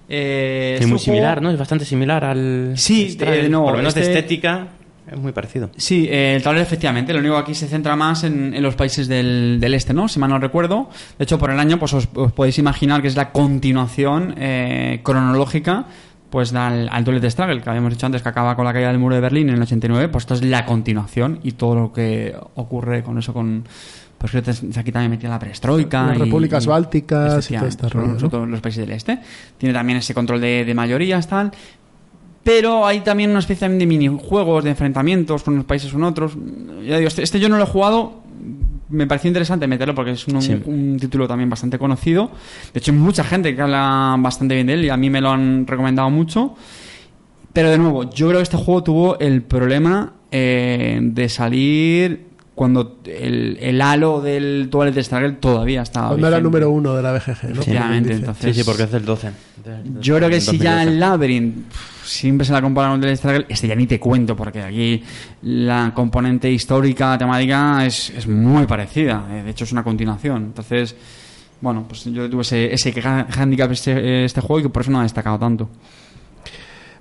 [0.10, 1.52] Eh, Es muy similar, juego- ¿no?
[1.52, 2.74] Es bastante similar al...
[2.76, 3.44] Sí, Strike.
[3.44, 4.68] de- no, Por lo menos de este- estética
[5.12, 5.70] es muy parecido.
[5.78, 7.14] Sí, eh, el tablero efectivamente.
[7.14, 10.08] Lo único que aquí se centra más en, en los países del, del este, ¿no?
[10.08, 10.90] Si mal no recuerdo.
[11.18, 15.00] De hecho, por el año, pues os, os podéis imaginar que es la continuación eh,
[15.04, 15.86] cronológica
[16.30, 18.98] pues al, al Toilet Struggle, que habíamos dicho antes que acaba con la caída del
[18.98, 22.36] muro de Berlín en el 89, pues esto es la continuación y todo lo que
[22.56, 23.66] ocurre con eso, con...
[24.24, 24.42] Pues creo
[24.72, 26.08] que aquí también metía la perestroika.
[26.08, 27.88] Las y- repúblicas y- bálticas y todo este
[28.48, 29.20] los países del este.
[29.58, 31.52] Tiene también ese control de, de mayorías, tal.
[32.42, 36.38] Pero hay también una especie de minijuegos, de enfrentamientos con unos países con otros.
[36.88, 38.22] Ya digo, este, este yo no lo he jugado.
[38.90, 40.58] Me pareció interesante meterlo porque es un, Sí.
[40.66, 42.32] un título también bastante conocido.
[42.74, 45.20] De hecho, hay mucha gente que habla bastante bien de él y a mí me
[45.20, 46.56] lo han recomendado mucho.
[47.52, 53.00] Pero de nuevo, yo creo que este juego tuvo el problema eh, de salir cuando
[53.06, 56.10] el, el halo del Toilet Struggle todavía estaba.
[56.10, 57.62] Cuando era número uno de la BGG, ¿no?
[57.62, 59.28] Efectivamente, entonces- Sí, sí, porque es del 12.
[59.64, 60.84] de- Yo creo que si ya 2012.
[60.94, 61.56] el Labyrinth
[62.04, 65.02] siempre se la compara con el Struggle, este ya ni te cuento, porque aquí
[65.42, 69.26] la componente histórica, temática, es, es muy parecida.
[69.32, 70.44] eh, De hecho, es una continuación.
[70.44, 70.96] Entonces,
[71.62, 74.92] bueno, pues yo tuve ese, ese ha- handicap este, este juego y que por eso
[74.92, 75.70] no ha destacado tanto.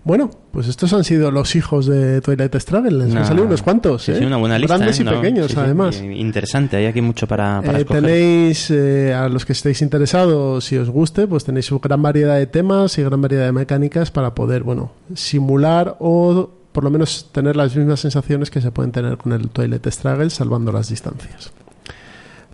[0.04, 3.04] Bueno, pues estos han sido los hijos de Twilight Struggle.
[3.06, 4.26] Les han salido unos cuantos, sí, ¿eh?
[4.26, 4.76] una buena lista.
[4.76, 5.02] Grandes ¿eh?
[5.02, 6.00] y No, pequeños, sí, sí, además.
[6.02, 8.02] y- Interesante, hay aquí mucho para, para Eh, escoger.
[8.02, 12.36] tenéis, eh, a los que estéis interesados, si os guste, pues tenéis una gran variedad
[12.36, 17.28] de temas y gran variedad de mecánicas para poder, bueno, simular o por lo menos
[17.30, 21.52] tener las mismas sensaciones que se pueden tener con el Toilet Struggle salvando las distancias.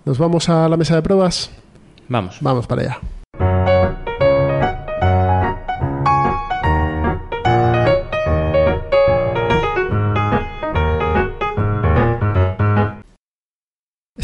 [0.05, 1.51] ¿Nos vamos a la mesa de pruebas?
[2.09, 2.37] Vamos.
[2.43, 2.99] Vamos para allá.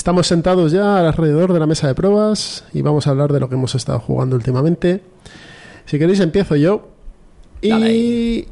[0.05, 3.49] Estamos sentados ya alrededor de la mesa de pruebas y vamos a hablar de lo
[3.49, 5.01] que hemos estado jugando últimamente.
[5.87, 6.91] Si queréis empiezo yo.
[7.63, 8.47] Y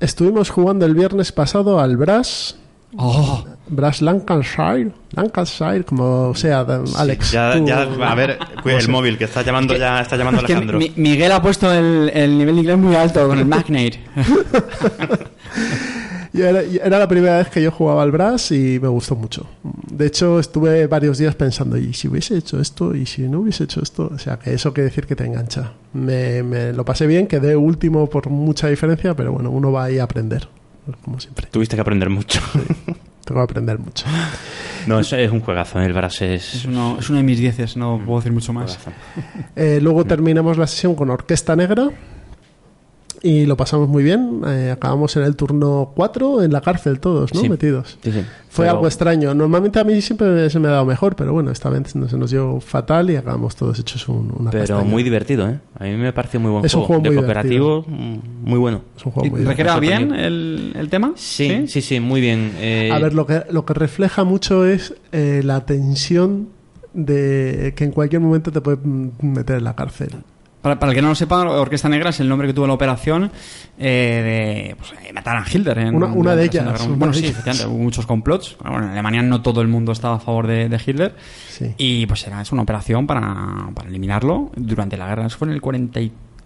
[0.00, 2.58] estuvimos jugando el viernes pasado al Brass.
[2.98, 4.92] Oh, Brass Lancashire.
[5.12, 6.66] Lancashire, como sea,
[6.98, 7.32] Alex.
[7.32, 10.52] Ya, tú- ya, a ver, el móvil que está llamando ya, está llamando es que
[10.52, 10.78] Alejandro.
[10.78, 13.98] Mi- Miguel ha puesto el, el nivel de inglés muy alto con el Magnate.
[16.32, 19.16] Y era, y era la primera vez que yo jugaba al Brass y me gustó
[19.16, 19.46] mucho.
[19.90, 22.94] De hecho, estuve varios días pensando, ¿y si hubiese hecho esto?
[22.94, 24.10] ¿Y si no hubiese hecho esto?
[24.14, 25.72] O sea, que eso quiere decir que te engancha.
[25.94, 29.98] Me, me lo pasé bien, quedé último por mucha diferencia, pero bueno, uno va ahí
[29.98, 30.48] a aprender,
[31.04, 31.46] como siempre.
[31.50, 32.40] Tuviste que aprender mucho.
[33.24, 34.06] Tengo que aprender mucho.
[34.86, 35.80] no, eso es un juegazo.
[35.80, 35.86] ¿eh?
[35.86, 36.64] El Brass Es es.
[36.64, 38.78] uno, es uno de mis dieces, no puedo decir mucho más.
[39.56, 41.90] Eh, luego terminamos la sesión con Orquesta Negra
[43.22, 44.42] y lo pasamos muy bien.
[44.46, 47.40] Eh, acabamos en el turno 4 en la cárcel todos, ¿no?
[47.40, 47.48] Sí.
[47.48, 47.98] Metidos.
[48.02, 48.20] Sí, sí.
[48.50, 49.34] Fue Pero- algo extraño.
[49.34, 52.16] Normalmente a mí siempre se me ha dado mejor, pero bueno, esta vez no se
[52.16, 54.84] nos dio fatal y acabamos todos hechos un- una Pero castaña.
[54.88, 55.58] muy divertido, ¿eh?
[55.78, 57.00] A mí me pareció muy buen Es un juego.
[57.00, 58.16] juego de muy cooperativo, mm,
[58.48, 58.82] muy bueno.
[58.96, 60.08] Es un juego ¿Y muy ¿Recrea divertido.
[60.08, 61.12] bien el, el tema?
[61.16, 62.52] Sí, sí, sí, muy bien.
[62.58, 66.48] Eh, A ver, lo que, lo que refleja mucho es eh, la tensión
[66.94, 68.78] de que en cualquier momento te puede
[69.20, 70.10] meter en la cárcel.
[70.68, 72.74] Para, para el que no lo sepa, Orquesta Negra es el nombre que tuvo la
[72.74, 73.30] operación
[73.78, 75.78] eh, de pues, eh, matar a Hitler.
[75.78, 77.30] En, Una- de ellas, una Bueno, de sí, ellas.
[77.38, 78.56] efectivamente, hubo muchos complots.
[78.60, 81.14] Bueno, en Alemania no todo el mundo estaba a favor de, de Hitler.
[81.48, 81.72] Sí.
[81.78, 85.26] Y pues era es una operación para, para eliminarlo durante la guerra.
[85.26, 85.60] Eso fue en el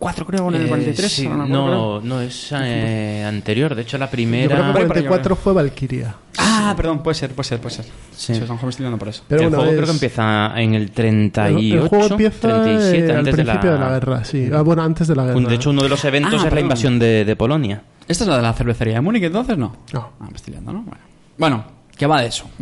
[0.03, 1.13] 44, creo, en el eh, 43.
[1.13, 3.75] sí, ahora me acuerdo, no, no, es eh, anterior.
[3.75, 4.49] De hecho, la Yo primera.
[4.57, 6.15] creo que ahí, 44 fue Valkyria.
[6.39, 7.85] Ah, perdón, puede ser, puede ser, puede ser.
[7.85, 8.35] Sí.
[8.35, 9.23] Sí, a lo mejor me estoy dando por eso.
[9.29, 12.41] Pero el bueno, juego es- creo que empieza en el 38, El, el juego empieza
[12.63, 14.51] 37, eh, al antes de principio la, de la guerra, sí.
[14.53, 15.41] Ah, bueno, antes de la guerra.
[15.41, 16.65] De hecho, uno de los eventos Ah, es la perdón.
[16.65, 17.83] invasión de, de Polonia.
[18.09, 19.57] ¿Esta es la de la cervecería de Múnich entonces?
[19.57, 19.77] No.
[19.93, 20.11] No.
[20.21, 20.83] Ah, me estoy liando, ¿no?
[20.83, 21.01] Bueno.
[21.39, 21.65] Bueno,
[21.97, 22.47] ¿qué va de eso?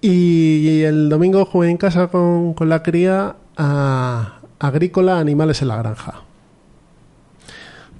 [0.00, 5.76] Y el domingo jugué en casa con, con la cría a Agrícola Animales en la
[5.76, 6.27] Granja.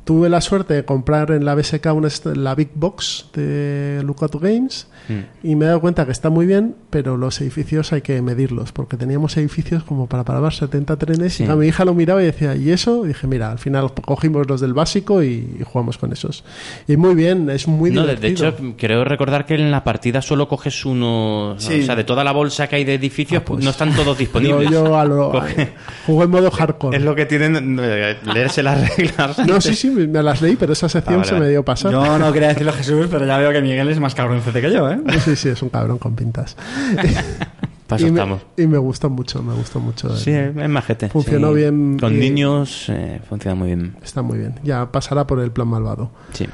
[0.09, 4.87] Tuve la suerte de comprar en la BSK una, la Big Box de Lookout Games
[5.09, 5.47] Mm.
[5.47, 8.73] y me he dado cuenta que está muy bien, pero los edificios hay que medirlos,
[8.73, 11.45] porque teníamos edificios como para parar 70 trenes Sí.
[11.45, 13.07] y a mi hija lo miraba y decía, ¿y eso?
[13.07, 16.45] Y dije, mira, al final cogimos los del básico y, y jugamos con esos.
[16.87, 18.49] Y muy bien, es muy No, de, de divertido.
[18.49, 21.55] hecho, creo recordar que en la partida solo coges uno.
[21.57, 21.81] Sí.
[21.81, 23.65] O sea, de toda la bolsa que hay de edificios, Ah, pues.
[23.65, 24.71] no están todos yo, disponibles.
[24.71, 25.71] yo a lo- Coge-
[26.07, 26.99] jugué en modo hardcore.
[26.99, 27.79] Es lo que tienen.
[27.81, 29.39] eh, Leerse las reglas.
[29.47, 31.91] No, sí, sí, me las leí, pero esa sección Ah, vale, se me dio pasar.
[31.93, 34.71] Yo no quería decirlo a Jesús, pero ya veo que Miguel es más cabroncete que
[34.73, 34.99] yo, ¿eh?
[35.25, 36.57] Sí, sí, es un cabrón con pintas.
[37.89, 40.15] Para eso y, me, y me gustó mucho, me gustó mucho.
[40.15, 41.09] Sí, es majete.
[41.09, 41.55] Funcionó sí.
[41.57, 43.97] bien Con y- niños eh, funciona muy bien.
[44.03, 44.57] Está muy bien.
[44.63, 46.11] Ya pasará por el plan malvado.
[46.35, 46.47] Sí.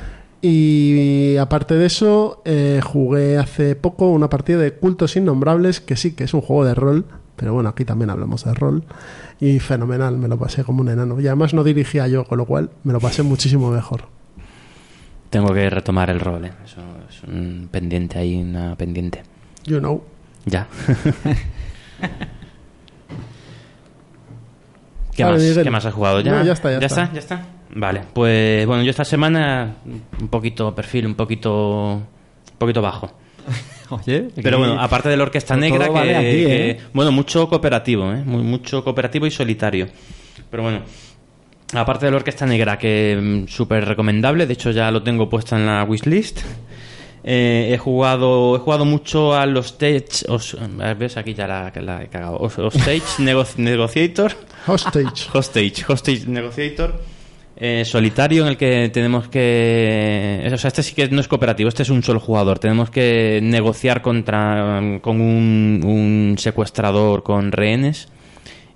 [0.47, 6.13] Y aparte de eso, eh, jugué hace poco una partida de Cultos Innombrables, que sí
[6.13, 8.85] que es un juego de rol, pero bueno, aquí también hablamos de rol.
[9.41, 11.21] Y fenomenal, me lo pasé como un enano.
[11.21, 14.07] Y además no dirigía yo, con lo cual me lo pasé muchísimo mejor.
[15.31, 16.45] Tengo que retomar el rol.
[16.47, 16.53] eh.
[16.65, 19.23] Eso es un pendiente ahí, una pendiente.
[19.65, 20.03] You know.
[20.47, 20.69] Ya.
[25.15, 25.65] ¿Qué, Vale, más, Miguel.
[25.65, 26.21] ¿Qué más has jugado?
[26.21, 26.33] ¿Ya?
[26.33, 27.13] No, ya está, ya está.
[27.13, 27.47] ¿Ya está?
[27.77, 29.77] Vale, pues bueno, yo esta semana
[30.21, 33.11] un poquito perfil, un poquito, un poquito bajo.
[33.91, 36.81] Oye, Pero bueno, aparte de la Orquesta Negra, que, vale aquí, que- ¿eh?
[36.93, 38.23] bueno, mucho cooperativo, ¿eh?
[38.25, 39.89] Muy- mucho cooperativo y solitario.
[40.51, 40.81] Pero bueno,
[41.75, 45.57] aparte de la Orquesta Negra, que mm, súper recomendable, de hecho ya lo tengo puesto
[45.57, 46.41] en la wishlist.
[47.27, 50.59] Eh, he jugado he jugado mucho a los stage os-
[50.99, 54.33] ves aquí ya la, la he cagado Os- Hostage Nego- Negotiator
[54.67, 55.29] Hostage.
[55.33, 57.01] Hostage, Hostage Negotiator,
[57.57, 60.51] eh, solitario en el que tenemos que...
[60.53, 62.59] O sea, este sí que no es cooperativo, este es un solo jugador.
[62.59, 68.09] Tenemos que negociar contra con un, un secuestrador con rehenes.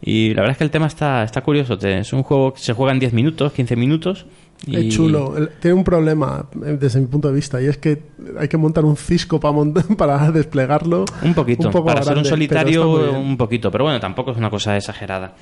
[0.01, 1.75] Y la verdad es que el tema está, está curioso.
[1.81, 4.27] Es un juego que se juega en 10 minutos, 15 minutos.
[4.67, 4.77] Y...
[4.77, 5.35] Es chulo.
[5.61, 8.03] Tiene un problema eh, desde mi punto de vista y es que
[8.39, 9.57] hay que montar un cisco para,
[9.97, 11.05] para desplegarlo.
[11.23, 14.51] Un poquito, poco para ser un grande, solitario un poquito, pero bueno, tampoco es una
[14.51, 15.35] cosa exagerada.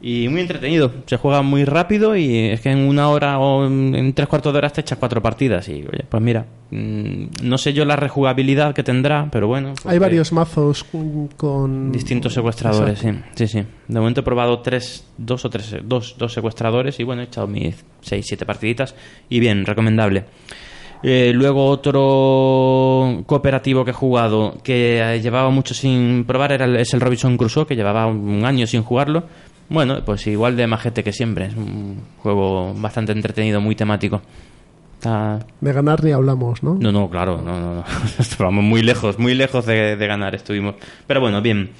[0.00, 0.92] Y muy entretenido.
[1.06, 4.58] Se juega muy rápido y es que en una hora o en tres cuartos de
[4.58, 5.68] hora te echas cuatro partidas.
[5.68, 9.70] Y oye, pues mira, mm, no sé yo la rejugabilidad que tendrá, pero bueno.
[9.70, 10.84] Hay porque- varios mazos
[11.36, 11.90] con...
[11.90, 13.26] Distintos secuestradores, Exacto.
[13.34, 13.46] sí.
[13.48, 13.66] Sí, sí.
[13.88, 17.48] De momento he probado tres, dos o tres, dos, dos secuestradores y bueno, he echado
[17.48, 18.94] mis seis, siete partiditas
[19.28, 20.26] y bien, recomendable.
[21.02, 26.76] Eh, luego otro cooperativo que he jugado que eh, llevaba mucho sin probar era el,
[26.76, 29.24] es el Robinson Crusoe, que llevaba un año sin jugarlo.
[29.68, 31.46] Bueno, pues igual de majete que siempre.
[31.46, 34.22] Es un juego bastante entretenido, muy temático.
[34.94, 36.74] Está, De ganar ni hablamos, ¿no?
[36.74, 37.84] no, no, claro, no, no, no.
[38.18, 40.74] Estábamos muy lejos, muy lejos de, de ganar estuvimos.
[41.06, 41.70] Pero bueno, bien.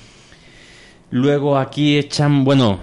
[1.11, 2.79] Luego aquí echan, bueno,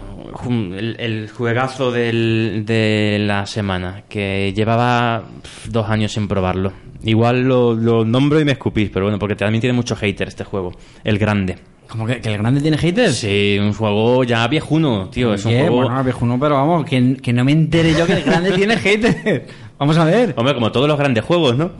[0.50, 5.24] el, el juegazo del- de la semana, que llevaba
[5.70, 6.74] dos años sin probarlo.
[7.04, 10.44] Igual lo, lo nombro y me escupís, pero bueno, porque también tiene mucho hater este
[10.44, 10.72] juego.
[11.04, 11.58] El grande.
[11.90, 13.16] ¿Cómo que, que el grande tiene haters?
[13.18, 15.34] Sí, un juego ya viejuno, tío.
[15.34, 15.84] Es un juego...
[15.84, 19.44] Bueno, viejuno, pero vamos, que, que no me entere yo que el grande tiene haters.
[19.78, 20.34] Vamos a ver.
[20.38, 21.72] Hombre, como todos los grandes juegos, ¿no?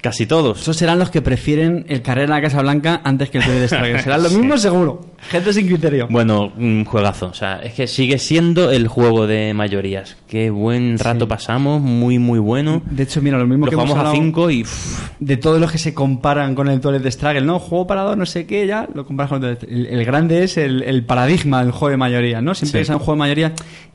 [0.00, 0.60] Casi todos.
[0.62, 3.58] Esos serán los que prefieren el Carrera a la Casa Blanca antes que el TV
[3.60, 4.00] de Striker.
[4.04, 5.06] Serán lo mismo seguro.
[5.28, 6.06] Gente sin criterio.
[6.08, 7.26] Bueno, un juegazo.
[7.26, 10.16] O sea, es que sigue siendo el juego de mayorías.
[10.28, 12.80] Qué buen rato pasamos, muy, muy bueno.
[12.88, 14.62] De hecho, mira, lo mismo Lo que hemos jugamos a hablado 5 y.
[14.62, 17.58] uff, de todos los que se comparan con el Toilet Struggle, ¿no?
[17.58, 20.56] Juego para dos, no sé qué, ya lo comparas con el, el, el grande es
[20.56, 22.54] el, el paradigma del juego de mayoría, ¿no?
[22.54, 22.84] Siempre Sí.
[22.84, 23.52] es un juego de mayoría,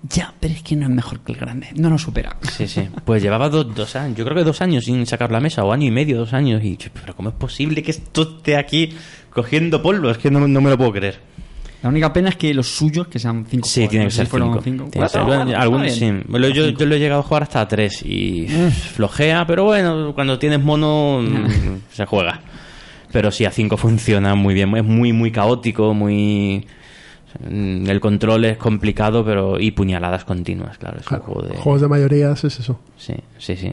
[0.09, 2.35] ya, pero es que no es mejor que el grande, no lo supera.
[2.55, 2.81] Sí, sí.
[3.05, 5.71] Pues llevaba dos, dos años, yo creo que dos años sin sacar la mesa, o
[5.71, 6.63] año y medio, dos años.
[6.63, 8.89] Y, ch, pero ¿cómo es posible que esto esté aquí
[9.29, 10.09] cogiendo polvo?
[10.09, 11.19] Es que no, no me lo puedo creer.
[11.81, 14.15] La única pena es que los suyos, que sean cinco Sí, jugadores, tiene no que
[14.15, 14.63] ser si fueron cinco.
[14.63, 14.83] cinco.
[14.89, 16.11] Tiene que ser- Cuatro, bueno, sí.
[16.29, 18.47] Bueno, yo, yo lo he llegado a jugar hasta tres y
[18.93, 22.39] flojea, pero bueno, cuando tienes mono mm, se juega.
[23.11, 24.75] Pero sí, a 5 funciona muy bien.
[24.75, 26.65] Es muy, muy caótico, muy...
[27.39, 29.59] mm, El control es complicado, pero...
[29.59, 30.99] Y puñaladas continuas, claro.
[30.99, 31.55] Es un juego de...
[31.57, 32.79] Juegos de mayorías es eso.
[32.97, 33.71] Sí, sí, sí.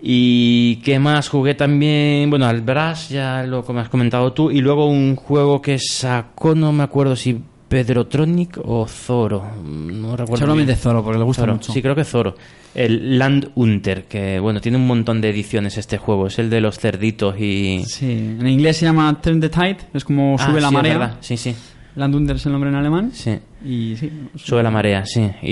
[0.00, 1.28] ¿Y qué más?
[1.28, 5.14] Jugué también, bueno, al Brass, ya lo que me has comentado tú, y luego un
[5.14, 10.36] juego que sacó, no me acuerdo si Pedrotronic o Zoro, no recuerdo.
[10.38, 10.74] Seguramente.
[10.74, 11.72] Zoro, porque le gusta Zoro, mucho.
[11.72, 12.34] Sí, creo que Zoro.
[12.74, 16.60] El Land Hunter, que bueno, tiene un montón de ediciones este juego, es el de
[16.60, 17.84] los cerditos y...
[17.86, 18.10] Sí,
[18.40, 20.98] en inglés se llama Turn the Tide, es como Ah, sube la sí, es marea.
[20.98, 21.54] verdad, Sí, sí,
[21.96, 23.10] Landunder es el nombre en alemán.
[23.12, 23.38] sí.
[23.64, 25.30] Y sí, Sube la marea, sí.
[25.42, 25.50] Y,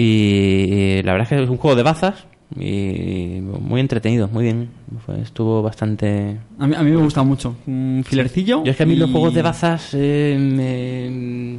[0.98, 2.26] y la verdad es que es un juego de bazas
[2.56, 4.68] y muy entretenido, muy bien.
[5.06, 6.38] Fue- estuvo bastante...
[6.58, 7.54] a mí, a mí me gusta mucho.
[7.68, 8.64] Un filercillo.
[8.64, 11.58] Yo es que a mí los juegos de bazas eh, me-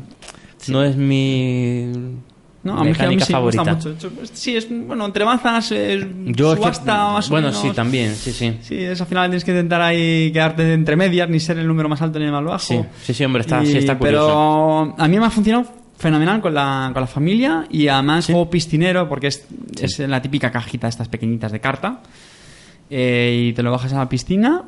[0.67, 1.91] no es mi
[2.63, 3.73] No, a mí, es a mí sí me favorita.
[3.73, 4.09] gusta mucho.
[4.11, 7.61] De Sí, es bueno, entre bazas, es Yo es que- subasta más o bueno, menos.
[7.61, 8.57] sí, también, sí, sí.
[8.61, 11.89] Sí, es al final tienes que intentar ahí quedarte entre medias, ni ser el número
[11.89, 12.59] más alto ni el más bajo.
[12.59, 14.27] Sí, sí, sí, hombre, está, Y- sí está curioso.
[14.27, 15.65] Pero a mí me ha funcionado
[15.97, 19.45] fenomenal con la, con la familia y además juego piscinero porque es,
[19.79, 22.01] es la típica cajita estas pequeñitas de carta
[22.93, 24.63] Eh, y te lo bajas a la piscina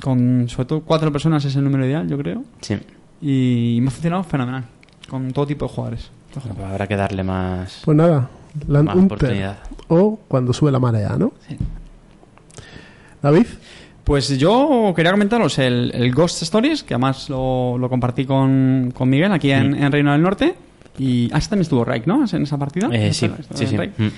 [0.00, 2.76] con sobre todo cuatro personas es el número ideal yo creo Sí.
[3.20, 4.64] y me ha funcionado fenomenal
[5.08, 8.28] con todo tipo de jugadores Bueno, pues habrá que darle más, Pues nada,
[8.68, 9.16] Land más Hunter.
[9.16, 9.58] oportunidad.
[9.88, 11.32] O cuando sube la marea, ¿no?
[11.48, 11.56] Sí.
[13.22, 13.46] David,
[14.04, 19.08] Pues yo quería comentaros el, el Ghost Stories, que además lo, lo compartí con, con
[19.08, 19.74] Miguel aquí en, Mm.
[19.84, 20.54] en Reino del Norte.
[20.98, 22.24] Y ah, ese también estuvo Raik, ¿no?
[22.30, 22.88] En esa partida.
[22.92, 23.76] Eh, sí, sí, sí.
[23.76, 24.08] Mm.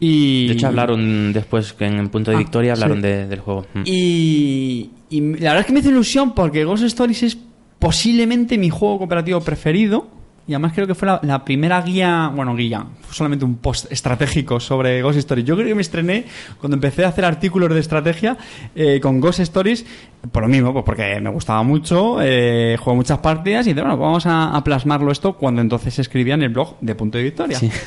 [0.00, 3.02] Y, De hecho, hablaron después que en el punto de Ah, victoria hablaron sí.
[3.04, 3.64] de- del juego.
[3.74, 3.82] Mm.
[3.84, 7.38] Y, y la verdad es que me hizo ilusión porque Ghost Stories es
[7.78, 10.08] posiblemente mi juego cooperativo preferido.
[10.48, 14.58] Y además creo que fue la, la primera guía, bueno, guía, solamente un post estratégico
[14.58, 15.46] sobre Ghost Stories.
[15.46, 16.24] Yo creo que me estrené
[16.58, 18.38] cuando empecé a hacer artículos de estrategia
[18.74, 19.84] eh, con Ghost Stories,
[20.32, 23.98] por lo mismo, pues porque me gustaba mucho, eh, juego muchas partidas y dije, bueno,
[23.98, 27.58] vamos a, a plasmarlo esto cuando entonces escribía en el blog de Punto de Victoria.
[27.58, 27.70] Sí.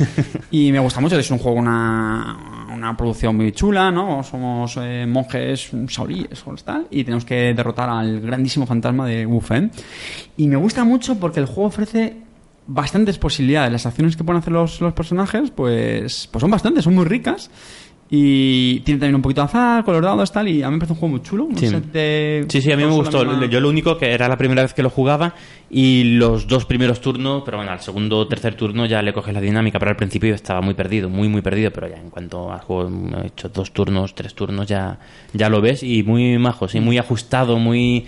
[0.51, 4.21] Y me gusta mucho, es un juego, una, una producción muy chula, ¿no?
[4.21, 9.71] Somos eh, monjes saulíes o tal, y tenemos que derrotar al grandísimo fantasma de Wufen.
[10.37, 12.17] Y me gusta mucho porque el juego ofrece
[12.73, 13.71] bastantes posibilidades.
[13.71, 17.49] Las acciones que pueden hacer los, los personajes, pues, pues son bastantes, son muy ricas.
[18.13, 20.99] Y tiene también un poquito de azar, dados, tal, y a mí me parece un
[20.99, 21.47] juego muy chulo.
[21.49, 21.67] No Sí.
[21.67, 23.23] sé, te- Sí, sí, a mí me gustó.
[23.23, 25.33] misma- Yo lo único que era la primera vez que lo jugaba
[25.69, 29.33] y los dos primeros turnos, pero bueno, al segundo o tercer turno ya le coges
[29.33, 32.09] la dinámica, pero al principio yo estaba muy perdido, muy, muy perdido, pero ya en
[32.09, 32.91] cuanto al juego
[33.23, 34.99] he hecho dos turnos, tres turnos, ya,
[35.31, 38.07] ya lo ves y muy majo, sí, muy ajustado, muy...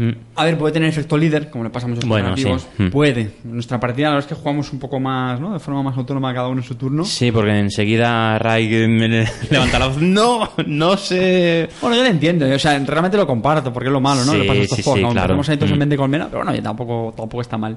[0.00, 0.12] Mm.
[0.36, 2.46] A ver, puede tener efecto líder, como le pasa a muchos Bueno, sí.
[2.78, 2.88] Mm.
[2.88, 3.20] Puede.
[3.44, 5.52] En nuestra partida, la verdad es que jugamos un poco más, ¿no?
[5.52, 7.04] De forma más autónoma cada uno en su turno.
[7.04, 10.00] Sí, porque enseguida Ray me le- levanta la voz.
[10.00, 11.68] No, no sé.
[11.82, 14.32] Bueno, yo lo entiendo, o sea, realmente lo comparto, porque es lo malo, ¿no?
[14.32, 15.26] Sí, Le pasa a estos sí, juegos, sí, aunque claro.
[15.28, 15.80] tenemos ahí todos en Mm.
[15.80, 17.76] mente colmena, pero bueno, tampoco, tampoco está mal.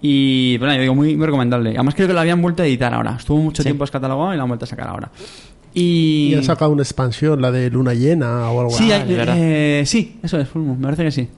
[0.00, 1.70] Y, bueno, yo digo, muy, muy recomendable.
[1.70, 3.16] Además creo que lo habían vuelto a editar ahora.
[3.18, 5.10] Estuvo mucho tiempo descatalogado y lo han vuelto a sacar ahora.
[5.76, 6.28] Y...
[6.30, 9.10] Y han sacado una expansión, la de Luna Llena o algo Sí, así.
[9.10, 9.34] es verdad.
[9.36, 11.28] eh, sí, eso es, Fulmo, me parece que sí.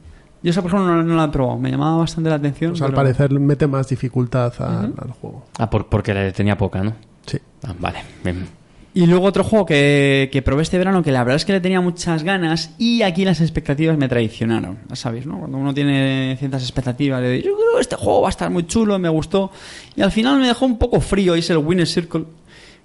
[0.43, 1.59] Yo esa, por ejemplo, no, no la he probado.
[1.59, 2.73] Me llamaba bastante la atención.
[2.73, 5.45] Pues al pero- parecer mete más dificultad al, al juego.
[5.59, 6.93] Ah, por- porque le tenía poca, ¿no?
[7.27, 7.39] Sí.
[7.65, 7.99] Ah, vale.
[8.23, 8.47] Bien.
[8.95, 11.61] Y luego otro juego que, que probé este verano que la verdad es que le
[11.61, 14.79] tenía muchas ganas y aquí las expectativas me traicionaron.
[14.89, 15.39] Ya sabéis, ¿no?
[15.39, 18.67] Cuando uno tiene ciertas expectativas de yo creo que este juego va a estar muy
[18.67, 19.51] chulo, me gustó.
[19.97, 22.25] Y al final me dejó un poco frío y es el Winner Circle,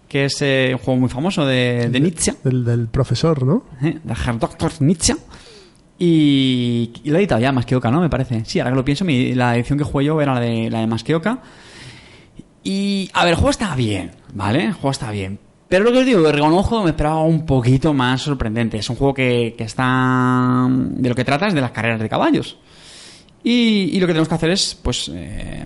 [0.09, 2.33] que es eh, un juego muy famoso de, de Nietzsche.
[2.43, 3.63] Del, del profesor, ¿no?
[3.81, 3.97] ¿eh?
[4.03, 4.71] de Herr Dr.
[4.81, 5.15] Nietzsche.
[6.03, 8.01] Y, y lo he editado ya, Masqueoka, ¿no?
[8.01, 8.43] Me parece.
[8.45, 10.79] Sí, ahora que lo pienso, mi- la edición que jugué yo era la de, la
[10.79, 11.37] de Masqueoka.
[12.63, 14.65] Y, a ver, el juego está bien, ¿vale?
[14.65, 15.37] El juego está bien.
[15.69, 18.79] Pero lo que os digo, reconozco me esperaba un poquito más sorprendente.
[18.79, 20.67] Es un juego que, está...
[20.71, 22.57] De lo que trata es de las carreras de caballos.
[23.43, 25.63] Y, y lo que tenemos que hacer es, pues, eh,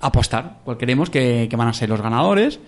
[0.00, 0.58] apostar.
[0.64, 2.58] Cuál queremos que, van a ser los ganadores.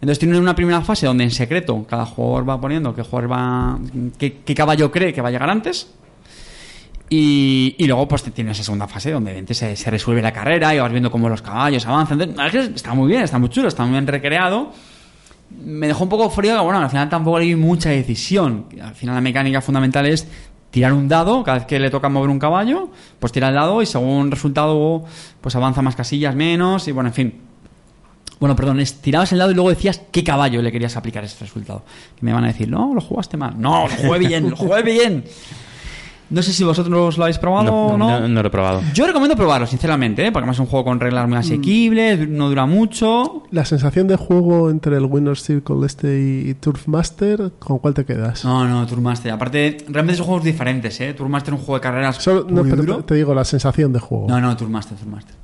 [0.00, 3.78] Entonces tiene una primera fase donde en secreto cada jugador va poniendo qué jugador va,
[4.18, 5.94] qué, qué caballo cree que va a llegar antes.
[7.14, 10.74] Y, y luego pues tiene esa segunda fase donde evidentemente se, se resuelve la carrera
[10.74, 12.22] y vas viendo cómo los caballos avanzan.
[12.74, 14.72] Está muy bien, está muy chulo, está muy bien recreado.
[15.62, 18.64] Me dejó un poco frío, que bueno, al final tampoco hay mucha decisión.
[18.82, 20.26] Al final la mecánica fundamental es
[20.70, 22.88] tirar un dado, cada vez que le toca mover un caballo,
[23.20, 25.04] pues tira el dado y según resultado
[25.42, 27.34] pues avanza más casillas, menos y bueno, en fin.
[28.40, 31.38] Bueno, perdón, es tirabas el dado y luego decías qué caballo le querías aplicar ese
[31.40, 31.84] resultado.
[32.18, 33.60] Que me van a decir, no, lo jugaste mal.
[33.60, 35.24] No, lo jugué bien, lo jugué bien.
[36.32, 38.20] No sé si vosotros lo habéis probado No, o no.
[38.20, 38.80] no, no lo he probado.
[38.94, 40.32] Yo recomiendo probarlo, sinceramente, ¿eh?
[40.32, 43.44] porque además es un juego con reglas muy asequibles, no dura mucho.
[43.50, 46.18] La sensación de juego entre el Winner's Circle este
[46.48, 48.44] y, Turf Master, ¿con cuál te quedas?
[48.44, 49.30] No, no, Tourmaster.
[49.32, 51.12] Aparte, realmente son juegos diferentes, ¿eh?
[51.14, 52.96] Tourmaster es un juego de carreras Solo- no, pero duro.
[52.98, 54.26] te, te digo la sensación de juego.
[54.28, 55.34] No, no, Tourmaster, Tourmaster.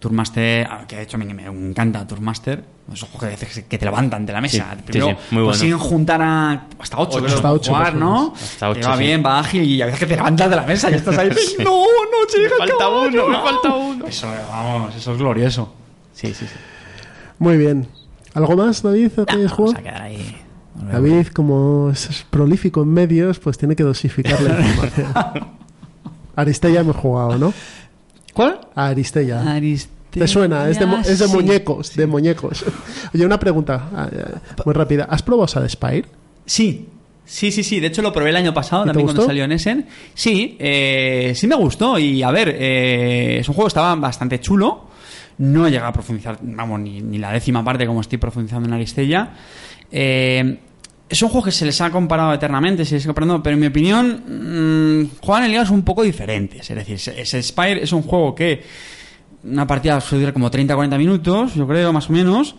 [0.00, 2.64] Tourmaster, que de hecho a mí me encanta Tourmaster.
[2.92, 4.74] Esos juegos que, que te levantan de la mesa.
[4.76, 5.52] Sí, Primero sí, sí, muy bueno.
[5.52, 7.26] consiguen juntar a hasta 8, Ocho.
[7.36, 8.32] Hasta ocho jugar, ¿no?
[8.34, 9.04] Hasta ocho, que va sí.
[9.04, 11.28] bien, va ágil y a veces que te levantas de la mesa y estás ahí.
[11.58, 14.06] No, no, chica, Me falta uno, me falta uno.
[14.06, 15.72] Eso, vamos, eso es glorioso.
[16.12, 16.54] Sí, sí, sí.
[17.38, 17.86] Muy bien.
[18.34, 19.78] ¿Algo más, David, que hayas Vamos jugado?
[19.78, 20.36] a quedar ahí.
[20.90, 25.12] David, como es prolífico en medios, pues tiene que dosificar la información.
[26.36, 27.52] Aristella hemos jugado, ¿no?
[28.32, 28.60] ¿Cuál?
[28.74, 29.42] A Aristella.
[29.54, 29.96] Aristella.
[30.10, 30.68] ¿Te suena?
[30.68, 31.32] Es de, mo- es de sí.
[31.34, 32.64] muñecos, de muñecos.
[33.14, 34.08] Oye, una pregunta ah,
[34.64, 35.04] muy rápida.
[35.08, 36.04] ¿Has probado Sad Spire?
[36.44, 36.88] Sí.
[37.24, 37.78] Sí, sí, sí.
[37.78, 39.86] De hecho, lo probé el año pasado, ¿Y te también cuando salió en Essen.
[40.14, 41.96] Sí, eh, sí me gustó.
[41.96, 44.88] Y a ver, eh, es un juego que estaba bastante chulo.
[45.38, 48.74] No he llegado a profundizar, vamos, ni, ni la décima parte como estoy profundizando en
[48.74, 49.30] Aristella.
[49.92, 50.58] Eh,
[51.10, 53.60] es un juego que se les ha comparado eternamente, se les ha comparado, pero en
[53.60, 56.70] mi opinión, mmm, juegan en ligas un poco diferentes.
[56.70, 58.62] Es decir, ese Spire es un juego que
[59.42, 62.54] una partida suele durar como 30-40 minutos, yo creo, más o menos.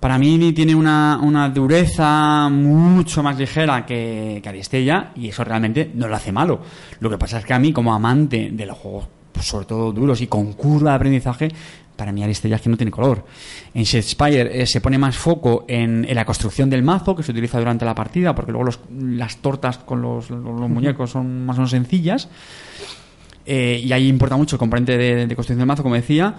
[0.00, 5.90] Para mí tiene una, una dureza mucho más ligera que, que Aristella y eso realmente
[5.94, 6.60] no lo hace malo.
[6.98, 9.92] Lo que pasa es que a mí, como amante de los juegos, pues, sobre todo
[9.92, 11.48] duros y con curva de aprendizaje,
[11.98, 13.26] para mí Aristella es que no tiene color.
[13.74, 17.32] En Shadespire eh, se pone más foco en, en la construcción del mazo que se
[17.32, 21.44] utiliza durante la partida, porque luego los- las tortas con los, los- los muñecos son
[21.44, 22.28] más o menos sencillas.
[23.44, 26.34] Eh, y ahí importa mucho el componente de, de construcción del mazo, como decía.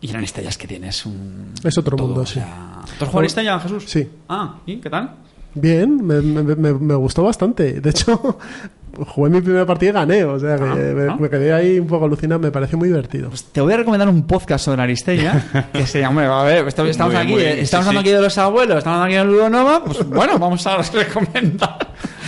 [0.00, 1.52] Y en Aristella es que tienes un...
[1.62, 2.34] Es otro todo, mundo, o sí.
[2.34, 3.84] sea- ¿Tú has jugado Jesús?
[3.86, 4.08] Sí.
[4.28, 5.14] Ah, ¿y qué tal?
[5.54, 7.80] Bien, me, me- me- me gustó bastante.
[7.80, 8.38] De hecho,
[9.08, 10.24] jugué mi primera partida y gané.
[10.24, 11.16] O sea, que Ah, me, ah.
[11.18, 12.40] me quedé ahí un poco alucinado.
[12.40, 13.28] Me pareció muy divertido.
[13.28, 15.68] Pues te voy a recomendar un podcast sobre Aristella.
[15.72, 18.08] que se llama, a ver, esto- estamos bien, aquí, eh, bien, estamos sí, hablando sí.
[18.12, 21.78] aquí de los abuelos, estamos hablando aquí de Ludonova, pues bueno, vamos a recomendar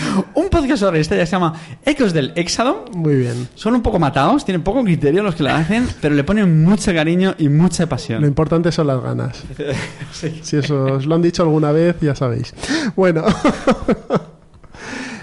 [0.34, 1.54] un podcast sobre Aristella, se llama
[1.84, 2.76] Ecos del Exadon.
[2.94, 3.48] Muy bien.
[3.54, 6.92] Son un poco matados, tienen poco criterio los que lo hacen, pero le ponen mucho
[6.92, 8.24] cariño y mucha Lo pasión.
[8.24, 9.42] importante son las ganas.
[10.12, 10.40] Sí.
[10.42, 12.54] Si eso os lo han dicho alguna vez, ya sabéis.
[12.96, 13.24] Bueno,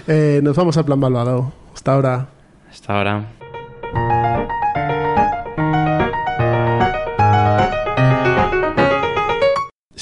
[0.08, 1.52] Eh, nos vamos al plan malvado.
[1.74, 2.26] Hasta ahora.
[2.70, 4.41] Hasta ahora.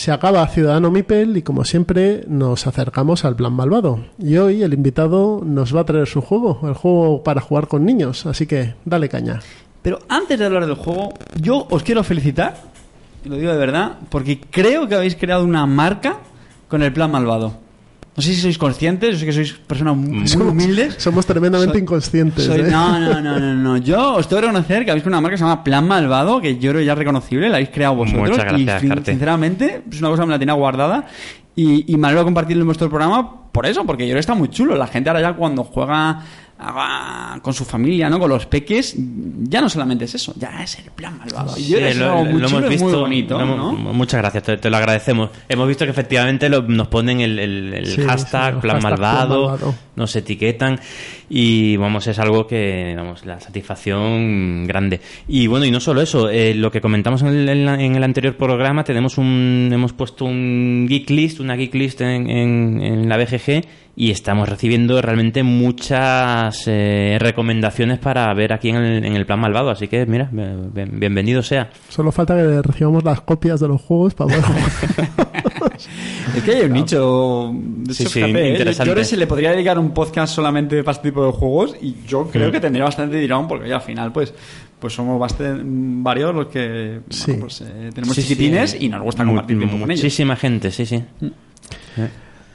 [0.01, 4.03] Se acaba Ciudadano Mipel y como siempre nos acercamos al plan malvado.
[4.19, 7.85] Y hoy el invitado nos va a traer su juego, el juego para jugar con
[7.85, 8.25] niños.
[8.25, 9.41] Así que dale caña.
[9.83, 12.57] Pero antes de hablar del juego, yo os quiero felicitar,
[13.27, 16.17] y lo digo de verdad, porque creo que habéis creado una marca
[16.69, 17.59] con el plan malvado.
[18.21, 20.97] No sé si sois conscientes, yo sé que sois personas muy humildes.
[20.99, 22.45] Somos tremendamente Soy- inconscientes.
[22.45, 22.69] soy- ¿eh?
[22.71, 23.77] no, no, no, no, no.
[23.79, 26.39] Yo os tengo que reconocer que habéis creado una marca que se llama Plan Malvado,
[26.43, 28.29] que yo creo ya es reconocible, la habéis creado vosotros.
[28.29, 29.11] Muchas gracias, y sin- Carte.
[29.13, 31.07] sinceramente, es una cosa que me la tenía guardada.
[31.57, 34.21] Y, y me alegro de compartirlo en vuestro programa por eso, porque yo creo que
[34.21, 34.77] está muy chulo.
[34.77, 36.21] La gente ahora ya cuando juega
[37.43, 38.19] con su familia, ¿no?
[38.19, 41.57] Con los peques, ya no solamente es eso, ya es el plan malvado.
[41.57, 43.01] Y yo creo que es lo, algo lo- muy lo chulo hemos y muy visto.
[43.01, 43.93] bonito, lo hemos- ¿no?
[43.93, 45.31] Muchas gracias, te, te lo agradecemos.
[45.49, 48.81] Hemos visto que efectivamente lo- nos ponen el, el- el Sí, hashtag, sí, plan, hashtag
[48.81, 49.75] plan malvado, malvado.
[49.97, 50.79] nos etiquetan
[51.33, 55.01] y vamos, es algo que, vamos, la satisfacción grande.
[55.29, 58.37] Y bueno, y no solo eso, eh, lo que comentamos en el, en el anterior
[58.37, 63.17] programa, tenemos un, hemos puesto un geek list, una geek list en, en- en la
[63.17, 63.65] BGG
[63.97, 69.39] y estamos recibiendo realmente muchas eh, recomendaciones para ver aquí en el, en el plan
[69.41, 69.71] malvado.
[69.71, 71.71] Así que, mira, bien- bienvenido sea.
[71.89, 75.21] Solo falta que recibamos las copias de los juegos para poder jugar.
[76.37, 77.53] Es que hay un nicho.
[77.55, 78.65] de Sí, fíjate, ¿eh?
[78.75, 81.77] Yo creo que se le podría dedicar un podcast solamente para este tipo de juegos
[81.81, 82.53] y yo creo Mm.
[82.53, 84.33] que tendría bastante tirón porque oye, al final, pues.
[84.79, 88.29] Pues somos bastante varios los que bueno, pues, eh, tenemos Sí, sí.
[88.29, 90.03] chiquitines y nos gusta compartir Mu- tiempo con ellos.
[90.03, 91.05] Muchísima gente, sí, sí.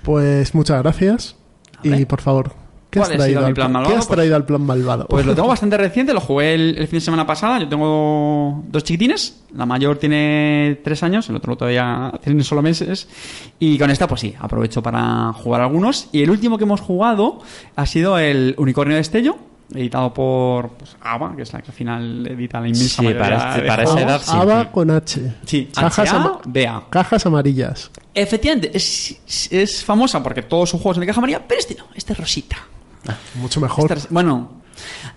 [0.02, 1.36] Pues muchas gracias.
[1.84, 2.54] Y por favor,
[2.96, 3.98] ¿qué has ¿Cuál ha sido traído, al, plan ¿qué malvado?
[3.98, 5.08] has Pues- traído al plan malvado?
[5.08, 7.60] Pues lo tengo bastante reciente, lo jugué el, el fin de semana pasada.
[7.60, 9.42] Yo tengo dos chiquitines.
[9.56, 13.08] La mayor tiene tres años, el otro todavía tiene solo meses.
[13.60, 16.10] Y con esta, pues sí, aprovecho para jugar algunos.
[16.12, 17.40] Y el último que hemos jugado
[17.76, 19.38] ha sido el Unicornio de Destello,
[19.74, 20.96] editado por pues,
[21.36, 23.84] que es la que al final edita la inmensa Sí, mayoría para este- de para
[23.84, 24.32] esa edad, sí.
[24.34, 25.34] Ava con H.
[25.46, 26.40] Sí, Cajas, ama-
[26.90, 27.90] cajas amarillas.
[28.14, 31.86] Efectivamente, es, es famosa porque todos sus juegos son de caja amarilla, pero este no,
[31.96, 32.58] este es rosita.
[33.36, 33.96] Mucho mejor.
[34.10, 34.62] Bueno,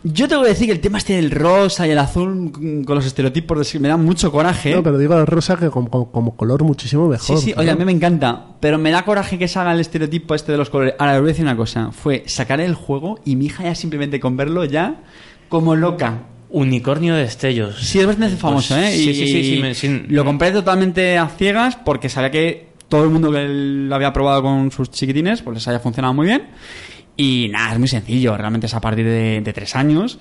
[0.05, 2.52] yo tengo que decir que el tema este del rosa y el azul
[2.86, 4.74] con los estereotipos de me da mucho coraje.
[4.74, 7.39] No, pero digo el rosa que como, como- como color muchísimo sí, mejor.
[7.39, 7.60] sí, claro.
[7.62, 10.52] oye, a mí me encanta, pero me da coraje que se haga el estereotipo este
[10.52, 10.94] de los colores.
[10.98, 13.74] Ahora, les voy a decir una cosa, fue sacar el juego y mi hija ya
[13.74, 15.02] simplemente con verlo ya
[15.48, 16.23] como loca.
[16.51, 17.78] Unicornio de destellos.
[17.78, 18.97] Sí, es bastante famoso, Pues, ¿eh?
[18.97, 20.05] sí, Y- sí, sí, sí, me- sí.
[20.09, 24.40] Lo compré totalmente a ciegas porque sabía que todo el mundo que lo había probado
[24.43, 26.44] con sus chiquitines pues les haya funcionado muy bien.
[27.19, 30.19] Y nada, es muy sencillo, realmente es a partir de, de tres años.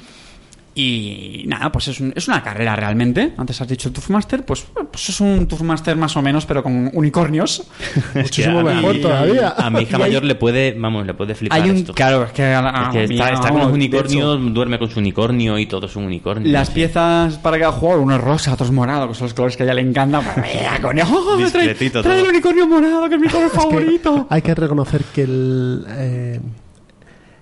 [0.79, 3.33] Y nada, pues es, un- es una carrera realmente.
[3.35, 7.63] Antes has dicho Turfmaster, pues, pues es un Turfmaster más o menos, pero con unicornios.
[8.13, 9.55] Muchísimo a mejor mí- todavía.
[9.57, 11.77] A mi hija Y hay- mayor le puede, vamos, le puede flipar Hay un.
[11.77, 11.93] esto.
[11.95, 14.77] Claro, es que, a la- Es que a mí, está, está con los unicornios, duerme
[14.77, 16.51] con su unicornio y todo es un unicornio.
[16.51, 16.75] Las sí.
[16.75, 19.63] piezas para cada jugador, uno es rosa, otro es morado, que son los colores que
[19.63, 20.23] a ella le encantan.
[20.23, 23.51] Pues mira, conejo, ¡oh, me trae, trae el unicornio morado, que es mi color Es
[23.53, 24.27] que favorito.
[24.29, 26.39] hay que reconocer que el, eh,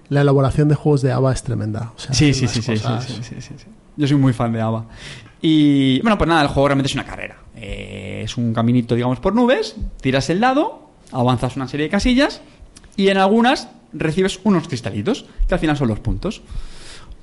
[0.09, 1.91] la elaboración de juegos de Ava es tremenda.
[1.95, 3.65] O sea, Sí, sí, sí, unas sí, cosas- sí, sí, sí, sí.
[3.97, 4.85] Yo soy muy fan de ABBA.
[5.41, 7.37] Y bueno, pues nada, el juego realmente es una carrera.
[7.55, 12.41] Eh, es un caminito, digamos, por nubes, tiras el dado, avanzas una serie de casillas
[12.97, 16.41] y en algunas recibes unos cristalitos, que al final son los puntos.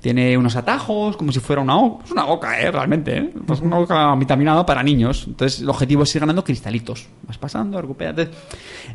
[0.03, 2.05] Tiene unos atajos, como si fuera una oca.
[2.05, 2.73] Es una oca, ¿eh?
[2.73, 3.33] Realmente, ¿eh?
[3.53, 5.27] Es una oca vitaminada para niños.
[5.29, 7.07] Entonces, el objetivo es ir ganando cristalitos.
[7.23, 8.29] Vas pasando, recupérate.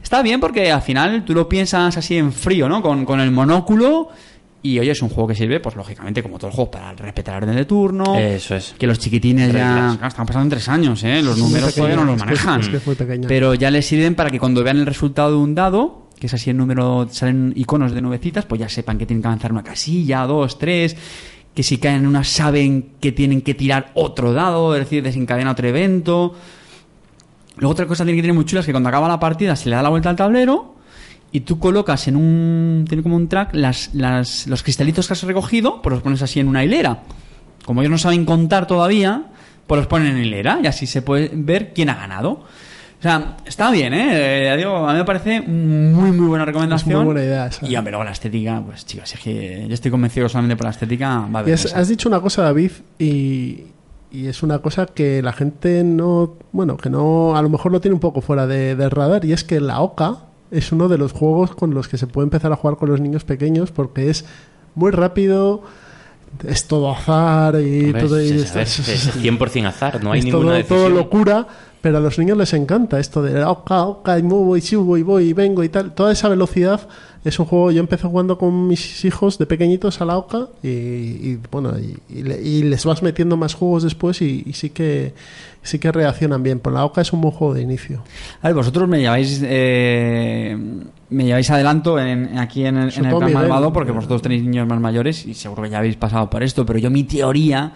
[0.04, 2.82] Está bien porque al final tú lo piensas así en frío, ¿no?
[2.82, 4.10] Con, con el monóculo.
[4.62, 7.38] Y oye, es un juego que sirve, pues lógicamente, como todo el juego, para respetar
[7.38, 8.18] el orden de turno.
[8.18, 8.76] Eso es.
[8.78, 9.94] Que los chiquitines ya.
[9.98, 11.22] Claro, están pasando tres años, ¿eh?
[11.22, 12.60] Los números todavía no los manejan.
[12.60, 12.98] es que es muy.
[13.28, 16.34] Pero ya les sirven para que cuando vean el resultado de un dado, que es
[16.34, 19.64] así el número, salen iconos de nubecitas, pues ya sepan que tienen que avanzar una
[19.64, 20.96] casilla, dos, tres.
[21.54, 25.52] Que si caen en una saben que tienen que tirar otro dado, es decir, desencadena
[25.52, 26.36] otro evento.
[27.58, 29.56] Luego otra cosa que tiene que tener muy chula es que cuando acaba la partida
[29.56, 30.76] se le da la vuelta al tablero
[31.32, 32.86] y tú colocas en un...
[32.88, 36.40] tiene como un track las, las, los cristalitos que has recogido, pues los pones así
[36.40, 37.04] en una hilera.
[37.66, 39.26] Como ellos no saben contar todavía,
[39.66, 42.46] pues los ponen en hilera y así se puede ver quién ha ganado.
[43.00, 44.08] O sea, está bien, ¿eh?
[44.42, 46.90] Eh, ya digo, a mí me parece muy, muy buena recomendación.
[46.92, 47.66] Es muy buena idea esa.
[47.68, 50.66] Y hombre, luego la estética, pues chicos, es que yo estoy convencido que solamente por
[50.66, 53.66] la estética va a Y haber has, has dicho una cosa, David, y,
[54.12, 57.80] y es una cosa que la gente no, bueno, que no, a lo mejor lo
[57.82, 60.18] tiene un poco fuera de, del radar, y es que la OCA
[60.50, 63.00] es uno de los juegos con los que se puede empezar a jugar con los
[63.00, 64.26] niños pequeños porque es
[64.74, 65.62] muy rápido,
[66.48, 70.26] es todo azar y Hombre, todo y es, es- es 100% azar, no hay es
[70.26, 70.80] ninguna todo, decisión.
[70.80, 71.48] todo locura,
[71.82, 75.04] pero a los niños les encanta esto de oca, oca, y muevo y subo y
[75.04, 75.94] voy y vengo y tal.
[75.94, 76.88] Toda esa velocidad
[77.24, 77.72] es un juego.
[77.72, 81.98] Yo empecé jugando con mis hijos de pequeñitos a la oca y, y, bueno, y,
[82.10, 85.14] y le- y les vas metiendo más juegos después y, y sí que
[85.62, 86.60] sí que reaccionan bien.
[86.60, 88.02] Pero la oca es un buen juego de inicio.
[88.42, 90.58] A ver, vosotros me lleváis eh,
[91.10, 94.68] me lleváis adelanto en, aquí en el, en el plan malvado porque vosotros tenéis niños
[94.68, 97.72] más mayores y seguro que ya habéis pasado por esto, pero yo mi teoría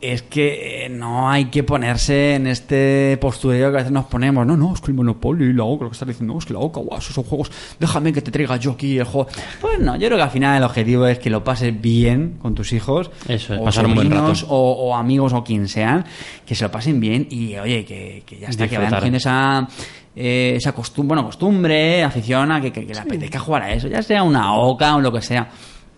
[0.00, 4.46] es que eh, no hay que ponerse en este postureo que a veces nos ponemos.
[4.46, 6.54] No, no, es que el Monopoly y la OCA, lo que estás diciendo, es que
[6.54, 9.28] la OCA, guau, esos son juegos, déjame que te traiga yo aquí el juego.
[9.60, 12.54] Pues no, yo creo que al final el objetivo es que lo pases bien con
[12.54, 14.32] tus hijos, Eso es, o pasar un buen rato.
[14.48, 16.04] O, o amigos o quien sean,
[16.46, 19.68] que se lo pasen bien y oye, que, que ya está, que vayan esa,
[20.16, 23.88] eh, esa costumbre, bueno, costumbre, afición a que, que, que le apetezca jugar a eso,
[23.88, 25.50] ya sea una OCA o lo que sea.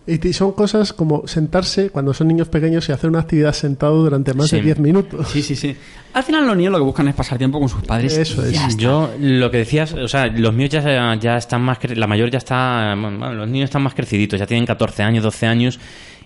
[0.05, 4.33] Y son cosas como sentarse cuando son niños pequeños y hacer una actividad sentado durante
[4.33, 4.57] más Sí.
[4.57, 5.29] de 10 minutos.
[5.29, 5.75] Sí, sí, sí.
[6.13, 8.17] Al final los niños lo que buscan es pasar tiempo con sus padres.
[8.17, 8.51] Eso es.
[8.51, 8.67] está.
[8.77, 12.37] Yo, lo que decías, o sea, los míos ya, ya están más, la mayor ya
[12.39, 15.79] está, bueno, los niños están más creciditos, ya tienen 14 años, 12 años,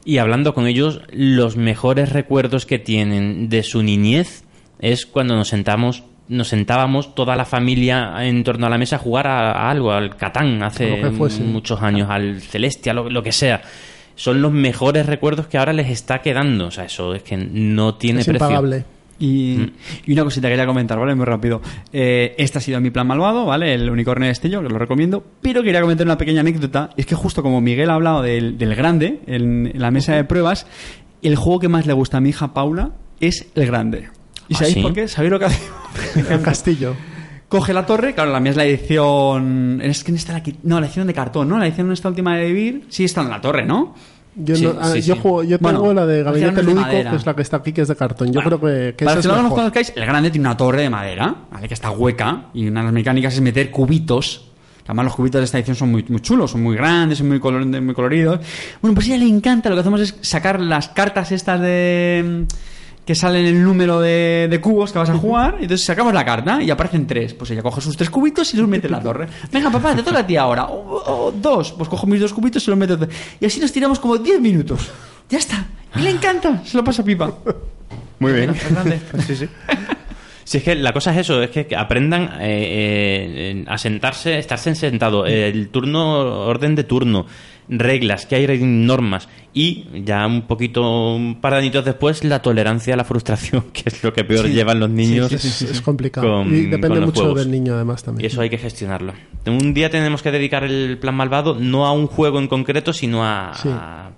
[0.03, 4.43] y hablando con ellos, los mejores recuerdos que tienen de su niñez
[4.79, 8.99] es cuando nos sentamos, nos sentábamos toda la familia en torno a la mesa a
[8.99, 11.01] jugar a, a algo, al Catán, hace
[11.43, 13.61] muchos años, al Celestia, lo, lo que sea.
[14.15, 16.67] Son los mejores recuerdos que ahora les está quedando.
[16.67, 18.45] O sea, eso es que no tiene es precio.
[18.45, 18.83] impagable.
[19.19, 19.71] Y,
[20.05, 21.15] y una cosita que quería comentar, ¿vale?
[21.15, 21.61] Muy rápido.
[21.93, 23.73] Eh, este ha sido mi plan malvado, ¿vale?
[23.73, 25.23] El unicornio de Destello, que lo recomiendo.
[25.41, 26.89] Pero quería comentar una pequeña anécdota.
[26.97, 30.23] Es que justo como Miguel ha hablado del, del grande en, en la mesa de
[30.23, 30.67] pruebas,
[31.21, 34.09] el juego que más le gusta a mi hija Paula es el grande.
[34.49, 34.81] ¿Y ¿Ah, sabéis sí?
[34.81, 35.07] por qué?
[35.07, 35.61] ¿Sabéis lo que hace?
[36.29, 36.95] El castillo.
[37.49, 39.79] Coge la torre, claro, la mía es la edición.
[39.81, 40.43] Es que no está la.
[40.63, 41.57] No, la edición de cartón, ¿no?
[41.57, 42.85] La edición esta última de Vivir.
[42.89, 43.95] Sí, está en la torre, ¿no?
[44.35, 45.21] Yo, Sí, no- ah, sí, yo, sí.
[45.21, 47.09] juego- yo tengo Bueno, la de Gabinete es de Lúdico, madera.
[47.11, 48.27] que es la que está aquí, que es de cartón.
[48.31, 49.57] Yo Bueno, creo que, que para esa es que no mejor.
[49.59, 51.67] conozcáis, el grande tiene una torre de madera, ¿vale?
[51.67, 54.51] Que está hueca y una de las mecánicas es meter cubitos.
[54.85, 57.39] Además, los cubitos de esta edición son muy, muy chulos, son muy grandes, son muy,
[57.39, 58.39] color- muy coloridos.
[58.81, 59.69] Bueno, pues a ella le encanta.
[59.69, 62.45] Lo que hacemos es sacar las cartas estas de.
[63.07, 65.55] Que salen el número de, de cubos que vas a jugar.
[65.59, 67.33] Y entonces sacamos la carta y aparecen tres.
[67.33, 69.27] Pues ella coge sus tres cubitos y los mete en la torre.
[69.49, 70.65] Venga, papá, te toca a ti ahora.
[70.65, 71.71] O, o dos.
[71.71, 72.99] Pues cojo mis dos cubitos y los meto.
[73.39, 74.91] Y así nos tiramos como 10 minutos.
[75.29, 75.65] Ya está.
[75.95, 76.61] Y le encanta.
[76.65, 77.33] Se lo pasa pipa.
[78.19, 78.53] Muy bien.
[79.25, 79.47] Sí, sí.
[80.43, 84.75] Si es que la cosa es eso, es que aprendan eh, eh, a sentarse, estarse
[84.75, 87.25] sentado, el turno, orden de turno,
[87.69, 92.93] reglas, que hay normas y ya un poquito, un par de añitos después, la tolerancia
[92.93, 94.53] a la frustración, que es lo que peor Sí.
[94.53, 95.31] llevan los niños.
[95.31, 96.27] Es, es complicado.
[96.43, 97.39] con- y depende mucho juegos.
[97.39, 98.25] del niño, además, Y también.
[98.31, 99.13] eso hay que gestionarlo.
[99.45, 103.25] Un día tenemos que dedicar el plan malvado no a un juego en concreto, sino
[103.25, 103.69] a, Sí.
[103.71, 104.09] a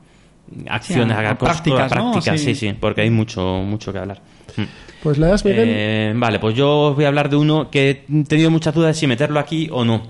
[0.67, 2.11] acciones, Sí, a- a, a prácticas, ¿no?
[2.11, 2.55] prácticas, Sí.
[2.55, 4.21] sí, sí, porque hay mucho, mucho que hablar.
[4.57, 4.63] Mm.
[5.03, 5.63] Pues le das, Miguel.
[5.71, 8.95] Eh, vale, pues yo os voy a hablar de uno que he tenido muchas dudas
[8.95, 10.01] de si meterlo aquí o no.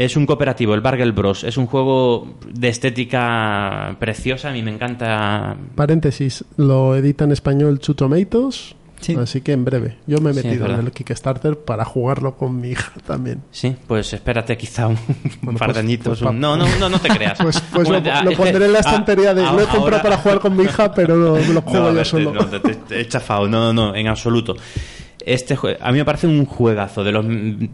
[0.00, 1.42] Es un cooperativo, el Bargel Bros.
[1.42, 5.56] Es un juego de estética preciosa, a mí me encanta.
[5.74, 8.76] Paréntesis, lo edita en español Tomatoes.
[9.00, 9.16] Sí.
[9.16, 9.96] Así que en breve.
[10.06, 13.42] Yo me he Sí, metido en el Kickstarter para jugarlo con mi hija también.
[13.50, 14.98] Sí, pues espérate quizá un,
[15.42, 16.18] Bueno, par de pues- añitos.
[16.20, 17.38] pues un- No, no, no, no te creas.
[17.42, 19.42] Pues, pues Bueno, lo, pondré en la estantería de.
[19.42, 21.94] lo he comprado ahora- para jugar con mi hija, pero lo, lo juego No, yo
[21.94, 22.30] ver, solo.
[22.32, 23.48] te- no, te, te- te he chafado.
[23.48, 24.56] No, no, no, en absoluto.
[25.28, 27.24] Este jue- a mí me parece un juegazo de los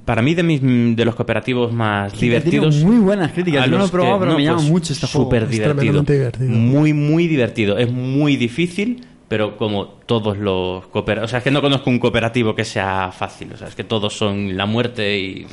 [0.05, 0.61] para mí de mis
[0.97, 2.77] de los cooperativos más divertidos.
[2.83, 3.65] Muy buenas críticas.
[3.67, 5.27] Yo no lo he probado, pero no, me llama pues, mucho este juego.
[5.27, 6.05] Súper divertido.
[6.41, 7.79] Muy, muy divertido.
[7.79, 11.29] Es muy difícil, pero como todos los cooperativos.
[11.29, 13.53] O sea, es que no conozco un cooperativo que sea fácil.
[13.55, 15.47] O sea, es que todos son la muerte y.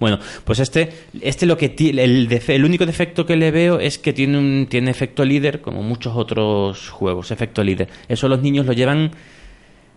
[0.00, 0.88] Bueno, pues este,
[1.20, 2.02] este lo que tiene.
[2.02, 5.60] El, defe- el único defecto que le veo es que tiene, un, tiene efecto líder,
[5.60, 7.30] como muchos otros juegos.
[7.30, 7.88] Efecto líder.
[8.08, 9.12] Eso los niños lo llevan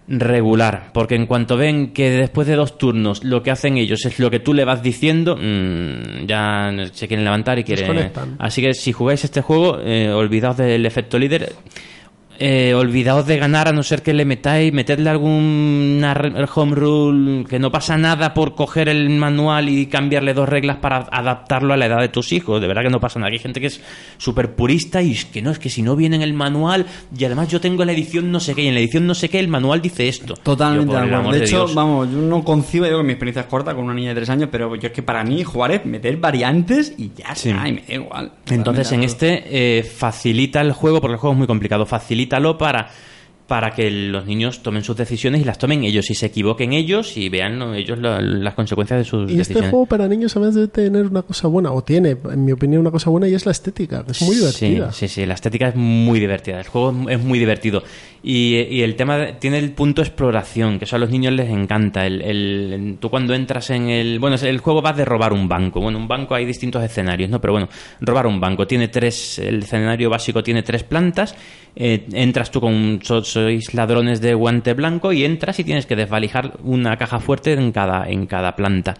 [0.07, 4.19] regular, porque en cuanto ven que después de dos turnos lo que hacen ellos es
[4.19, 8.11] lo que tú le vas diciendo, mm, ya se quieren levantar y quieren...
[8.37, 11.53] Así que si jugáis este juego, eh, olvidaos del efecto líder.
[12.39, 16.15] Eh, olvidaos de ganar a no ser que le metáis, metedle alguna
[16.53, 20.97] home rule, que no pasa nada por coger el manual y cambiarle dos reglas para
[21.11, 22.59] adaptarlo a la edad de tus hijos.
[22.61, 23.31] De verdad que no pasa nada.
[23.31, 23.81] Hay gente que es
[24.17, 26.85] súper purista y es que no, es que si no viene en el manual
[27.17, 29.29] y además yo tengo la edición no sé qué y en la edición no sé
[29.29, 30.33] qué el manual dice esto.
[30.35, 31.75] Totalmente Yo, de hecho, Dios.
[31.75, 34.29] vamos, yo no concibo, yo que mi experiencia es corta con una niña de tres
[34.29, 37.49] años, pero yo es que para mí jugar es meter variantes y ya Sí.
[37.49, 38.31] está, y me da igual.
[38.49, 39.43] Entonces en este
[39.79, 41.85] eh, facilita el juego, porque el juego es muy complicado,
[42.25, 42.89] facilítalo para,
[43.47, 47.15] para que los niños tomen sus decisiones y las tomen ellos y se equivoquen ellos
[47.15, 47.75] y vean ¿no?
[47.75, 49.69] ellos la- las consecuencias de sus Y este decisiones.
[49.69, 52.89] juego para niños además debe tener una cosa buena, o tiene, en mi opinión, una
[52.91, 54.91] cosa buena y es la estética, que es muy divertida.
[54.91, 57.83] Sí, sí, sí, la estética es muy divertida, el juego es muy divertido.
[58.23, 61.47] Y, y el tema de- tiene el punto exploración, que eso a los niños les
[61.51, 62.07] encanta.
[62.07, 64.17] El, el- tú cuando entras en el...
[64.17, 65.79] Bueno, el juego va de robar un banco.
[65.79, 67.39] Bueno, un banco hay distintos escenarios, ¿no?
[67.39, 67.69] Pero bueno,
[68.01, 69.37] robar un banco tiene tres...
[69.37, 71.35] El escenario básico tiene tres plantas.
[71.75, 72.99] Eh, entras tú con...
[73.03, 77.53] so- sois ladrones de guante blanco y entras y tienes que desvalijar una caja fuerte
[77.53, 78.95] en cada, en cada planta.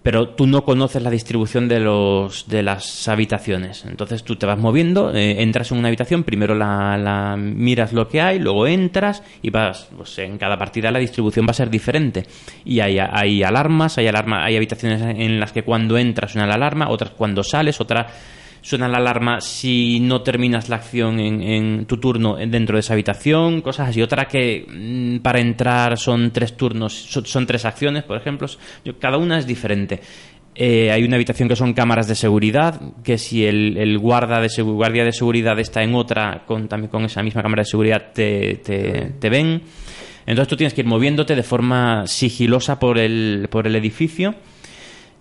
[0.00, 3.84] pero tú no conoces la distribución de los de las habitaciones.
[3.84, 8.08] Entonces tú te vas moviendo, eh, entras en una habitación, primero la, la miras lo
[8.08, 11.68] que hay, luego entras y vas, pues en cada partida la distribución va a ser
[11.68, 12.24] diferente.
[12.64, 16.54] Y hay, hay alarmas, hay alarma, hay habitaciones en las que cuando entras suena la
[16.54, 18.06] alarma, otras cuando sales, otras
[18.60, 22.94] suena la alarma si no terminas la acción en, en tu turno dentro de esa
[22.94, 24.02] habitación, cosas así.
[24.02, 28.48] Otra que mm, para entrar son tres turnos, son, son tres acciones, por ejemplo.
[28.98, 30.00] Cada una es diferente.
[30.60, 34.62] Eh, hay una habitación que son cámaras de seguridad, que si el, el guarda de
[34.62, 38.56] guardia de seguridad está en otra, con, también con esa misma cámara de seguridad, te,
[38.56, 39.62] te, te ven.
[40.26, 44.34] Entonces tú tienes que ir moviéndote de forma sigilosa por el, por el edificio.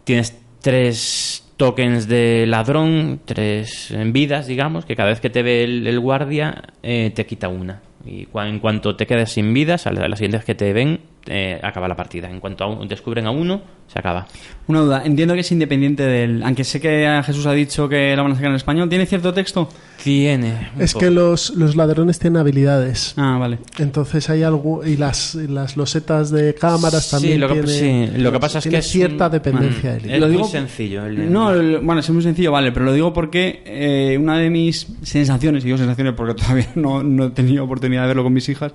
[0.03, 5.63] Tienes tres tokens de ladrón, tres en vidas, digamos, que cada vez que te ve
[5.63, 7.81] el, guardia eh, te quita una.
[8.05, 11.01] Y en cuanto te quedes sin vidas, a la- a las siguientes que te ven,
[11.27, 12.29] eh, acaba la partida.
[12.29, 14.27] En cuanto a descubren a uno, se acaba.
[14.67, 16.43] Una duda, entiendo que es independiente del...
[16.43, 19.33] Aunque sé que Jesús ha dicho que la van a sacar en español, ¿tiene cierto
[19.33, 19.69] texto?
[20.03, 20.69] Tiene.
[20.77, 21.05] Es poco.
[21.05, 23.13] que los, los ladrones tienen habilidades.
[23.17, 23.57] Ah, vale.
[23.79, 24.85] Entonces hay algo.
[24.85, 27.39] Y las, y las losetas de cámaras Sí, también.
[27.41, 30.01] lo que- tiene, sí, lo que pasa es que es cierta un- dependencia Mm.
[30.03, 31.05] de Es Lo muy digo- sencillo.
[31.05, 34.49] el- No, el- bueno, es muy sencillo, vale, pero lo digo porque eh, una de
[34.51, 38.33] mis sensaciones, y digo sensaciones porque todavía no, no he tenido oportunidad de verlo con
[38.33, 38.73] mis hijas,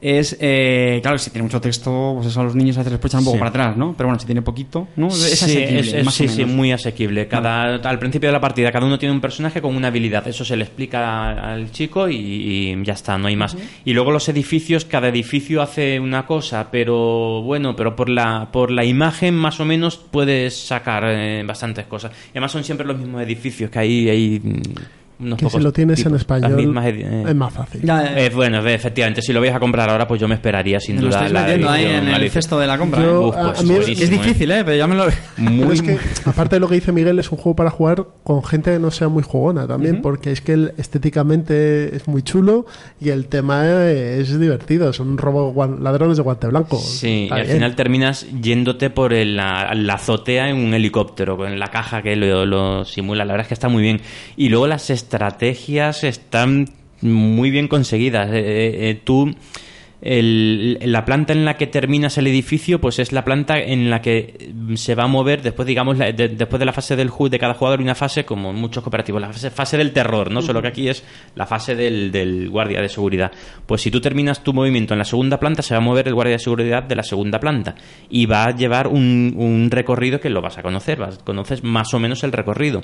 [0.00, 3.00] es, eh, claro, si tiene mucho texto, pues eso a los niños a veces les
[3.00, 3.38] puede echar un poco Sí.
[3.40, 3.94] para atrás, ¿no?
[3.96, 5.10] Pero bueno, si tiene poquito, ¿no?
[5.32, 7.28] Es Sí, asequible, es- es- más sí, o sí, muy asequible.
[7.28, 10.26] Cada, Al principio de la partida, cada uno tiene un personaje con una habilidad.
[10.28, 13.56] Eso se le explica al chico y, y ya está, no hay más.
[13.84, 18.70] Y luego los edificios, cada edificio hace una cosa, pero bueno, pero por la, por
[18.70, 22.12] la imagen más o menos puedes sacar eh, bastantes cosas.
[22.28, 24.62] Y además son siempre los mismos edificios, que hay, hay mm,
[25.20, 26.12] unos Que si lo tienes en tipos.
[26.12, 27.24] Las español mismas eh.
[27.28, 27.82] es más fácil.
[27.82, 30.80] Ya, eh, Eh, bueno, efectivamente, si lo vais a comprar ahora, pues yo me esperaría
[30.80, 31.28] sin me duda.
[31.28, 33.02] la metiendo ahí edición en el cesto de la compra.
[33.02, 33.26] Yo- ¿eh?
[33.28, 34.64] Uf, pues a mí- buenísimo, Es difícil, ¿eh?
[34.64, 35.04] Pero ya me lo...
[35.06, 38.04] Pero Muy, es que, aparte de lo que dice Miguel, es un juego para jugar
[38.24, 42.22] con gente que no sea muy jugona también, porque es que el- estéticamente es muy
[42.22, 42.66] chulo
[43.00, 44.92] y el tema es divertido.
[44.92, 46.78] Son robo guan- ladrones de guante blanco.
[46.78, 51.58] Sí, y al final terminas yéndote por el- la, la azotea en un helicóptero, con
[51.58, 53.24] la caja que lo, lo simula.
[53.24, 54.00] La verdad es que está muy bien.
[54.36, 56.66] Y luego las estrategias están
[57.02, 58.30] muy bien conseguidas.
[58.30, 59.34] Eh, eh, eh, tú,
[60.02, 64.00] el- la planta en la que terminas el edificio, pues es la planta en la
[64.00, 67.10] que mm, se va a mover después, digamos, la- de- después de la fase del
[67.30, 70.40] de cada jugador, una fase, como en muchos cooperativos, la fase, fase del terror, ¿no?
[70.42, 71.02] Solo que aquí es
[71.34, 73.32] la fase del, del guardia de seguridad.
[73.66, 76.14] Pues si tú terminas tu movimiento en la segunda planta, se va a mover el
[76.14, 77.74] guardia de seguridad de la segunda planta
[78.08, 81.92] y va a llevar un, un recorrido que lo vas a conocer, vas, conoces más
[81.94, 82.82] o menos el recorrido.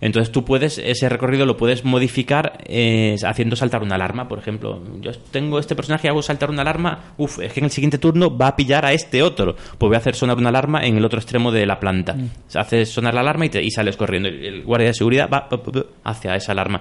[0.00, 4.82] Entonces tú puedes, ese recorrido lo puedes modificar eh, haciendo saltar una alarma, por ejemplo.
[5.00, 8.34] Yo tengo este personaje, hago saltar una alarma, uff, es que en el siguiente turno
[8.36, 9.54] va a pillar a este otro.
[9.54, 12.16] Pues voy a hacer sonar una alarma en el otro extremo de la planta.
[12.54, 14.28] Haces sonar la alarma y, te- y sales corriendo.
[14.28, 15.48] El, el guardia de seguridad va
[16.04, 16.80] hacia esa alarma.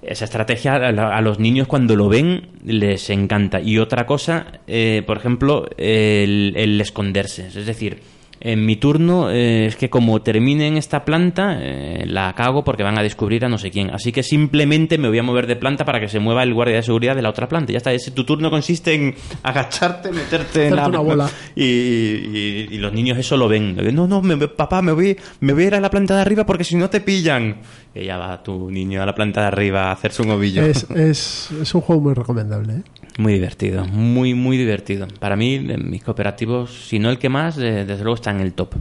[0.00, 3.60] Esa estrategia a, los niños cuando lo ven les encanta.
[3.60, 7.46] Y otra cosa, eh, por ejemplo, el, el esconderse.
[7.46, 8.00] Es decir,
[8.44, 12.82] en mi turno eh, es que como termine en esta planta, eh, la cago porque
[12.82, 13.90] van a descubrir a no sé quién.
[13.90, 16.76] Así que simplemente me voy a mover de planta para que se mueva el guardia
[16.76, 17.72] de seguridad de la otra planta.
[17.72, 21.30] Ya está, ese, tu turno consiste en agacharte, meterte en la una bola.
[21.54, 23.76] Y, y- y los niños eso lo ven.
[23.94, 26.44] No, no, me- papá, me voy, me voy a ir a la planta de arriba
[26.46, 27.56] porque si no te pillan.
[27.94, 30.64] Ya va tu niño a la planta de arriba a hacerse un ovillo.
[30.64, 32.72] Es, es, es un juego muy recomendable.
[32.76, 32.82] ¿eh?
[33.18, 35.06] Muy divertido, muy, muy divertido.
[35.20, 38.74] Para mí, mis cooperativos, si no el que más, desde luego está en el top.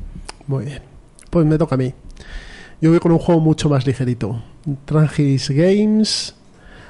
[0.48, 0.82] Muy bien.
[1.30, 1.94] Pues me toca a mí.
[2.82, 4.42] Yo voy con un juego mucho más ligerito.
[4.86, 6.36] Trangis Games,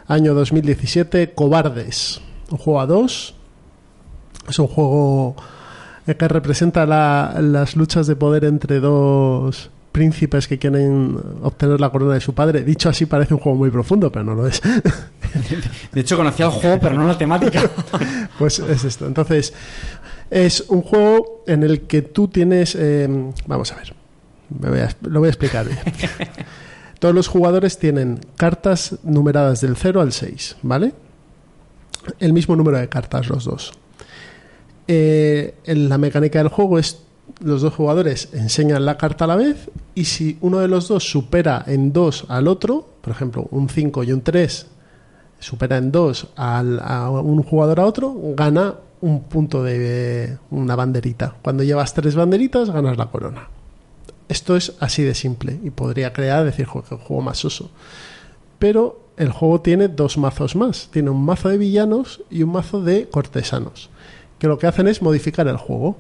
[0.08, 2.22] año 2017, Cobardes.
[2.52, 3.36] Un juego a dos.
[4.48, 5.36] Es un juego
[6.08, 11.90] eh, que representa la- las luchas de poder entre dos príncipes que quieren obtener la
[11.90, 12.64] corona de su padre.
[12.64, 14.62] Dicho así parece un juego muy profundo, pero no lo es.
[15.92, 17.62] De hecho, conocía el juego, pero no la temática.
[18.40, 19.06] Pues es esto.
[19.06, 19.54] Entonces,
[20.32, 22.76] es un juego en el que tú tienes.
[22.76, 23.08] eh,
[23.46, 23.94] vamos a ver.
[24.60, 25.80] Me voy a- lo voy a explicar bien.
[27.00, 30.94] Todos los jugadores tienen cartas numeradas del 0 al 6, ¿vale?
[32.20, 33.72] El mismo número de cartas, los dos.
[34.88, 37.02] Eh, en la mecánica del juego es
[37.40, 41.10] los dos jugadores enseñan la carta a la vez y si uno de los dos
[41.10, 44.68] supera en 2 al otro, por ejemplo, un 5 y un 3
[45.40, 51.36] supera en 2 a un jugador a otro, gana un punto de una banderita.
[51.42, 53.50] Cuando llevas tres banderitas, ganas la corona.
[54.30, 57.72] Esto es así de simple y podría crear, decir, "Jo, qué juego más soso.
[58.60, 60.90] Pero el juego tiene dos mazos más.
[60.92, 63.90] Tiene un mazo de villanos y un mazo de cortesanos,
[64.40, 65.98] que lo que hacen es modificar el juego.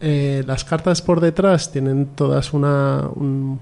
[0.00, 3.60] Eh, las cartas por detrás tienen todas una, un-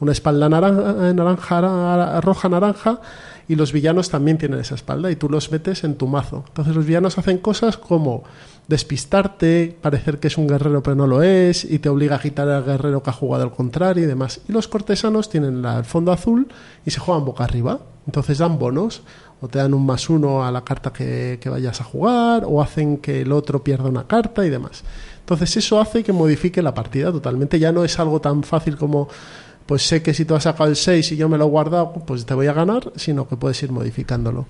[0.00, 3.00] una espalda naranja, eh, naranja, roja naranja
[3.48, 6.44] y los villanos también tienen esa espalda y tú los metes en tu mazo.
[6.48, 8.22] Entonces los villanos hacen cosas como
[8.68, 12.48] despistarte, parecer que es un guerrero pero no lo es y te obliga a quitar
[12.48, 14.40] al guerrero que ha jugado al contrario y demás.
[14.48, 16.48] Y los cortesanos tienen la- el fondo azul
[16.84, 17.78] y se juegan boca arriba.
[18.06, 19.02] Entonces dan bonos
[19.40, 22.60] o te dan un más uno a la carta que, que vayas a jugar o
[22.60, 24.82] hacen que el otro pierda una carta y demás.
[25.32, 27.58] Entonces eso hace que modifique la partida totalmente.
[27.58, 29.08] Ya no es algo tan fácil como
[29.66, 31.92] pues sé que si tú has sacado el 6 y yo me lo he guardado,
[32.06, 34.46] pues te voy a ganar, sino que puedes ir modificándolo.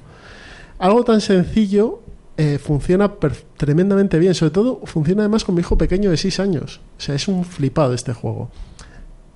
[0.78, 2.00] Algo tan sencillo
[2.36, 3.12] eh, funciona
[3.56, 6.80] tremendamente bien, sobre todo funciona además con mi hijo pequeño de 6 años.
[6.98, 8.50] O sea, es un flipado este juego.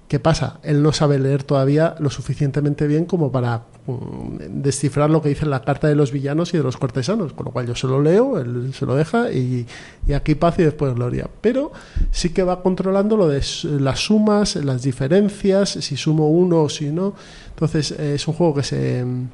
[0.09, 0.61] ¿Qué pasa?
[0.63, 5.47] Él no sabe leer todavía lo suficientemente bien como para mm, descifrar lo que dice
[5.47, 8.01] la carta de los villanos y de los cortesanos, con lo cual yo se lo
[8.01, 9.67] leo, él se lo deja y,
[10.15, 11.29] aquí paz y después gloria.
[11.41, 11.73] Pero
[12.13, 13.43] sí que va controlando lo de
[13.81, 17.15] las sumas, las diferencias, si sumo uno o si no.
[17.49, 19.29] Entonces eh, es un juego que se mm,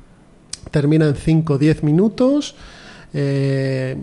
[0.70, 2.54] termina en 5 o 10 minutos.
[3.12, 3.98] eh,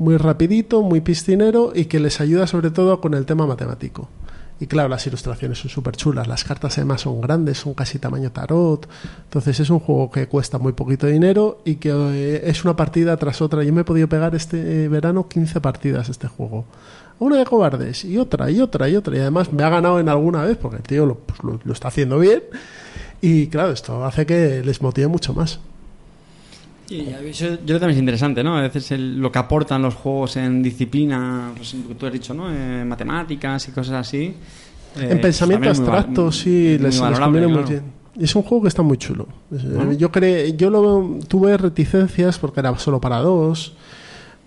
[0.00, 4.08] muy rapidito, muy piscinero y que les ayuda sobre todo con el tema matemático.
[4.60, 8.30] Y claro, las ilustraciones son súper chulas, las cartas además son grandes, son casi tamaño
[8.30, 8.86] tarot.
[9.24, 13.16] Entonces es un juego que cuesta muy poquito dinero y que eh, es una partida
[13.16, 13.64] tras otra.
[13.64, 16.66] Yo me he podido pegar este eh, verano 15 partidas este juego.
[17.18, 19.16] Una de cobardes y otra y otra y otra.
[19.16, 21.72] Y además me ha ganado en alguna vez porque el tío lo, pues, lo- lo
[21.72, 22.42] está haciendo bien.
[23.22, 25.58] Y claro, esto hace que les motive mucho más.
[26.90, 28.56] Y eso yo creo que también es interesante, ¿no?
[28.56, 32.52] A veces el- lo que aportan los juegos en disciplina, pues, tú has dicho, ¿no?
[32.52, 34.34] En matemáticas y cosas así.
[34.98, 37.84] eh, en pensamiento muy abstracto, sí, muy les, les conviene muy bien.
[38.18, 39.28] Es un juego que está muy chulo.
[39.52, 43.72] Eh, Yo cre- yo lo tuve reticencias porque era solo para dos,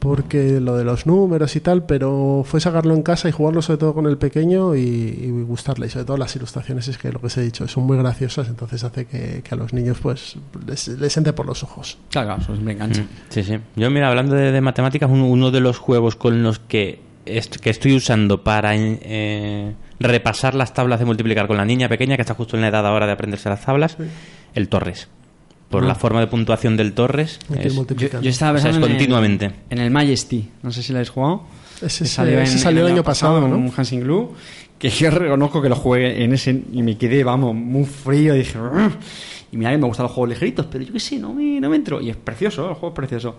[0.04, 3.78] porque lo de los números y tal, pero fue sacarlo en casa y jugarlo sobre
[3.78, 5.88] todo con el pequeño y, y gustarle.
[5.88, 8.50] Y sobre todo las ilustraciones, es que lo que os he dicho, son muy graciosas,
[8.50, 10.36] entonces hace que, que a los niños pues
[10.68, 11.98] les, les entre por los ojos.
[12.10, 13.02] Claro, eso siempre engancha.
[13.02, 13.58] Mm, Sí, sí.
[13.78, 17.56] Yo, mira, hablando de, de matemáticas, uno, uno de los juegos con los que, est-
[17.56, 22.24] que estoy usando para eh, repasar las tablas de multiplicar con la niña pequeña, que
[22.24, 23.96] está justo en la edad ahora de aprenderse las tablas,
[24.54, 25.08] el Torres.
[25.74, 25.88] Por Ah.
[25.88, 27.40] la forma de puntuación del Torres.
[27.60, 27.86] Es- Yo,
[28.22, 29.52] yo estaba O sea, es pensando en el- continuamente.
[29.70, 31.44] En el Majesty, no sé si lo habéis jugado.
[31.82, 33.58] Ese, Que ese- ese salió el año pasado, en ¿no?
[33.58, 34.30] un Hansing Glue,
[34.80, 38.34] que yo reconozco que lo jugué en ese y me quedé, vamos, muy frío.
[38.34, 38.92] Dije, "Ugh".
[39.52, 41.70] y mira que me gustan los juegos ligeritos, pero yo qué sé, no me, no
[41.70, 42.00] me entro.
[42.02, 43.36] Y es precioso, el juego es precioso.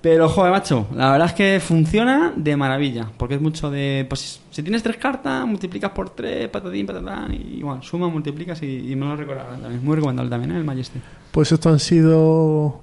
[0.00, 3.10] Pero, joder, macho, la verdad es que funciona de maravilla.
[3.18, 4.06] Porque es mucho de.
[4.08, 7.34] Pues si tienes tres cartas, multiplicas por tres, patatín, patatán.
[7.34, 9.74] Y igual, suma, multiplicas y, y me lo recordarán también.
[9.74, 10.56] Es muy recomendable también, ¿eh?
[10.56, 11.00] el Majesty.
[11.32, 12.80] Pues esto han sido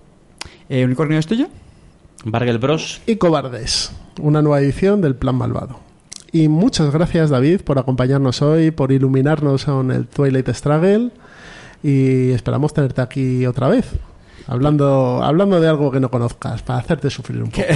[0.69, 1.47] Eh, ¿Unicornio es tuyo?
[2.23, 3.01] Bargel Bros.
[3.05, 3.91] y Cobardes,
[4.21, 5.79] una nueva edición del Plan Malvado.
[6.31, 11.11] Y muchas gracias David por acompañarnos hoy, por iluminarnos con el Twilight Struggle
[11.83, 13.85] y esperamos tenerte aquí otra vez.
[14.47, 17.67] Hablando, hablando de algo que no conozcas, para hacerte sufrir un poco.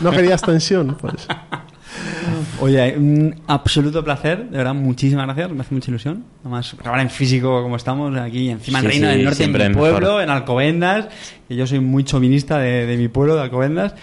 [0.00, 0.96] ¿No querías tensión?
[1.00, 1.14] Pues
[2.60, 6.24] Oye, un absoluto placer, de verdad, muchísimas gracias, me hace mucha ilusión.
[6.42, 9.52] Además, grabar en físico como estamos, aquí encima en Sí, Reino sí, del Norte, en
[9.72, 10.22] mi pueblo, mejor.
[10.22, 11.08] en Alcobendas,
[11.48, 13.94] que yo soy muy chauvinista de, de mi pueblo, de Alcobendas.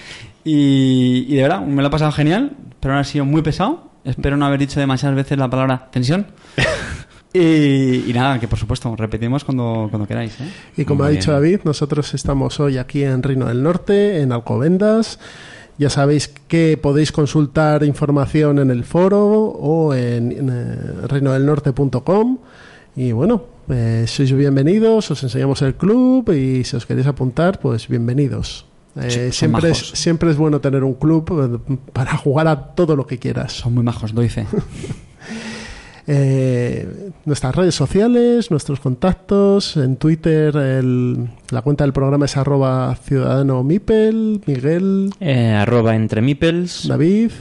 [0.44, 3.92] Y, y de verdad, me lo he pasado genial, pero no ha sido muy pesado.
[4.06, 6.28] Espero no haber dicho demasiadas veces la palabra tensión.
[7.38, 10.40] y, y nada, que por supuesto, repetimos cuando, cuando queráis.
[10.40, 10.50] ¿eh?
[10.78, 11.32] Y como Muy ha dicho.
[11.32, 15.20] David, nosotros estamos hoy aquí en Reino del Norte, en Alcobendas.
[15.78, 22.38] Ya sabéis que podéis consultar información en el foro o en, en, eh, reinodelnorte.com.
[22.96, 27.88] Y bueno, eh, sois bienvenidos, os enseñamos el club y si os queréis apuntar, pues
[27.88, 28.66] bienvenidos.
[28.96, 33.06] Eh, siempre, es, siempre es bueno tener un club eh, para jugar a todo lo
[33.06, 33.52] que quieras.
[33.54, 34.46] Son muy majos, doy fe.
[36.08, 42.96] Eh, nuestras redes sociales, nuestros contactos, en Twitter el- la cuenta del programa es arroba
[43.04, 46.88] ciudadano Mipel, Miguel, Eh, arroba entre meeples.
[46.88, 47.32] David,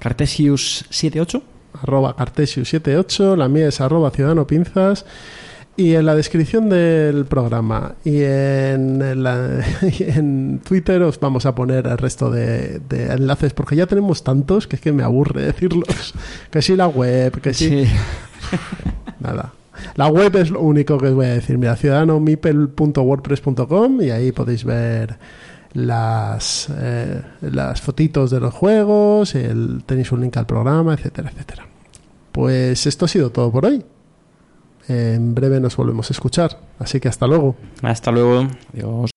[0.00, 1.42] Cartesius78.
[1.80, 5.06] arroba cartesius78, la mía es arroba ciudadano pinzas
[5.76, 9.64] y en la descripción del programa y en, la-
[9.98, 14.22] y en Twitter os vamos a poner el resto de, de enlaces porque ya tenemos
[14.22, 16.14] tantos que es que me aburre decirlos.
[16.50, 17.84] Que si la web, que si...
[19.20, 19.52] Nada.
[19.94, 21.56] La web es lo único que os voy a decir.
[21.58, 25.16] Mira, ciudadanomipel.wordpress.com y ahí podéis ver
[25.72, 31.66] las, eh, las fotitos de los juegos, el, tenéis un link al programa, etcétera, etcétera.
[32.30, 33.82] Pues esto ha sido todo por hoy.
[34.92, 36.58] En breve nos volvemos a escuchar.
[36.78, 37.56] Así que hasta luego.
[37.80, 38.46] Hasta luego.
[38.74, 39.11] Adiós.